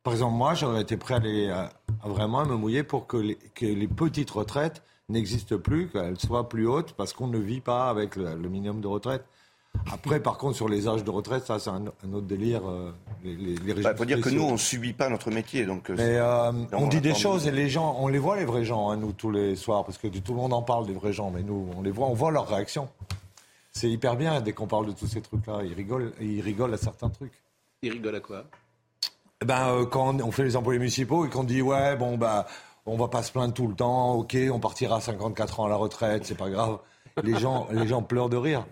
[0.02, 1.70] par exemple, moi, j'aurais été prêt à, aller, à,
[2.02, 6.48] à vraiment me mouiller pour que les, que les petites retraites n'existent plus, qu'elles soient
[6.48, 9.24] plus hautes, parce qu'on ne vit pas avec le, le minimum de retraite.
[9.90, 12.68] Après, par contre, sur les âges de retraite, ça, c'est un, un autre délire.
[12.68, 12.92] euh,
[13.24, 15.64] les, les, les Il régimes faut dire que nous, on subit pas notre métier.
[15.64, 18.36] Donc, euh, Mais euh, on on dit des choses et les gens, on les voit
[18.36, 20.86] les vrais gens, hein, nous tous les soirs, parce que tout le monde en parle
[20.86, 22.88] des vrais gens, mais nous on les voit, on voit leurs réactions.
[23.72, 26.78] C'est hyper bien dès qu'on parle de tous ces trucs-là, ils rigolent, ils rigolent à
[26.78, 27.32] certains trucs.
[27.82, 28.44] Il rigole à quoi?
[29.44, 32.46] Ben euh, quand on fait les employés municipaux et qu'on dit ouais bon bah
[32.86, 35.68] on va pas se plaindre tout le temps, ok on partira à 54 ans à
[35.68, 36.78] la retraite, c'est pas grave.
[37.22, 38.66] Les gens, les gens pleurent de rire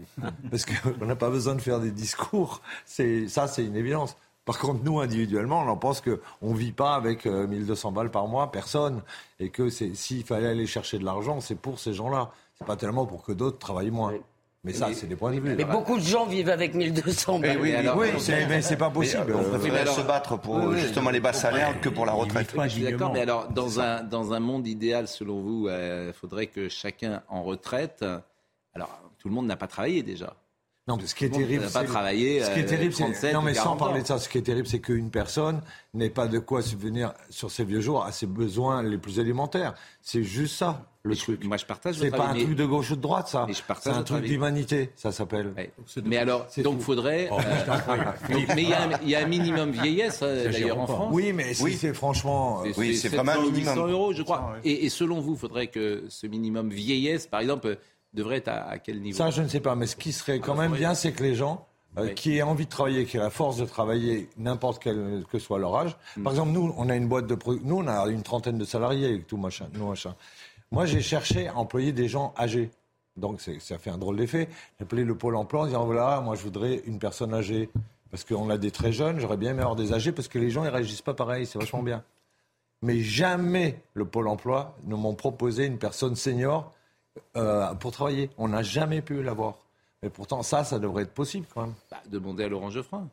[0.51, 2.61] parce qu'on n'a pas besoin de faire des discours.
[2.85, 4.17] C'est ça, c'est une évidence.
[4.45, 8.11] Par contre, nous individuellement, on en pense que on vit pas avec euh, 1200 balles
[8.13, 9.03] par mois, personne,
[9.41, 12.31] et que c'est s'il fallait aller chercher de l'argent, c'est pour ces gens-là.
[12.57, 14.13] C'est pas tellement pour que d'autres travaillent moins.
[14.63, 15.55] Mais ça, c'est des points de vue.
[15.57, 17.59] Mais beaucoup de gens vivent avec 1200 balles.
[17.61, 19.25] oui, oui, c'est- mais c'est pas possible.
[19.29, 21.81] Mais, euh, on Euh, préfère alors- se battre pour Oui, oui, justement les bas salaires
[21.81, 22.53] que pour la retraite.
[22.65, 26.47] Je suis d'accord, mais alors, dans un, dans un monde idéal, selon vous, il faudrait
[26.47, 28.05] que chacun en retraite.
[28.77, 30.35] Alors, tout le monde n'a pas travaillé déjà.
[30.89, 32.93] Non, mais ce qui est Tout terrible, pas c'est- travaillé, Ce qui est euh, terrible,
[32.95, 35.11] c'est 37 non mais sans 40 parler de ça, ce qui est terrible, c'est qu'une
[35.11, 35.61] personne
[35.95, 39.75] n'ait pas de quoi subvenir sur ses vieux jours à ses besoins les plus élémentaires.
[40.01, 41.43] C'est juste ça le truc.
[41.43, 41.97] Moi, je partage.
[41.99, 43.49] C'est pas un truc mais- de gauche ou de droite, ça.
[43.81, 45.53] C'est un truc d'humanité, ça s'appelle.
[46.05, 47.31] Mais alors, donc, faudrait.
[47.33, 50.51] Oh, euh, donc, mais il y, a un- il y a un minimum vieillesse, euh,
[50.53, 51.11] d'ailleurs, en France.
[51.13, 52.63] Oui, mais si c'est franchement.
[52.65, 54.55] euh, C'est- c'est 700, 800 euros, je crois.
[54.63, 57.77] Et, et selon vous, il faudrait que ce minimum vieillesse, par exemple,
[58.17, 59.77] devrait être à, à quel niveau Ça, je ne sais pas.
[59.77, 61.67] Mais ce qui serait quand même bien, c'est que les gens
[61.99, 65.39] euh, qui aient envie de travailler, qui aient la force de travailler, n'importe quel que
[65.39, 65.97] soit leur âge.
[66.17, 66.23] Mm.
[66.25, 69.07] Par exemple, nous, on a une boîte de nous, on a une trentaine de salariés
[69.07, 70.15] avec tout machin, nous machin.
[70.73, 72.71] Moi, j'ai cherché à employer des gens âgés.
[73.17, 74.49] Donc, ça fait un drôle d'effet.
[74.79, 77.71] J'ai appelé le pôle emploi en disant voilà, moi, je voudrais une personne âgée
[78.11, 79.19] parce qu'on a des très jeunes.
[79.19, 81.47] J'aurais bien aimé avoir des âgés parce que les gens ils réagissent pas pareil.
[81.47, 82.03] C'est vachement bien.
[82.83, 86.73] Mais jamais le pôle emploi ne m'ont proposé une personne senior
[87.37, 88.31] euh, pour travailler.
[88.39, 89.55] On n'a jamais pu l'avoir.
[90.03, 91.75] Mais pourtant, ça, ça devrait être possible quand même.
[91.91, 93.09] Bah, Demandez à Laurent Geoffrin.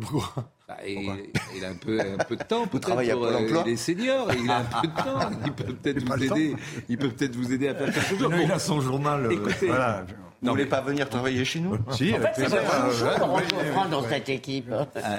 [0.00, 0.44] Pourquoi?
[0.66, 3.62] Bah, il, il a un peu, un peu de temps peut-être pour, euh, emploi?
[3.66, 5.30] il est senior, il a un peu de temps.
[5.46, 6.56] Il peut peut-être vous aider.
[6.88, 8.32] Il peut peut-être vous aider à faire quelque chose.
[8.42, 9.26] Il a son journal.
[9.26, 10.04] euh, Écoutez, voilà.
[10.42, 12.90] Vous voulez pas venir travailler chez nous Si, En fait, c'est pas Euh,
[13.26, 14.08] ouais, ouais, dans ouais.
[14.08, 14.72] cette équipe.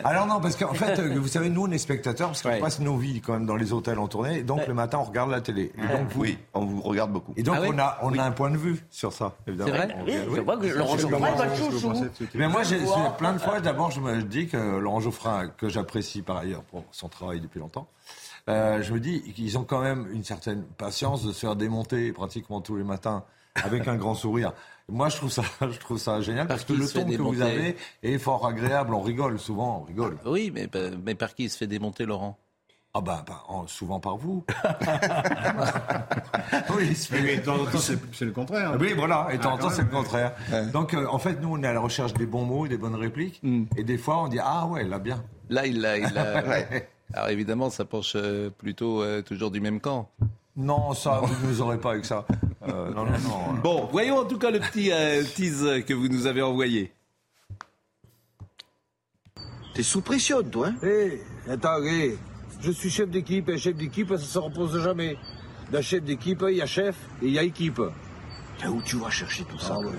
[0.04, 2.80] Alors non, parce qu'en fait, euh, vous savez, nous, on est spectateurs, parce qu'on passe
[2.82, 5.32] nos vies quand même dans les hôtels en tournée, et donc le matin, on regarde
[5.32, 5.72] la télé.
[5.78, 7.34] Et donc, vous, Oui, on vous regarde beaucoup.
[7.38, 9.72] et donc Ah ouais on, a, on a un point de vue sur ça, évidemment.
[9.72, 11.94] C'est vrai Oui, je vois que Laurent Geoffrin est peux chouchou.
[12.36, 12.86] Mais moi, j'ai j'ai-
[13.18, 16.84] plein de fois, d'abord, je me dis que Laurent Geoffrin, que j'apprécie par ailleurs pour
[16.92, 17.88] son travail depuis longtemps,
[18.50, 22.12] euh, je me dis qu'ils ont quand même une certaine patience de se faire démonter
[22.12, 23.24] pratiquement tous les matins
[23.64, 24.52] avec un grand sourire.
[24.94, 27.22] Moi, je trouve ça, je trouve ça génial Par parce que le il ton que
[27.36, 28.94] vous avez est fort agréable.
[28.94, 30.18] On rigole souvent, on rigole.
[30.26, 30.70] Oui, mais,
[31.04, 32.38] mais par qui il se fait démonter, Laurent?
[32.96, 34.44] Ah bah, bah, en- souvent par vous.
[36.78, 38.78] oui, il se fait- Mais de temps en temps, c'est le contraire.
[38.80, 40.34] Oui, voilà, et de temps en Ah, temps, quand c'est le contraire.
[40.72, 42.94] Donc, euh, en fait, nous, on est à la recherche des bons mots, des bonnes
[42.96, 43.42] répliques.
[43.78, 45.24] Et des fois, on dit Ah ouais, là, bien.
[45.50, 45.98] Là, il l'a.
[45.98, 46.88] il l'a- Ouais.
[47.16, 50.10] Alors évidemment, ça penche euh, plutôt euh, toujours du même camp.
[50.56, 52.26] Non, ça, vous ne nous aurez pas avec ça.
[52.68, 53.54] Euh, non, non, non.
[53.62, 56.94] Bon, voyons en tout cas le petit euh, tease que vous nous avez envoyé.
[59.74, 62.18] T'es sous pression, toi, hein Hé, attends, hé.
[62.62, 65.18] Je suis chef d'équipe et chef d'équipe, ça se repose jamais.
[65.72, 67.82] D'un chef d'équipe, il y a chef et il y a équipe.
[68.60, 69.92] Tiens, Où tu vas chercher tout ça Ah ouais.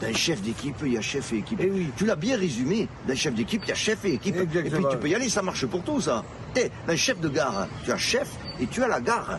[0.00, 1.60] D'un chef d'équipe, il y a chef et équipe.
[1.62, 1.88] Eh oui.
[1.96, 2.88] Tu l'as bien résumé.
[3.06, 4.34] D'un chef d'équipe, il y a chef et équipe.
[4.36, 4.76] Exactement.
[4.78, 6.24] Et puis tu peux y aller, ça marche pour tout, ça.
[6.56, 8.28] Eh, d'un chef de gare, tu as chef
[8.58, 9.38] et tu as la gare.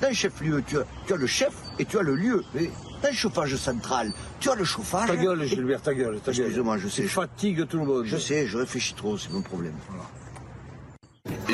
[0.00, 2.44] D'un chef-lieu, tu as, tu as le chef et tu as le lieu.
[3.02, 5.08] D'un chauffage central, tu as le chauffage.
[5.08, 6.46] Ta gueule, Gilbert, ta gueule, ta gueule.
[6.46, 7.02] Excuse-moi, je sais.
[7.02, 8.04] Tu fatigues tout le monde.
[8.04, 9.74] Je sais, je réfléchis trop, c'est mon problème.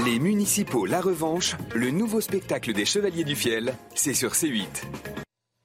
[0.04, 4.66] Les municipaux La Revanche, le nouveau spectacle des Chevaliers du Fiel, c'est sur C8.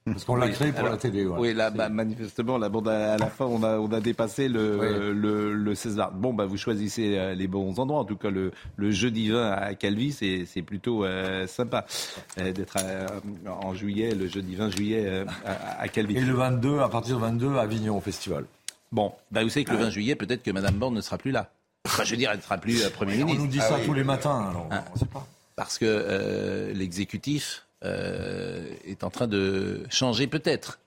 [0.06, 1.26] Parce qu'on l'a créé pour Alors, la télé.
[1.26, 4.50] Oui, là, bah, manifestement, la bande à, à la fin, on a, on a dépassé
[4.50, 6.12] le, le, le 16 mars.
[6.16, 8.02] Bon, bah, vous choisissez euh, les bons endroits.
[8.02, 11.86] En tout cas, le, le jeudi 20 à Calvi, c'est plutôt euh, sympa
[12.38, 12.76] euh, d'être
[13.48, 16.18] en juillet, le jeudi 20 juillet à, à Calvi.
[16.18, 18.44] Et le 22, à partir du 22, à Avignon au festival.
[18.92, 21.32] Bon, bah, vous savez que le 20 juillet, peut-être que Madame Borne ne sera plus
[21.32, 21.50] là.
[21.86, 23.42] Enfin, je veux dire, elle ne sera plus Premier On ministre.
[23.42, 24.84] nous dit ça tous les matins, alors Hein.
[24.94, 25.26] on sait pas.
[25.56, 30.80] Parce que l'exécutif est en train de changer peut-être.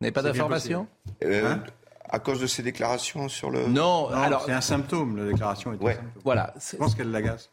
[0.00, 0.86] Vous n'avez pas d'informations
[1.24, 1.62] Euh, Hein
[2.10, 3.66] à cause de ses déclarations sur le.
[3.66, 6.10] Non, Non, alors c'est un symptôme, la déclaration est un symptôme.
[6.24, 6.54] voilà.
[6.72, 7.50] Je pense qu'elle l'agace.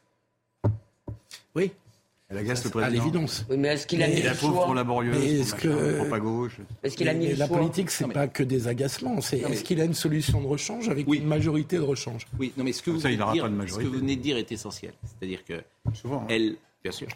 [1.55, 1.71] Oui.
[2.29, 3.03] Elle agace le À président.
[3.03, 3.45] l'évidence.
[3.49, 5.53] Oui, mais est-ce qu'il a mis Et la le pauvre choix trop laborieuse, Mais est-ce
[5.55, 6.57] que- trop à gauche.
[6.83, 9.21] Est-ce qu'il a mis Mais le la choix politique, c'est mais- pas que des agacements.
[9.21, 11.17] C'est Non, mais- est-ce qu'il a une solution de rechange avec Oui.
[11.19, 12.25] une majorité de rechange?
[12.39, 13.33] Oui, non, mais ce que, vous ça, dire, pas
[13.67, 14.93] ce que vous venez de dire est essentiel.
[15.03, 15.61] C'est-à-dire que
[15.93, 16.21] Souvent.
[16.21, 16.27] hein.
[16.29, 17.07] elle, bien sûr,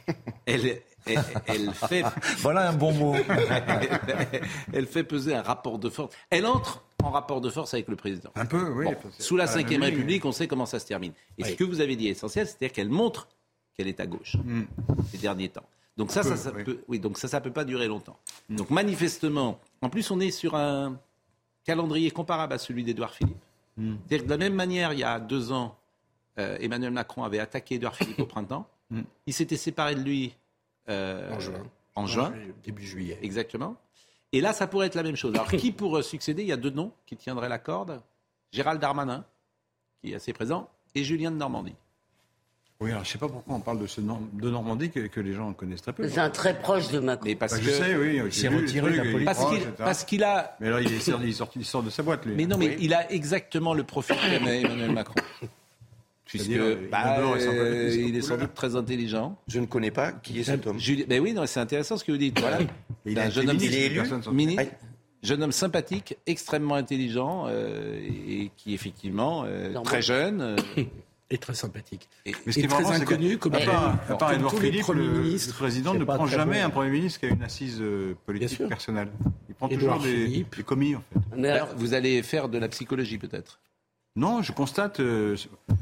[0.45, 0.61] elle,
[1.05, 2.03] elle, elle fait,
[2.39, 3.15] Voilà un bon mot.
[4.73, 6.15] elle fait peser un rapport de force.
[6.29, 8.31] Elle entre en rapport de force avec le président.
[8.35, 8.85] Un peu, oui.
[8.85, 9.55] Bon, sous la Ve.
[9.81, 11.13] République, on sait comment ça se termine.
[11.37, 13.27] Et ce que vous avez dit est essentiel, c'est-à-dire qu'elle montre
[13.75, 14.63] qu'elle est à gauche Mm.
[15.11, 15.65] ces derniers temps.
[15.97, 16.63] Donc ça, Peu, ça, ça oui.
[16.63, 18.17] peut, oui, donc ça, ça peut pas durer longtemps.
[18.49, 20.97] Donc manifestement, en plus, on est sur un
[21.65, 23.37] calendrier comparable à celui d'Édouard Philippe.
[23.77, 23.95] Mm.
[24.07, 25.77] C'est-à-dire que de la même manière, il y a deux ans,
[26.37, 28.67] euh, Emmanuel Macron avait attaqué Édouard Philippe au printemps.
[28.89, 29.01] Mm.
[29.27, 30.33] Il s'était séparé de lui
[30.89, 31.63] En juin.
[31.95, 32.33] en juin,
[32.63, 33.19] Début juillet.
[33.21, 33.75] exactement.
[34.31, 35.33] Et là, ça pourrait être la même chose.
[35.35, 36.43] Alors, qui pour succéder?
[36.43, 38.01] Il y a deux noms qui tiendraient la corde.
[38.51, 39.25] Gérald Darmanin,
[40.01, 41.75] qui est assez présent, et Julien de Normandie.
[42.81, 45.01] Oui, alors je ne sais pas pourquoi on parle de, ce Nor- de Normandie que,
[45.07, 46.07] que les gens connaissent très peu.
[46.07, 47.25] C'est un très proche de Macron.
[47.25, 48.21] Mais parce Bah, que je sais, oui.
[48.25, 49.25] Il s'est retiré de la politique.
[49.25, 49.73] parce qu'il etc.
[49.77, 52.35] parce qu'il a Mais là, il, est, il, sort, il sort de sa boîte, lui.
[52.35, 55.15] Mais non, mais il a exactement le profil qu'Emmanuel Macron.
[56.29, 59.35] Puisque euh, bah, euh, il est sans doute très intelligent.
[59.47, 60.77] Je ne connais pas qui est cet homme.
[60.79, 62.39] Julie- ben oui, non, c'est intéressant ce que vous dites.
[62.39, 62.59] Voilà.
[63.05, 64.63] Il C'est a un jeune homme, ministre, il est élu personne s'en- mini- Ah,
[65.23, 70.41] jeune homme sympathique, extrêmement intelligent euh, et qui effectivement euh, très jeune.
[70.41, 70.55] euh,
[71.31, 72.09] Et très sympathique.
[72.25, 74.87] et- Mais ce qui est très inconnu, que, comme à part, à part Edouard Philippe,
[74.87, 76.65] le, le président ne prend jamais bon.
[76.65, 79.09] un Premier ministre qui a une assise euh, politique personnelle.
[79.47, 81.19] Il prend toujours des, commis, en fait.
[81.37, 83.59] Mais alors, vous allez faire de la psychologie peut-être?
[84.15, 85.35] Non, je constate, euh,
[85.69, 85.73] euh,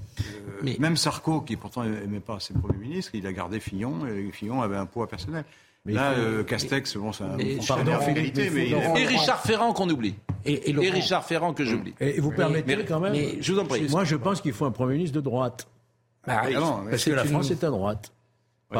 [0.63, 4.31] Mais- même Sarko, qui pourtant n'aimait pas ses premiers ministres, il a gardé Fillon, et
[4.31, 5.43] Fillon avait un poids personnel.
[5.85, 9.39] Mais Là, faut- euh, Castex, bon, c'est un Mais- fonctionnaire pardon, d'égalité, mais Et Richard
[9.41, 10.15] Ferrand qu'on oublie.
[10.43, 11.93] Et, et Et Richard Ferrand que j'oublie.
[12.01, 13.13] Et vous permettez mais- quand même.
[13.13, 13.87] mais- Je vous en prie.
[13.89, 15.67] Moi, je pense qu'il faut un Premier ministre de droite.
[16.25, 18.11] Bah, Ah non, Parce c'est que la une- France est à droite.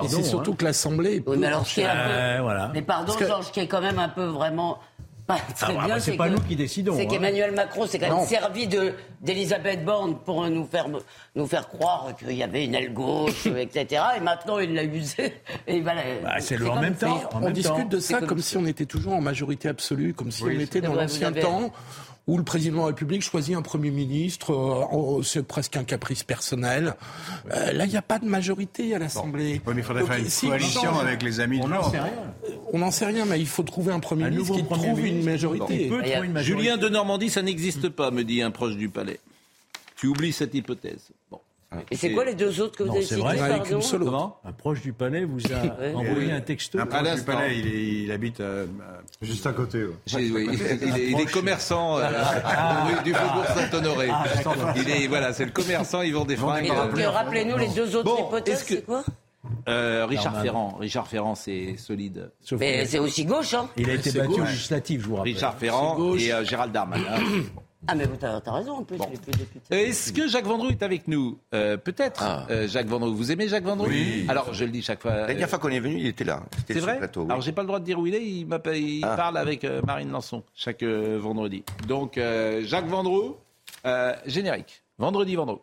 [0.04, 0.56] Et c'est surtout hein.
[0.58, 1.16] que l'Assemblée.
[1.18, 2.72] est oui, mais alors, ce qui est un peu- Euh, voilà.
[2.74, 4.80] Mais pardon, que- Georges, qui est quand même un peu vraiment
[5.28, 7.08] pas très bah, bien, bah, c'est pas que- nous qui décidons, C'est hein.
[7.10, 8.26] qu'Emmanuel Macron s'est quand même Non.
[8.26, 10.88] servi de d'Elisabeth Borne pour nous faire
[11.36, 14.02] nous faire croire qu'il y avait une aile gauche, etc.
[14.18, 15.34] Et maintenant, il l'a usé.
[15.68, 15.94] Et Bah,
[16.40, 17.22] c'est le en même temps.
[17.34, 17.86] En on même discute temps.
[17.90, 20.82] de ça comme si on était toujours en majorité absolue, comme si Oui, on était
[20.82, 21.72] dans l'ancien temps
[22.28, 26.24] où le président de la République choisit un Premier ministre, euh, c'est presque un caprice
[26.24, 26.96] personnel.
[27.54, 29.62] Euh, là, il n'y a pas de majorité à l'Assemblée.
[29.66, 31.70] Oui, mais il faudrait Donc, faire une s'il coalition change- avec les amis On de
[31.70, 31.92] n'en l'ordre.
[31.92, 32.14] sait rien.
[32.74, 35.06] On n'en sait rien, mais il faut trouver un Premier Un ministre qui Premier trouve
[35.06, 35.88] une majorité.
[35.88, 35.94] Une
[36.34, 36.44] majorité.
[36.44, 39.20] Julien de Normandie, ça n'existe pas, me dit un proche du palais.
[39.96, 41.10] Tu oublies cette hypothèse.
[41.32, 41.40] Bon.
[41.92, 44.04] Et c'est quoi les deux autres que vous Non, avez cités, pardon une seule
[44.46, 46.80] Un proche du palais vous a envoyé un texto.
[46.80, 48.64] Un proche du palais, il, est- il habite à-
[49.22, 49.84] Juste à côté.
[49.84, 49.94] ouais.
[50.16, 54.10] Oui, il, est, il est commerçant euh, rue du Faubourg Saint-Honoré.
[54.78, 56.68] il est voilà, c'est le commerçant, ils vont des Et fringues.
[56.68, 59.04] donc, euh, rappelez-nous les deux autres Bon, hypothèses, c'est quoi
[59.68, 60.42] Euh, Richard.
[60.42, 62.32] Ferrand, Richard Ferrand, c'est solide.
[62.42, 65.34] Sauf Mais c'est aussi gauche, hein Il a été battu législatives, je vous rappelle.
[65.34, 67.04] Richard Ferrand et euh, Gérald Darmanin.
[67.90, 69.88] Ah, mais vous t'as t'as raison, en plus, il est plus député.
[69.90, 72.22] Est-ce que Jacques Vendroux est avec nous Euh, Peut-être.
[72.22, 72.46] Ah.
[72.50, 74.26] Euh, Jacques Vendroux, vous aimez Jacques Vendroux Oui.
[74.28, 75.12] Alors, je le dis chaque fois.
[75.12, 76.44] La euh, dernière fois qu'on est venu, il était là.
[76.58, 77.22] C'était C'est vrai plateau.
[77.22, 77.28] oui.
[77.30, 78.26] Alors, j'ai pas le droit de dire où il est.
[78.26, 78.46] Il,
[79.04, 79.16] Ah.
[79.16, 81.64] parle avec euh, Marine Lançon chaque euh, vendredi.
[81.88, 83.38] Donc, euh, Jacques Vendroux,
[83.86, 84.84] euh, générique.
[85.00, 85.62] Vendredi, Vendroux.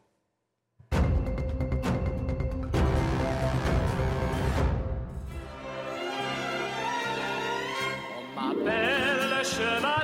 [8.36, 10.03] m'appelle le chevalier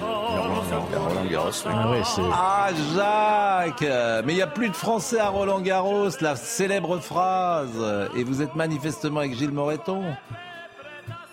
[0.00, 1.50] Roland Garros.
[1.66, 1.72] oui.
[1.74, 2.02] Ah ouais.
[2.32, 8.10] Ah, Jacques Mais il n'y a plus de Français à Roland Garros, la célèbre phrase.
[8.16, 10.02] Et vous êtes manifestement avec Gilles Moreton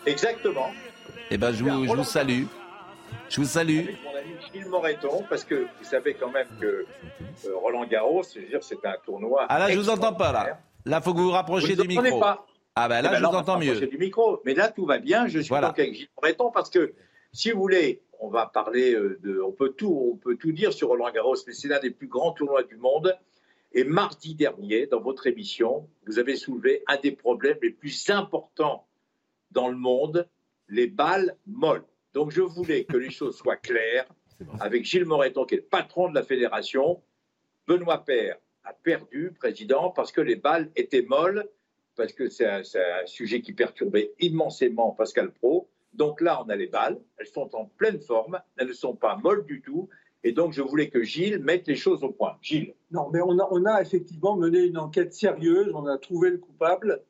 [0.06, 0.68] Exactement.
[1.32, 2.44] Eh ben, je vous, je vous salue.
[3.30, 3.80] Je vous salue.
[3.80, 6.66] Avec mon ami Gilles Moreton, parce que vous savez quand même que
[7.46, 9.46] euh, Roland Garros, je veux dire, c'est un tournoi.
[9.50, 10.60] Ah là, je vous entends pas, là.
[10.86, 12.20] Là, faut que vous vous rapprochiez Vous du micro.
[12.20, 12.46] pas.
[12.76, 13.80] Ah ben là, Eh ben je là, vous entends mieux.
[13.80, 14.40] du micro.
[14.46, 15.28] Mais là, tout va bien.
[15.28, 15.68] Je suis Voilà.
[15.70, 16.94] donc avec Gilles Moreton parce que,
[17.32, 20.74] si vous voulez, on va parler euh, de, on peut tout, on peut tout dire
[20.74, 23.18] sur Roland Garros, mais c'est l'un des plus grands tournois du monde.
[23.74, 28.88] Et mardi dernier, dans votre émission, vous avez soulevé un des problèmes les plus importants
[29.52, 30.28] dans le monde
[30.70, 31.86] les balles molles.
[32.14, 34.08] Donc je voulais que les choses soient claires
[34.60, 37.02] avec Gilles Moreton, qui est le patron de la fédération.
[37.68, 41.48] Benoît Père a perdu, président, parce que les balles étaient molles,
[41.96, 45.70] parce que c'est un, c'est un sujet qui perturbait immensément Pascal Pro.
[45.96, 49.16] Donc là, on a les balles, elles sont en pleine forme, elles ne sont pas
[49.16, 49.90] molles du tout.
[50.24, 52.38] Et donc, je voulais que Gilles mette les choses au point.
[52.42, 52.74] Gilles.
[52.92, 57.02] Non, mais on a, effectivement mené une enquête sérieuse, on a trouvé le coupable.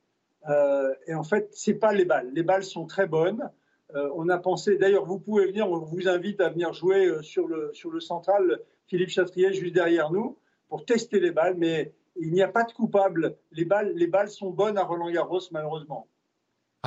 [0.49, 2.30] Euh, et en fait, c'est pas les balles.
[2.34, 3.49] Les balles sont très bonnes.
[3.95, 7.22] Euh, on a pensé, d'ailleurs, vous pouvez venir, on vous invite à venir jouer euh,
[7.22, 10.38] sur le, sur le central Philippe Chatrier, juste derrière nous,
[10.68, 11.56] pour tester les balles.
[11.57, 13.38] Mais il n'y a pas de coupable.
[13.52, 16.07] Les balles, les balles sont bonnes à Roland Garros, malheureusement.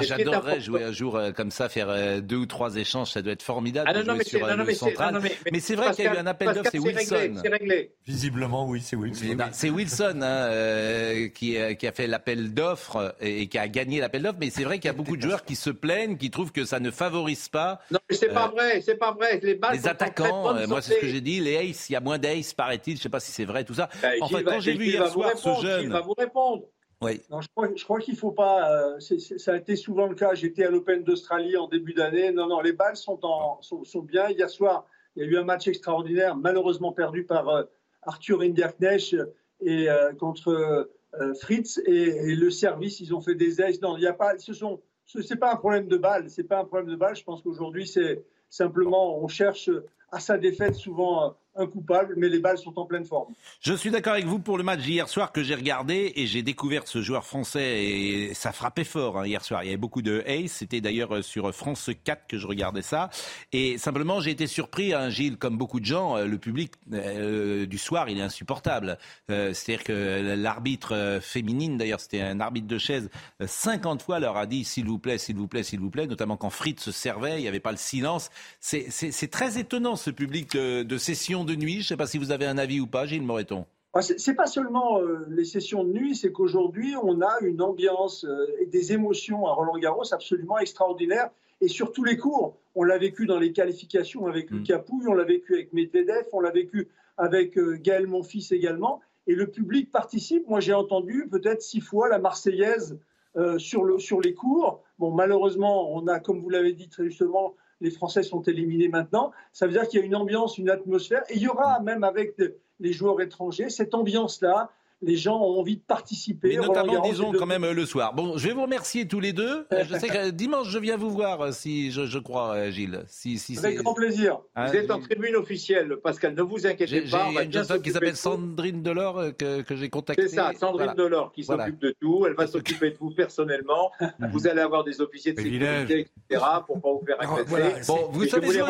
[0.00, 3.22] Ah, J'adorerais jouer un jour euh, comme ça, faire euh, deux ou trois échanges, ça
[3.22, 3.88] doit être formidable.
[3.90, 5.18] Ah non, de non, jouer mais c'est sur non, non, le mais c'est- central.
[5.22, 7.14] mais- Mais c'est vrai qu'il y a eu un appel d'offres, c'est Wilson.
[7.16, 7.92] réglé, C'est réglé.
[8.06, 9.36] Visiblement, oui, c'est Wilson.
[9.52, 13.68] C'est Wilson hein, euh, qui, euh, qui a fait l'appel d'offres et, et qui a
[13.68, 16.16] gagné l'appel d'offres, mais c'est vrai qu'il y a beaucoup de joueurs qui se plaignent,
[16.16, 19.12] qui trouvent que ça ne favorise pas Non, mais c'est Euh, pas vrai, c'est pas
[19.12, 19.40] vrai.
[19.42, 20.56] Les balles les en attaquants.
[20.56, 21.40] euh, moi, c'est ce que j'ai dit.
[21.40, 22.96] Les aces, il y a moins d'aces, paraît-il.
[22.96, 23.88] Je sais pas si c'est vrai tout ça.
[23.94, 26.64] Enfin, Gilles va- quand j'ai vu hier soir ce jeune, va vous répondre.
[27.00, 27.20] Oui.
[27.30, 27.48] Non, je
[27.84, 28.72] crois, qu'il ne faut pas.
[28.72, 30.34] euh, ça a été souvent le cas.
[30.34, 32.32] J'étais à l'Open d'Australie en début d'année.
[32.32, 34.28] Non, non, les balles sont, en, sont, bien.
[34.30, 37.64] Hier soir, il y a eu un match extraordinaire, malheureusement perdu par euh,
[38.02, 39.16] Arthur Hinderknecht
[39.60, 41.80] et, euh, contre euh, Fritz.
[41.86, 43.80] Et, et le service, ils ont fait des aces.
[43.80, 44.38] Non, il n'y a pas.
[44.38, 44.80] Ce sont.
[45.06, 46.28] Ce n'est pas un problème de balles.
[46.28, 47.16] C'est pas un problème de balles.
[47.16, 49.70] Je pense qu'aujourd'hui, c'est simplement on cherche
[50.10, 53.34] à sa défaite souvent euh, un coupable, mais les balles sont en pleine forme.
[53.60, 56.42] Je suis d'accord avec vous pour le match d'hier soir que j'ai regardé et j'ai
[56.42, 59.64] découvert ce joueur français et ça frappait fort hein, hier soir.
[59.64, 60.52] Il y avait beaucoup de ace.
[60.52, 63.10] C'était d'ailleurs euh, sur France 4 que je regardais ça.
[63.52, 67.66] Et simplement, j'ai été surpris, hein, Gilles, comme beaucoup de gens, euh, le public euh,
[67.66, 68.98] du soir, il est insupportable.
[69.30, 73.10] Euh, C'est-à-dire que l'arbitre euh, féminine, d'ailleurs, c'était un arbitre de chaise,
[73.42, 76.06] euh, 50 fois leur a dit s'il vous plaît, s'il vous plaît, s'il vous plaît,
[76.06, 78.30] notamment quand Fritz se servait, il n'y avait pas le silence.
[78.60, 81.74] C'est très étonnant ce public de, de session de nuit.
[81.74, 83.66] Je ne sais pas si vous avez un avis ou pas, Gilles Moreton.
[83.94, 88.24] Ah, C'est pas seulement euh, les sessions de nuit, c'est qu'aujourd'hui, on a une ambiance
[88.24, 91.30] euh, et des émotions à Roland Garros absolument extraordinaires.
[91.60, 95.14] Et sur tous les cours, on l'a vécu dans les qualifications avec Lucas Pouille, on
[95.14, 99.00] l'a vécu avec Medvedev, on l'a vécu avec euh, Gaël Monfils également.
[99.26, 100.48] Et le public participe.
[100.48, 102.98] Moi, j'ai entendu peut-être six fois la Marseillaise
[103.36, 104.82] euh, sur, le, sur les cours.
[104.98, 109.32] Bon, malheureusement, on a, comme vous l'avez dit très justement, les Français sont éliminés maintenant.
[109.52, 111.22] Ça veut dire qu'il y a une ambiance, une atmosphère.
[111.28, 112.36] Et il y aura même avec
[112.80, 114.70] les joueurs étrangers cette ambiance-là.
[115.00, 116.48] Les gens ont envie de participer.
[116.48, 118.14] Mais notamment, Garros disons quand même le soir.
[118.14, 119.66] Bon, je vais vous remercier tous les deux.
[119.88, 123.04] Je sais que dimanche, je viens vous voir, si je, je crois, euh, Gilles.
[123.06, 124.38] Si, si Avec grand plaisir.
[124.56, 126.34] Hein, Vous êtes en tribune officielle, Pascal.
[126.34, 127.30] Ne vous inquiétez J'ai j'ai pas.
[127.32, 128.16] va une jeune femme qui s'appelle.
[128.16, 130.28] Sandrine Delors euh, que, que j'ai contactée.
[130.28, 130.94] C'est ça, Sandrine Voilà.
[130.94, 131.66] Delors qui Voilà.
[131.66, 132.24] s'occupe de tout.
[132.26, 133.92] Elle va s'occuper de vous personnellement.
[134.32, 136.44] vous allez avoir des officiers de sécurité, etc.
[136.66, 137.44] pour pas vous faire agresser.
[137.46, 138.62] voilà, Bon, vous savez jouer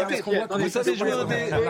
[0.58, 1.10] Vous savez jouer.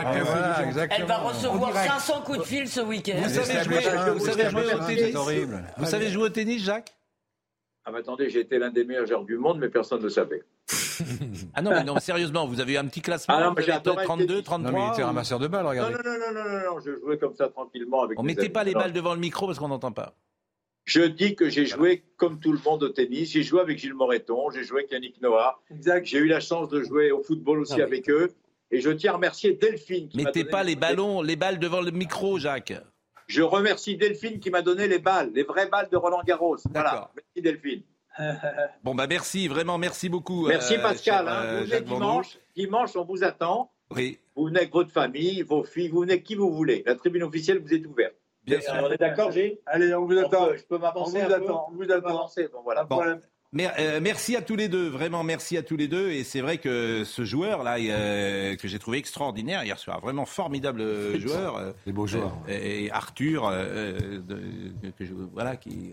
[0.05, 0.62] Ah.
[0.90, 1.90] Elle va recevoir En direct.
[1.90, 3.18] 500 coups de fil ce week-end.
[3.22, 5.16] Vous savez jouer, savez jouer au tennis
[5.76, 6.94] Vous savez jouer au tennis, Jacques?
[7.84, 10.10] Ah, mais attendez, j'ai été l'un des meilleurs joueurs du monde, mais personne ne le
[10.10, 10.42] savait.
[11.54, 13.70] Ah non, mais non, sérieusement, vous avez eu un petit classement Ah non, mais j'ai
[13.70, 14.44] avez adoré le 32, tennis.
[14.44, 15.94] 33 Non, mais il était ramasseur de balles, Non, regardez.
[15.94, 18.48] non, non, non, non, non, non, je jouais comme ça tranquillement avec On mes mettait
[18.48, 20.14] pas les balles devant le micro parce qu'on n'entend pas.
[20.84, 23.30] Je dis que j'ai joué comme tout le monde au tennis.
[23.30, 25.60] J'ai joué avec Gilles Moreton, j'ai joué avec Yannick Noah.
[26.02, 27.82] J'ai eu la chance de jouer au football aussi Ah oui.
[27.82, 28.32] avec eux.
[28.70, 30.08] Et je tiens à remercier Delphine.
[30.14, 32.72] Mettez pas les ballons, les balles devant le micro, Jacques.
[33.28, 36.56] Je remercie Delphine qui m'a donné les balles, les vraies balles de Roland Garros.
[36.72, 37.10] Voilà.
[37.14, 37.82] Merci Delphine.
[38.82, 40.48] Bon, bah merci, vraiment, merci beaucoup.
[40.48, 41.26] Merci euh, Pascal.
[41.26, 41.42] cher, hein.
[41.44, 42.38] euh, vous venez dimanche.
[42.56, 43.70] Dimanche, on vous attend.
[43.94, 44.18] Oui.
[44.34, 46.82] Vous venez avec votre famille, vos filles, vous venez avec qui vous voulez.
[46.84, 48.14] La tribune officielle vous est ouverte.
[48.44, 48.72] Bien sûr.
[48.82, 49.59] On est d'accord, Gilles?
[49.66, 50.46] Allez, on vous attend.
[50.46, 52.28] peut- Je peux m'avancer On un vous peu attend, on vous attend.
[52.52, 52.84] Bon, voilà.
[52.84, 53.00] Bon.
[53.58, 56.10] Euh, merci à tous les deux, vraiment merci à tous les deux.
[56.10, 60.82] Et c'est vrai que ce joueur-là, euh, que j'ai trouvé extraordinaire hier soir, vraiment formidable
[60.82, 61.74] euh, joueur.
[61.86, 62.36] Des beaux joueurs.
[62.48, 65.92] et Arthur, euh, de- que je- voilà, qui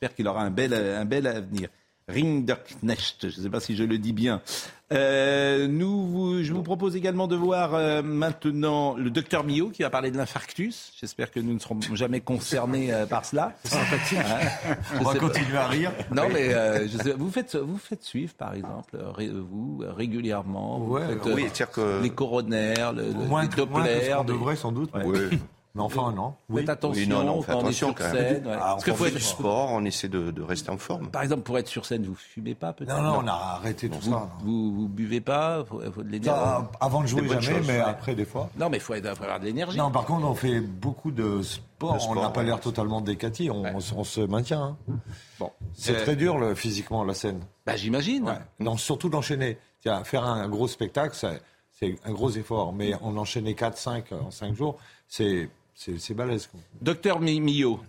[0.00, 1.68] j'espère qu'il aura un bel, un bel avenir.
[2.08, 4.40] Rinderknecht, je ne sais pas si je le dis bien.
[4.90, 9.82] Euh, nous, vous- je vous propose également de voir euh, maintenant le docteur Millot qui
[9.82, 10.92] va parler de l'infarctus.
[10.98, 13.52] J'espère que nous ne serons jamais concernés euh, par cela.
[13.64, 14.18] sympathique.
[14.18, 15.18] Hein On va pas.
[15.18, 15.92] continuer à rire.
[16.10, 20.78] Non, mais euh, je sais- vous faites vous faites suivre, par exemple, ré- vous régulièrement.
[20.78, 23.88] vous Ouais, faites, oui, euh, c'est-à-dire que- les coronaires, le, Moins les que, moins que
[23.90, 24.90] ce Doppler, qu'on devrait sans doute.
[24.94, 25.28] Ouais.
[25.78, 26.34] Mais enfin, non.
[26.50, 26.60] Oui.
[26.60, 28.34] Faites attention Oui, non, non, on fait quand on est attention sur quand même.
[28.34, 28.46] scène.
[28.46, 28.52] ouais.
[28.54, 31.08] Ah, Parce que on faut être- du sport, on essaie de, de rester en forme.
[31.10, 32.94] Par exemple, pour être sur scène, vous fumez pas peut-être?
[32.96, 34.28] Non, non, on a arrêté tout vous, ça.
[34.40, 36.28] Vous, vous buvez pas faut, faut de l'énergie.
[36.40, 37.80] Ça, avant de jouer, jamais, choses, mais ouais.
[37.80, 38.50] après, des fois.
[38.58, 39.78] Non, mais il faut, avoir de l'énergie.
[39.78, 41.96] Non, par contre, on fait beaucoup de sport.
[42.10, 42.46] On n'a pas ouais.
[42.46, 43.50] l'air totalement décati.
[43.50, 44.76] On, on se- on se maintient.
[44.88, 44.96] hein.
[45.38, 45.50] Bon.
[45.74, 47.40] C'est Euh, très dur le, physiquement la scène.
[47.64, 48.24] Bah, j'imagine.
[48.24, 48.38] Ouais.
[48.58, 49.58] Non, surtout d'enchaîner.
[49.80, 51.14] Tiens, faire un, gros spectacle,
[51.72, 52.72] c'est un gros effort.
[52.72, 54.76] Mais en enchaîner 4, 5 en 5 jours,
[55.06, 55.48] c'est
[55.78, 56.46] c'est balèze.
[56.48, 56.60] quoi.
[56.80, 57.80] Docteur Mi- Millot.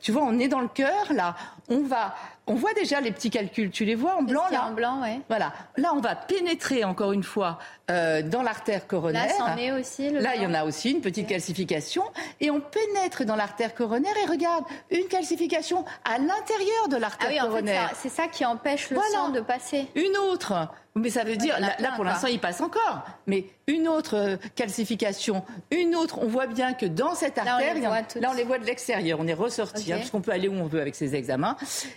[0.00, 1.36] Tu vois, on est dans le cœur, là.
[1.68, 2.14] On va,
[2.46, 3.70] on voit déjà les petits calculs.
[3.70, 5.20] Tu les vois en blanc, là En blanc, ouais.
[5.28, 5.52] Voilà.
[5.76, 7.58] Là, on va pénétrer encore une fois
[7.90, 9.26] euh, dans l'artère coronaire.
[9.26, 12.02] Là, c'en est aussi, le Là, il y en a aussi une petite calcification.
[12.40, 17.32] Et on pénètre dans l'artère coronaire et regarde, une calcification à l'intérieur de l'artère Ah
[17.32, 17.92] oui, en fait, coronaire.
[17.96, 19.10] c'est ça qui empêche le Voilà.
[19.12, 19.86] sang de passer.
[19.94, 20.68] Une autre.
[20.96, 23.02] Mais ça veut dire, là, pour l'instant, il passe encore.
[23.26, 25.42] Mais une autre euh, calcification,
[25.72, 28.34] une autre, on voit bien que dans cette Là, on artère, les voit là, on
[28.34, 29.18] les voit de l'extérieur.
[29.20, 31.56] On est ressorti, hein, puisqu'on peut aller où on veut avec ces examens.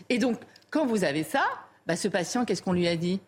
[0.10, 0.37] Et donc,
[0.70, 1.44] quand vous avez ça,
[1.86, 3.20] bah, ce patient, qu'est-ce qu'on lui a dit?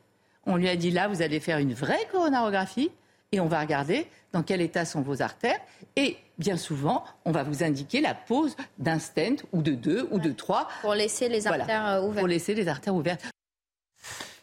[0.45, 2.91] On lui a dit, là, vous allez faire une vraie coronarographie
[3.32, 5.60] et on va regarder dans quel état sont vos artères.
[5.95, 10.20] Et bien souvent, on va vous indiquer la pose d'un stent ou de deux ou
[10.20, 10.68] de trois.
[10.82, 12.20] Pour laisser les artères euh, ouvertes.
[12.20, 13.26] Pour laisser les artères ouvertes.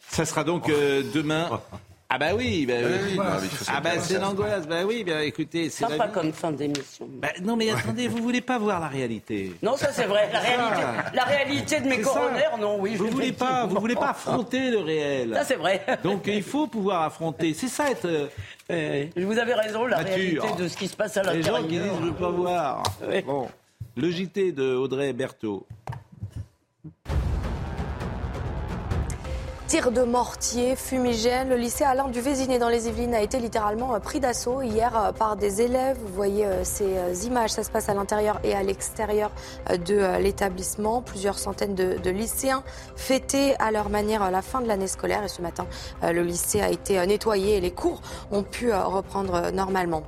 [0.09, 1.61] Ça sera donc euh, demain.
[2.09, 2.97] Ah bah oui, bah, Ah oui.
[3.11, 4.65] oui, bah, ah bah c'est l'angoisse.
[4.65, 6.11] Bah oui, bah écoutez, c'est la vie.
[6.13, 7.05] comme fin d'émission.
[7.09, 9.51] Bah, non mais attendez, vous voulez pas voir la réalité.
[9.61, 10.29] Non, ça c'est vrai.
[10.31, 10.81] La réalité,
[11.13, 12.09] la réalité de mes ça.
[12.09, 12.95] coronaires, non, oui.
[12.95, 15.33] Vous voulez pas, vous voulez pas affronter le réel.
[15.33, 15.83] Ça, c'est vrai.
[16.03, 17.53] Donc il faut pouvoir affronter.
[17.53, 18.07] C'est ça être.
[18.71, 20.13] euh, Vous avez raison, la mature.
[20.43, 21.57] réalité de ce qui se passe à Les l'intérieur.
[21.57, 22.83] gens qui disent je veux pas voir.
[23.25, 23.49] Bon,
[23.97, 25.67] le JT de Audrey Berthaud.
[29.67, 33.93] Tir de mortier, fumigène, le lycée Alain du Vésiné dans les Yvelines a été littéralement
[33.93, 35.97] euh, pris d'assaut hier euh, par des élèves.
[35.99, 39.29] Vous voyez euh, ces images, ça se passe à l'intérieur et à l'extérieur
[39.69, 41.01] de l'établissement.
[41.01, 42.63] Plusieurs centaines de, de lycéens
[42.95, 45.67] fêtaient à leur manière la fin de l'année scolaire et ce matin,
[46.01, 50.03] le lycée a été nettoyé et les cours ont pu reprendre normalement.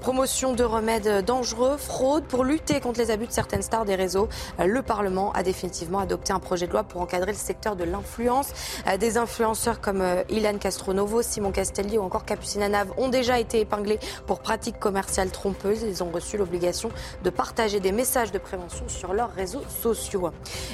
[0.00, 4.28] Promotion de remèdes dangereux, fraude pour lutter contre les abus de certaines stars des réseaux.
[4.58, 8.48] Le Parlement a définitivement adopté un projet de loi pour encadrer le secteur de l'influence.
[9.04, 13.60] Des influenceurs comme euh, Ilan Castronovo, Simon Castelli ou encore Capucine Nave ont déjà été
[13.60, 15.82] épinglés pour pratiques commerciales trompeuses.
[15.82, 16.88] Ils ont reçu l'obligation
[17.22, 20.30] de partager des messages de prévention sur leurs réseaux sociaux.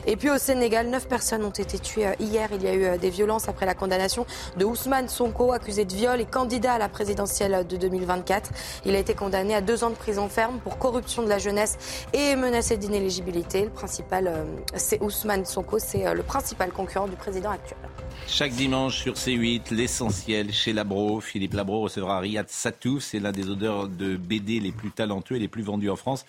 [0.07, 2.51] Et puis au Sénégal, neuf personnes ont été tuées euh, hier.
[2.53, 4.25] Il y a eu euh, des violences après la condamnation
[4.57, 8.53] de Ousmane Sonko, accusé de viol et candidat à la présidentielle de 2024.
[8.85, 11.79] Il a été condamné à deux ans de prison ferme pour corruption de la jeunesse
[12.13, 13.65] et menacé d'inéligibilité.
[13.65, 14.33] Le principal,
[14.77, 17.77] c'est Ousmane Sonko, c'est le principal concurrent du président actuel.
[18.27, 21.21] Chaque dimanche sur C8, l'essentiel chez Labro.
[21.21, 23.03] Philippe Labro recevra Riyad Satouf.
[23.03, 26.25] C'est l'un des auteurs de BD les plus talentueux et les plus vendus en France.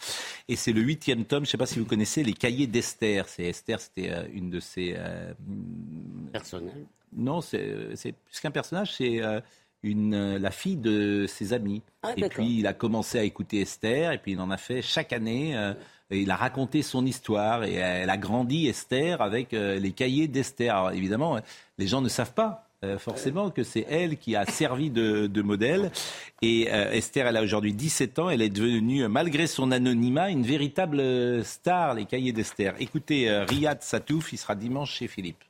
[0.50, 1.46] Et c'est le huitième tome.
[1.46, 3.30] Je ne sais pas si vous connaissez les cahiers d'Esther.
[3.30, 5.32] C'est Esther, c'était euh, une de ses euh,
[6.34, 6.86] Personnel.
[7.16, 9.40] Non, c'est c'est plus qu'un personnage, c'est euh,
[9.84, 11.82] une, euh, la fille de ses amis.
[12.04, 14.82] Ah, et puis il a commencé à écouter Esther, et puis il en a fait
[14.82, 15.56] chaque année.
[15.56, 15.74] euh,
[16.12, 20.76] il a raconté son histoire, et elle a grandi Esther avec euh, les cahiers d'Esther.
[20.76, 21.40] Alors évidemment, euh,
[21.78, 22.68] les gens ne savent pas.
[22.84, 25.92] euh, forcément que c'est elle qui a servi de, modèle.
[26.42, 28.30] Et Esther, elle a aujourd'hui 17 ans.
[28.30, 32.74] Elle est devenue, malgré son anonymat, une véritable star, les cahiers d'Esther.
[32.80, 35.44] Écoutez, Riyad Satouf, il sera dimanche chez Philippe.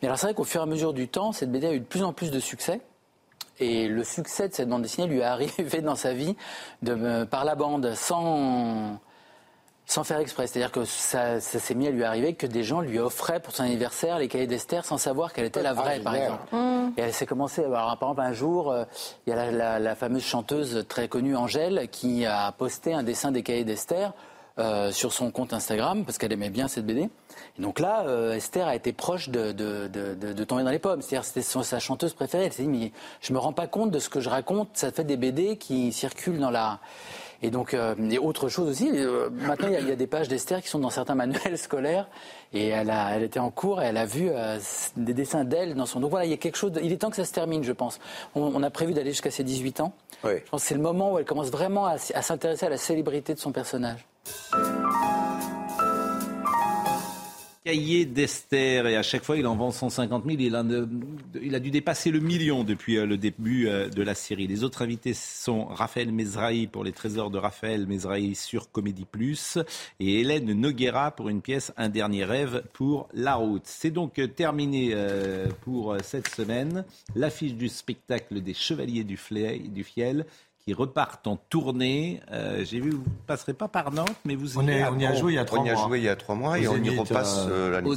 [0.00, 1.80] Mais alors c'est vrai qu'au fur et à mesure du temps, cette BD a eu
[1.80, 2.80] de plus en plus de succès.
[3.58, 6.36] Et le succès de cette bande dessinée lui est arrivé dans sa vie
[7.30, 9.00] par la bande sans,
[9.86, 10.46] sans faire exprès.
[10.46, 13.54] C'est-à-dire que ça, ça s'est mis à lui arriver que des gens lui offraient pour
[13.54, 16.32] son anniversaire les cahiers d'Esther sans savoir qu'elle était la vraie, par génial.
[16.32, 16.92] exemple.
[16.96, 17.62] Et elle s'est commencé.
[17.64, 18.84] Alors, par exemple, un jour, euh,
[19.26, 23.02] il y a la, la- la fameuse chanteuse très connue Angèle qui a posté un
[23.02, 24.12] dessin des cahiers d'Esther
[24.58, 27.08] euh, sur son compte Instagram parce qu'elle aimait bien cette BD.
[27.58, 30.70] Et donc là, euh, Esther a été proche de, de, de, de- de tomber dans
[30.70, 31.00] les pommes.
[31.02, 32.44] C'est-à-dire c'était son- sa chanteuse préférée.
[32.44, 32.92] Elle s'est dit, mais
[33.22, 34.68] je me rends pas compte de ce que je raconte.
[34.74, 36.78] Ça fait des BD qui circulent dans la...
[37.42, 39.96] Et donc, euh, et autre chose aussi, euh, maintenant il y, a, il y a
[39.96, 42.08] des pages d'Esther qui sont dans certains manuels scolaires,
[42.52, 44.58] et elle, a, elle était en cours et elle a vu euh,
[44.96, 45.98] des dessins d'elle dans son.
[46.00, 46.72] Donc voilà, il y a quelque chose.
[46.72, 47.98] de- il est temps que ça se termine, je pense.
[48.36, 49.92] On, on a prévu d'aller jusqu'à ses 18 ans.
[50.44, 53.34] Je pense que c'est le moment où elle commence vraiment à s'intéresser à la célébrité
[53.34, 54.06] de son personnage.
[57.64, 60.36] Cahier d'Esther et à chaque fois il en vend 150 000.
[60.40, 60.56] Il,
[61.54, 64.48] a- dû dépasser le million depuis euh, le début euh, de la série.
[64.48, 69.58] Les autres invités sont Raphaël Mezrahi pour les trésors de Raphaël Mezrahi sur Comédie Plus
[70.00, 73.62] et Hélène Noguera pour une pièce Un dernier rêve pour La Route.
[73.66, 74.94] C'est donc euh, terminé
[75.62, 76.84] pour cette semaine.
[77.14, 80.26] L'affiche du spectacle des Chevaliers du Fiel
[80.64, 82.20] qui repartent en tournée.
[82.30, 84.92] Euh, J'ai vu, vous ne passerez pas par Nantes, mais vous On irez est- à
[84.92, 85.86] on y a joué il y a trois On y a mois.
[85.88, 87.94] joué il y a trois mois et on y repasse euh, euh, l'année Au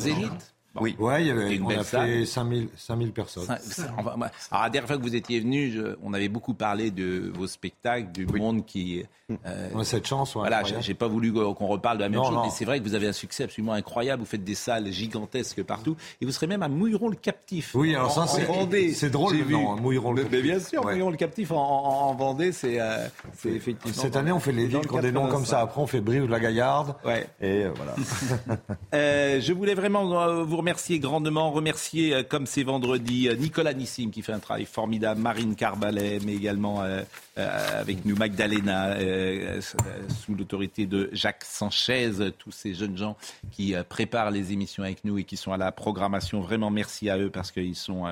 [0.79, 1.05] Zénith Oui.
[1.05, 2.07] Ouais, il y avait, on a salle.
[2.07, 3.43] fait 5000, 5000 personnes.
[3.97, 4.11] Enfin,
[4.51, 7.47] alors, la dernière fois que vous étiez venu, je- on avait beaucoup parlé de vos
[7.47, 9.03] spectacles, du monde qui.
[9.45, 12.19] euh, On a cette chance, ouais, voilà, j'ai pas voulu qu'on reparle de la même
[12.19, 12.43] Non, chose, non.
[12.45, 14.21] mais c'est vrai que vous avez un succès absolument incroyable.
[14.21, 17.73] Vous faites des salles gigantesques partout, et vous serez même à Mouilleron le Captif.
[17.75, 18.93] Oui, alors ça, En- c'est- Vendée.
[18.93, 19.53] c'est drôle, vu.
[19.53, 20.91] nom, hein, Mouilleron le mais bien sûr, Ouais.
[20.93, 23.07] Mouilleron le Captif en, en- en Vendée, c'est euh,
[23.45, 23.93] effectivement.
[24.01, 25.57] Cette année, on fait les villes le qui ont des noms comme ça.
[25.57, 25.63] 85.
[25.63, 26.95] Après, on fait Brive-la-Gaillarde.
[27.05, 27.27] Ouais.
[27.41, 27.95] Et euh, voilà.
[28.93, 33.75] Euh, je voulais vraiment euh, vous remercier grandement, remercier euh, comme c'est vendredi euh, Nicolas
[33.75, 37.03] Nissim qui fait un travail formidable, Marine Carbalet, mais également euh,
[37.35, 38.97] avec nous Magdalena,
[40.09, 42.09] sous l'autorité de Jacques Sanchez,
[42.39, 43.15] tous ces jeunes gens
[43.51, 46.39] qui préparent les émissions avec nous et qui sont à la programmation.
[46.41, 48.05] Vraiment merci à eux parce qu'ils sont...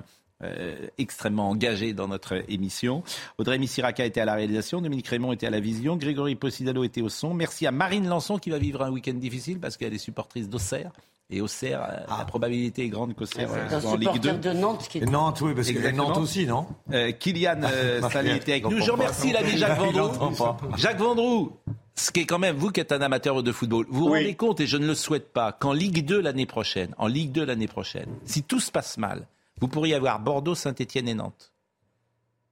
[0.97, 3.01] extrêmement engagés dans notre émission.
[3.37, 7.01] Audrey Missiraka était à la réalisation, Dominique Raymond était à la vision, Grégory Possidalo était
[7.01, 7.33] au son.
[7.33, 10.91] Merci à Marine Lançon qui va vivre un week-end difficile parce qu'elle est supportrice d'Auxerre.
[11.35, 14.29] Et Auxerre, euh, la probabilité est grande qu'Auxerre C'est un soit en Ligue 2.
[14.29, 15.89] supporter de Nantes qui est Nantes, oui, parce que.
[15.91, 18.79] Nantes aussi, non Euh, Kylian euh, Salé était avec nous.
[18.79, 20.35] Je remercie l'ami Jacques Vendroux.
[20.77, 21.51] Jacques Vendroux,
[21.95, 24.19] ce qui est quand même, vous qui êtes un amateur de football, vous vous Oui.
[24.19, 27.31] rendez compte, et je ne le souhaite pas, qu'en Ligue 2 l'année prochaine, en Ligue
[27.31, 29.25] 2 l'année prochaine, si tout se passe mal,
[29.59, 31.51] vous pourriez avoir Bordeaux, Saint-Etienne et Nantes.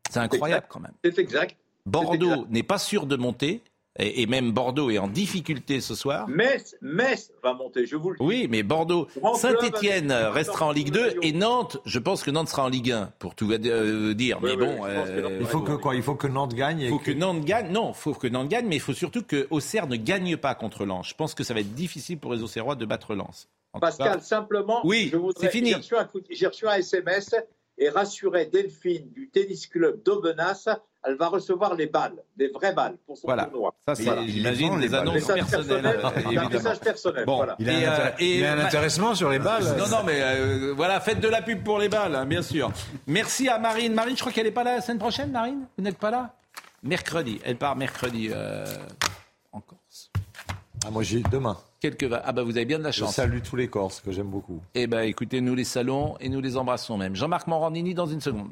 [0.09, 0.93] C'est incroyable quand même.
[1.05, 1.55] C'est exact.
[1.85, 3.61] Bordeaux n'est pas sûr de monter,
[3.99, 6.27] et, et même Bordeaux est en difficulté ce soir.
[6.29, 8.23] Metz, Metz va monter, je vous le dis.
[8.25, 12.63] Oui, mais Bordeaux, avec- restera en Ligue 2 et Nantes, je pense que Nantes sera
[12.65, 14.39] en Ligue 1 pour tout euh, dire.
[14.41, 16.79] mais oui, bon, euh, Il faut que quoi Il faut que Nantes gagne.
[16.81, 17.71] il faut que Nantes gagne.
[17.71, 20.55] Non, il faut que Nantes gagne, mais il faut surtout que Auxerre ne gagne pas
[20.55, 21.09] contre Lens.
[21.09, 23.49] Je pense que ça va être difficile pour les Auxerrois de battre Lens.
[23.79, 25.69] Pascal, cas, simplement, Oui, je voudrais- c'est fini.
[25.69, 27.35] J'ai reçu, un coup- j'ai reçu un SMS
[27.77, 30.67] et rassurer Delphine du tennis club d'Aubenas,
[31.03, 33.45] elle va recevoir les balles, des vraies balles pour son Voilà.
[33.45, 33.73] tournoi.
[33.87, 34.25] Ça, c'est, Voilà.
[34.27, 37.25] j'imagine, les annonces Message personnelles, personnel, euh, un message personnel.
[37.25, 37.55] Bon, voilà.
[37.59, 39.63] Il a, Et, un, euh, intér- et- il a un intéressement sur les balles.
[39.77, 42.71] Non, non, mais euh, voilà, faites de la pub pour les balles, hein, bien sûr.
[43.07, 43.93] Merci à Marine.
[43.93, 46.35] Marine, je crois qu'elle n'est pas là la semaine prochaine, Marine Vous n'êtes pas là
[46.83, 47.39] Mercredi.
[47.43, 48.65] Elle part mercredi euh,
[49.51, 50.11] en Corse.
[50.85, 51.57] Ah, moi, j'ai demain.
[51.79, 53.15] Quelques va- Ah bah vous avez bien de la Je chance.
[53.15, 54.61] salue tous les Corses que j'aime beaucoup.
[54.75, 57.15] Eh ben écoutez, nous les salons et nous les embrassons même.
[57.15, 58.51] Jean-Marc Morandini dans une seconde.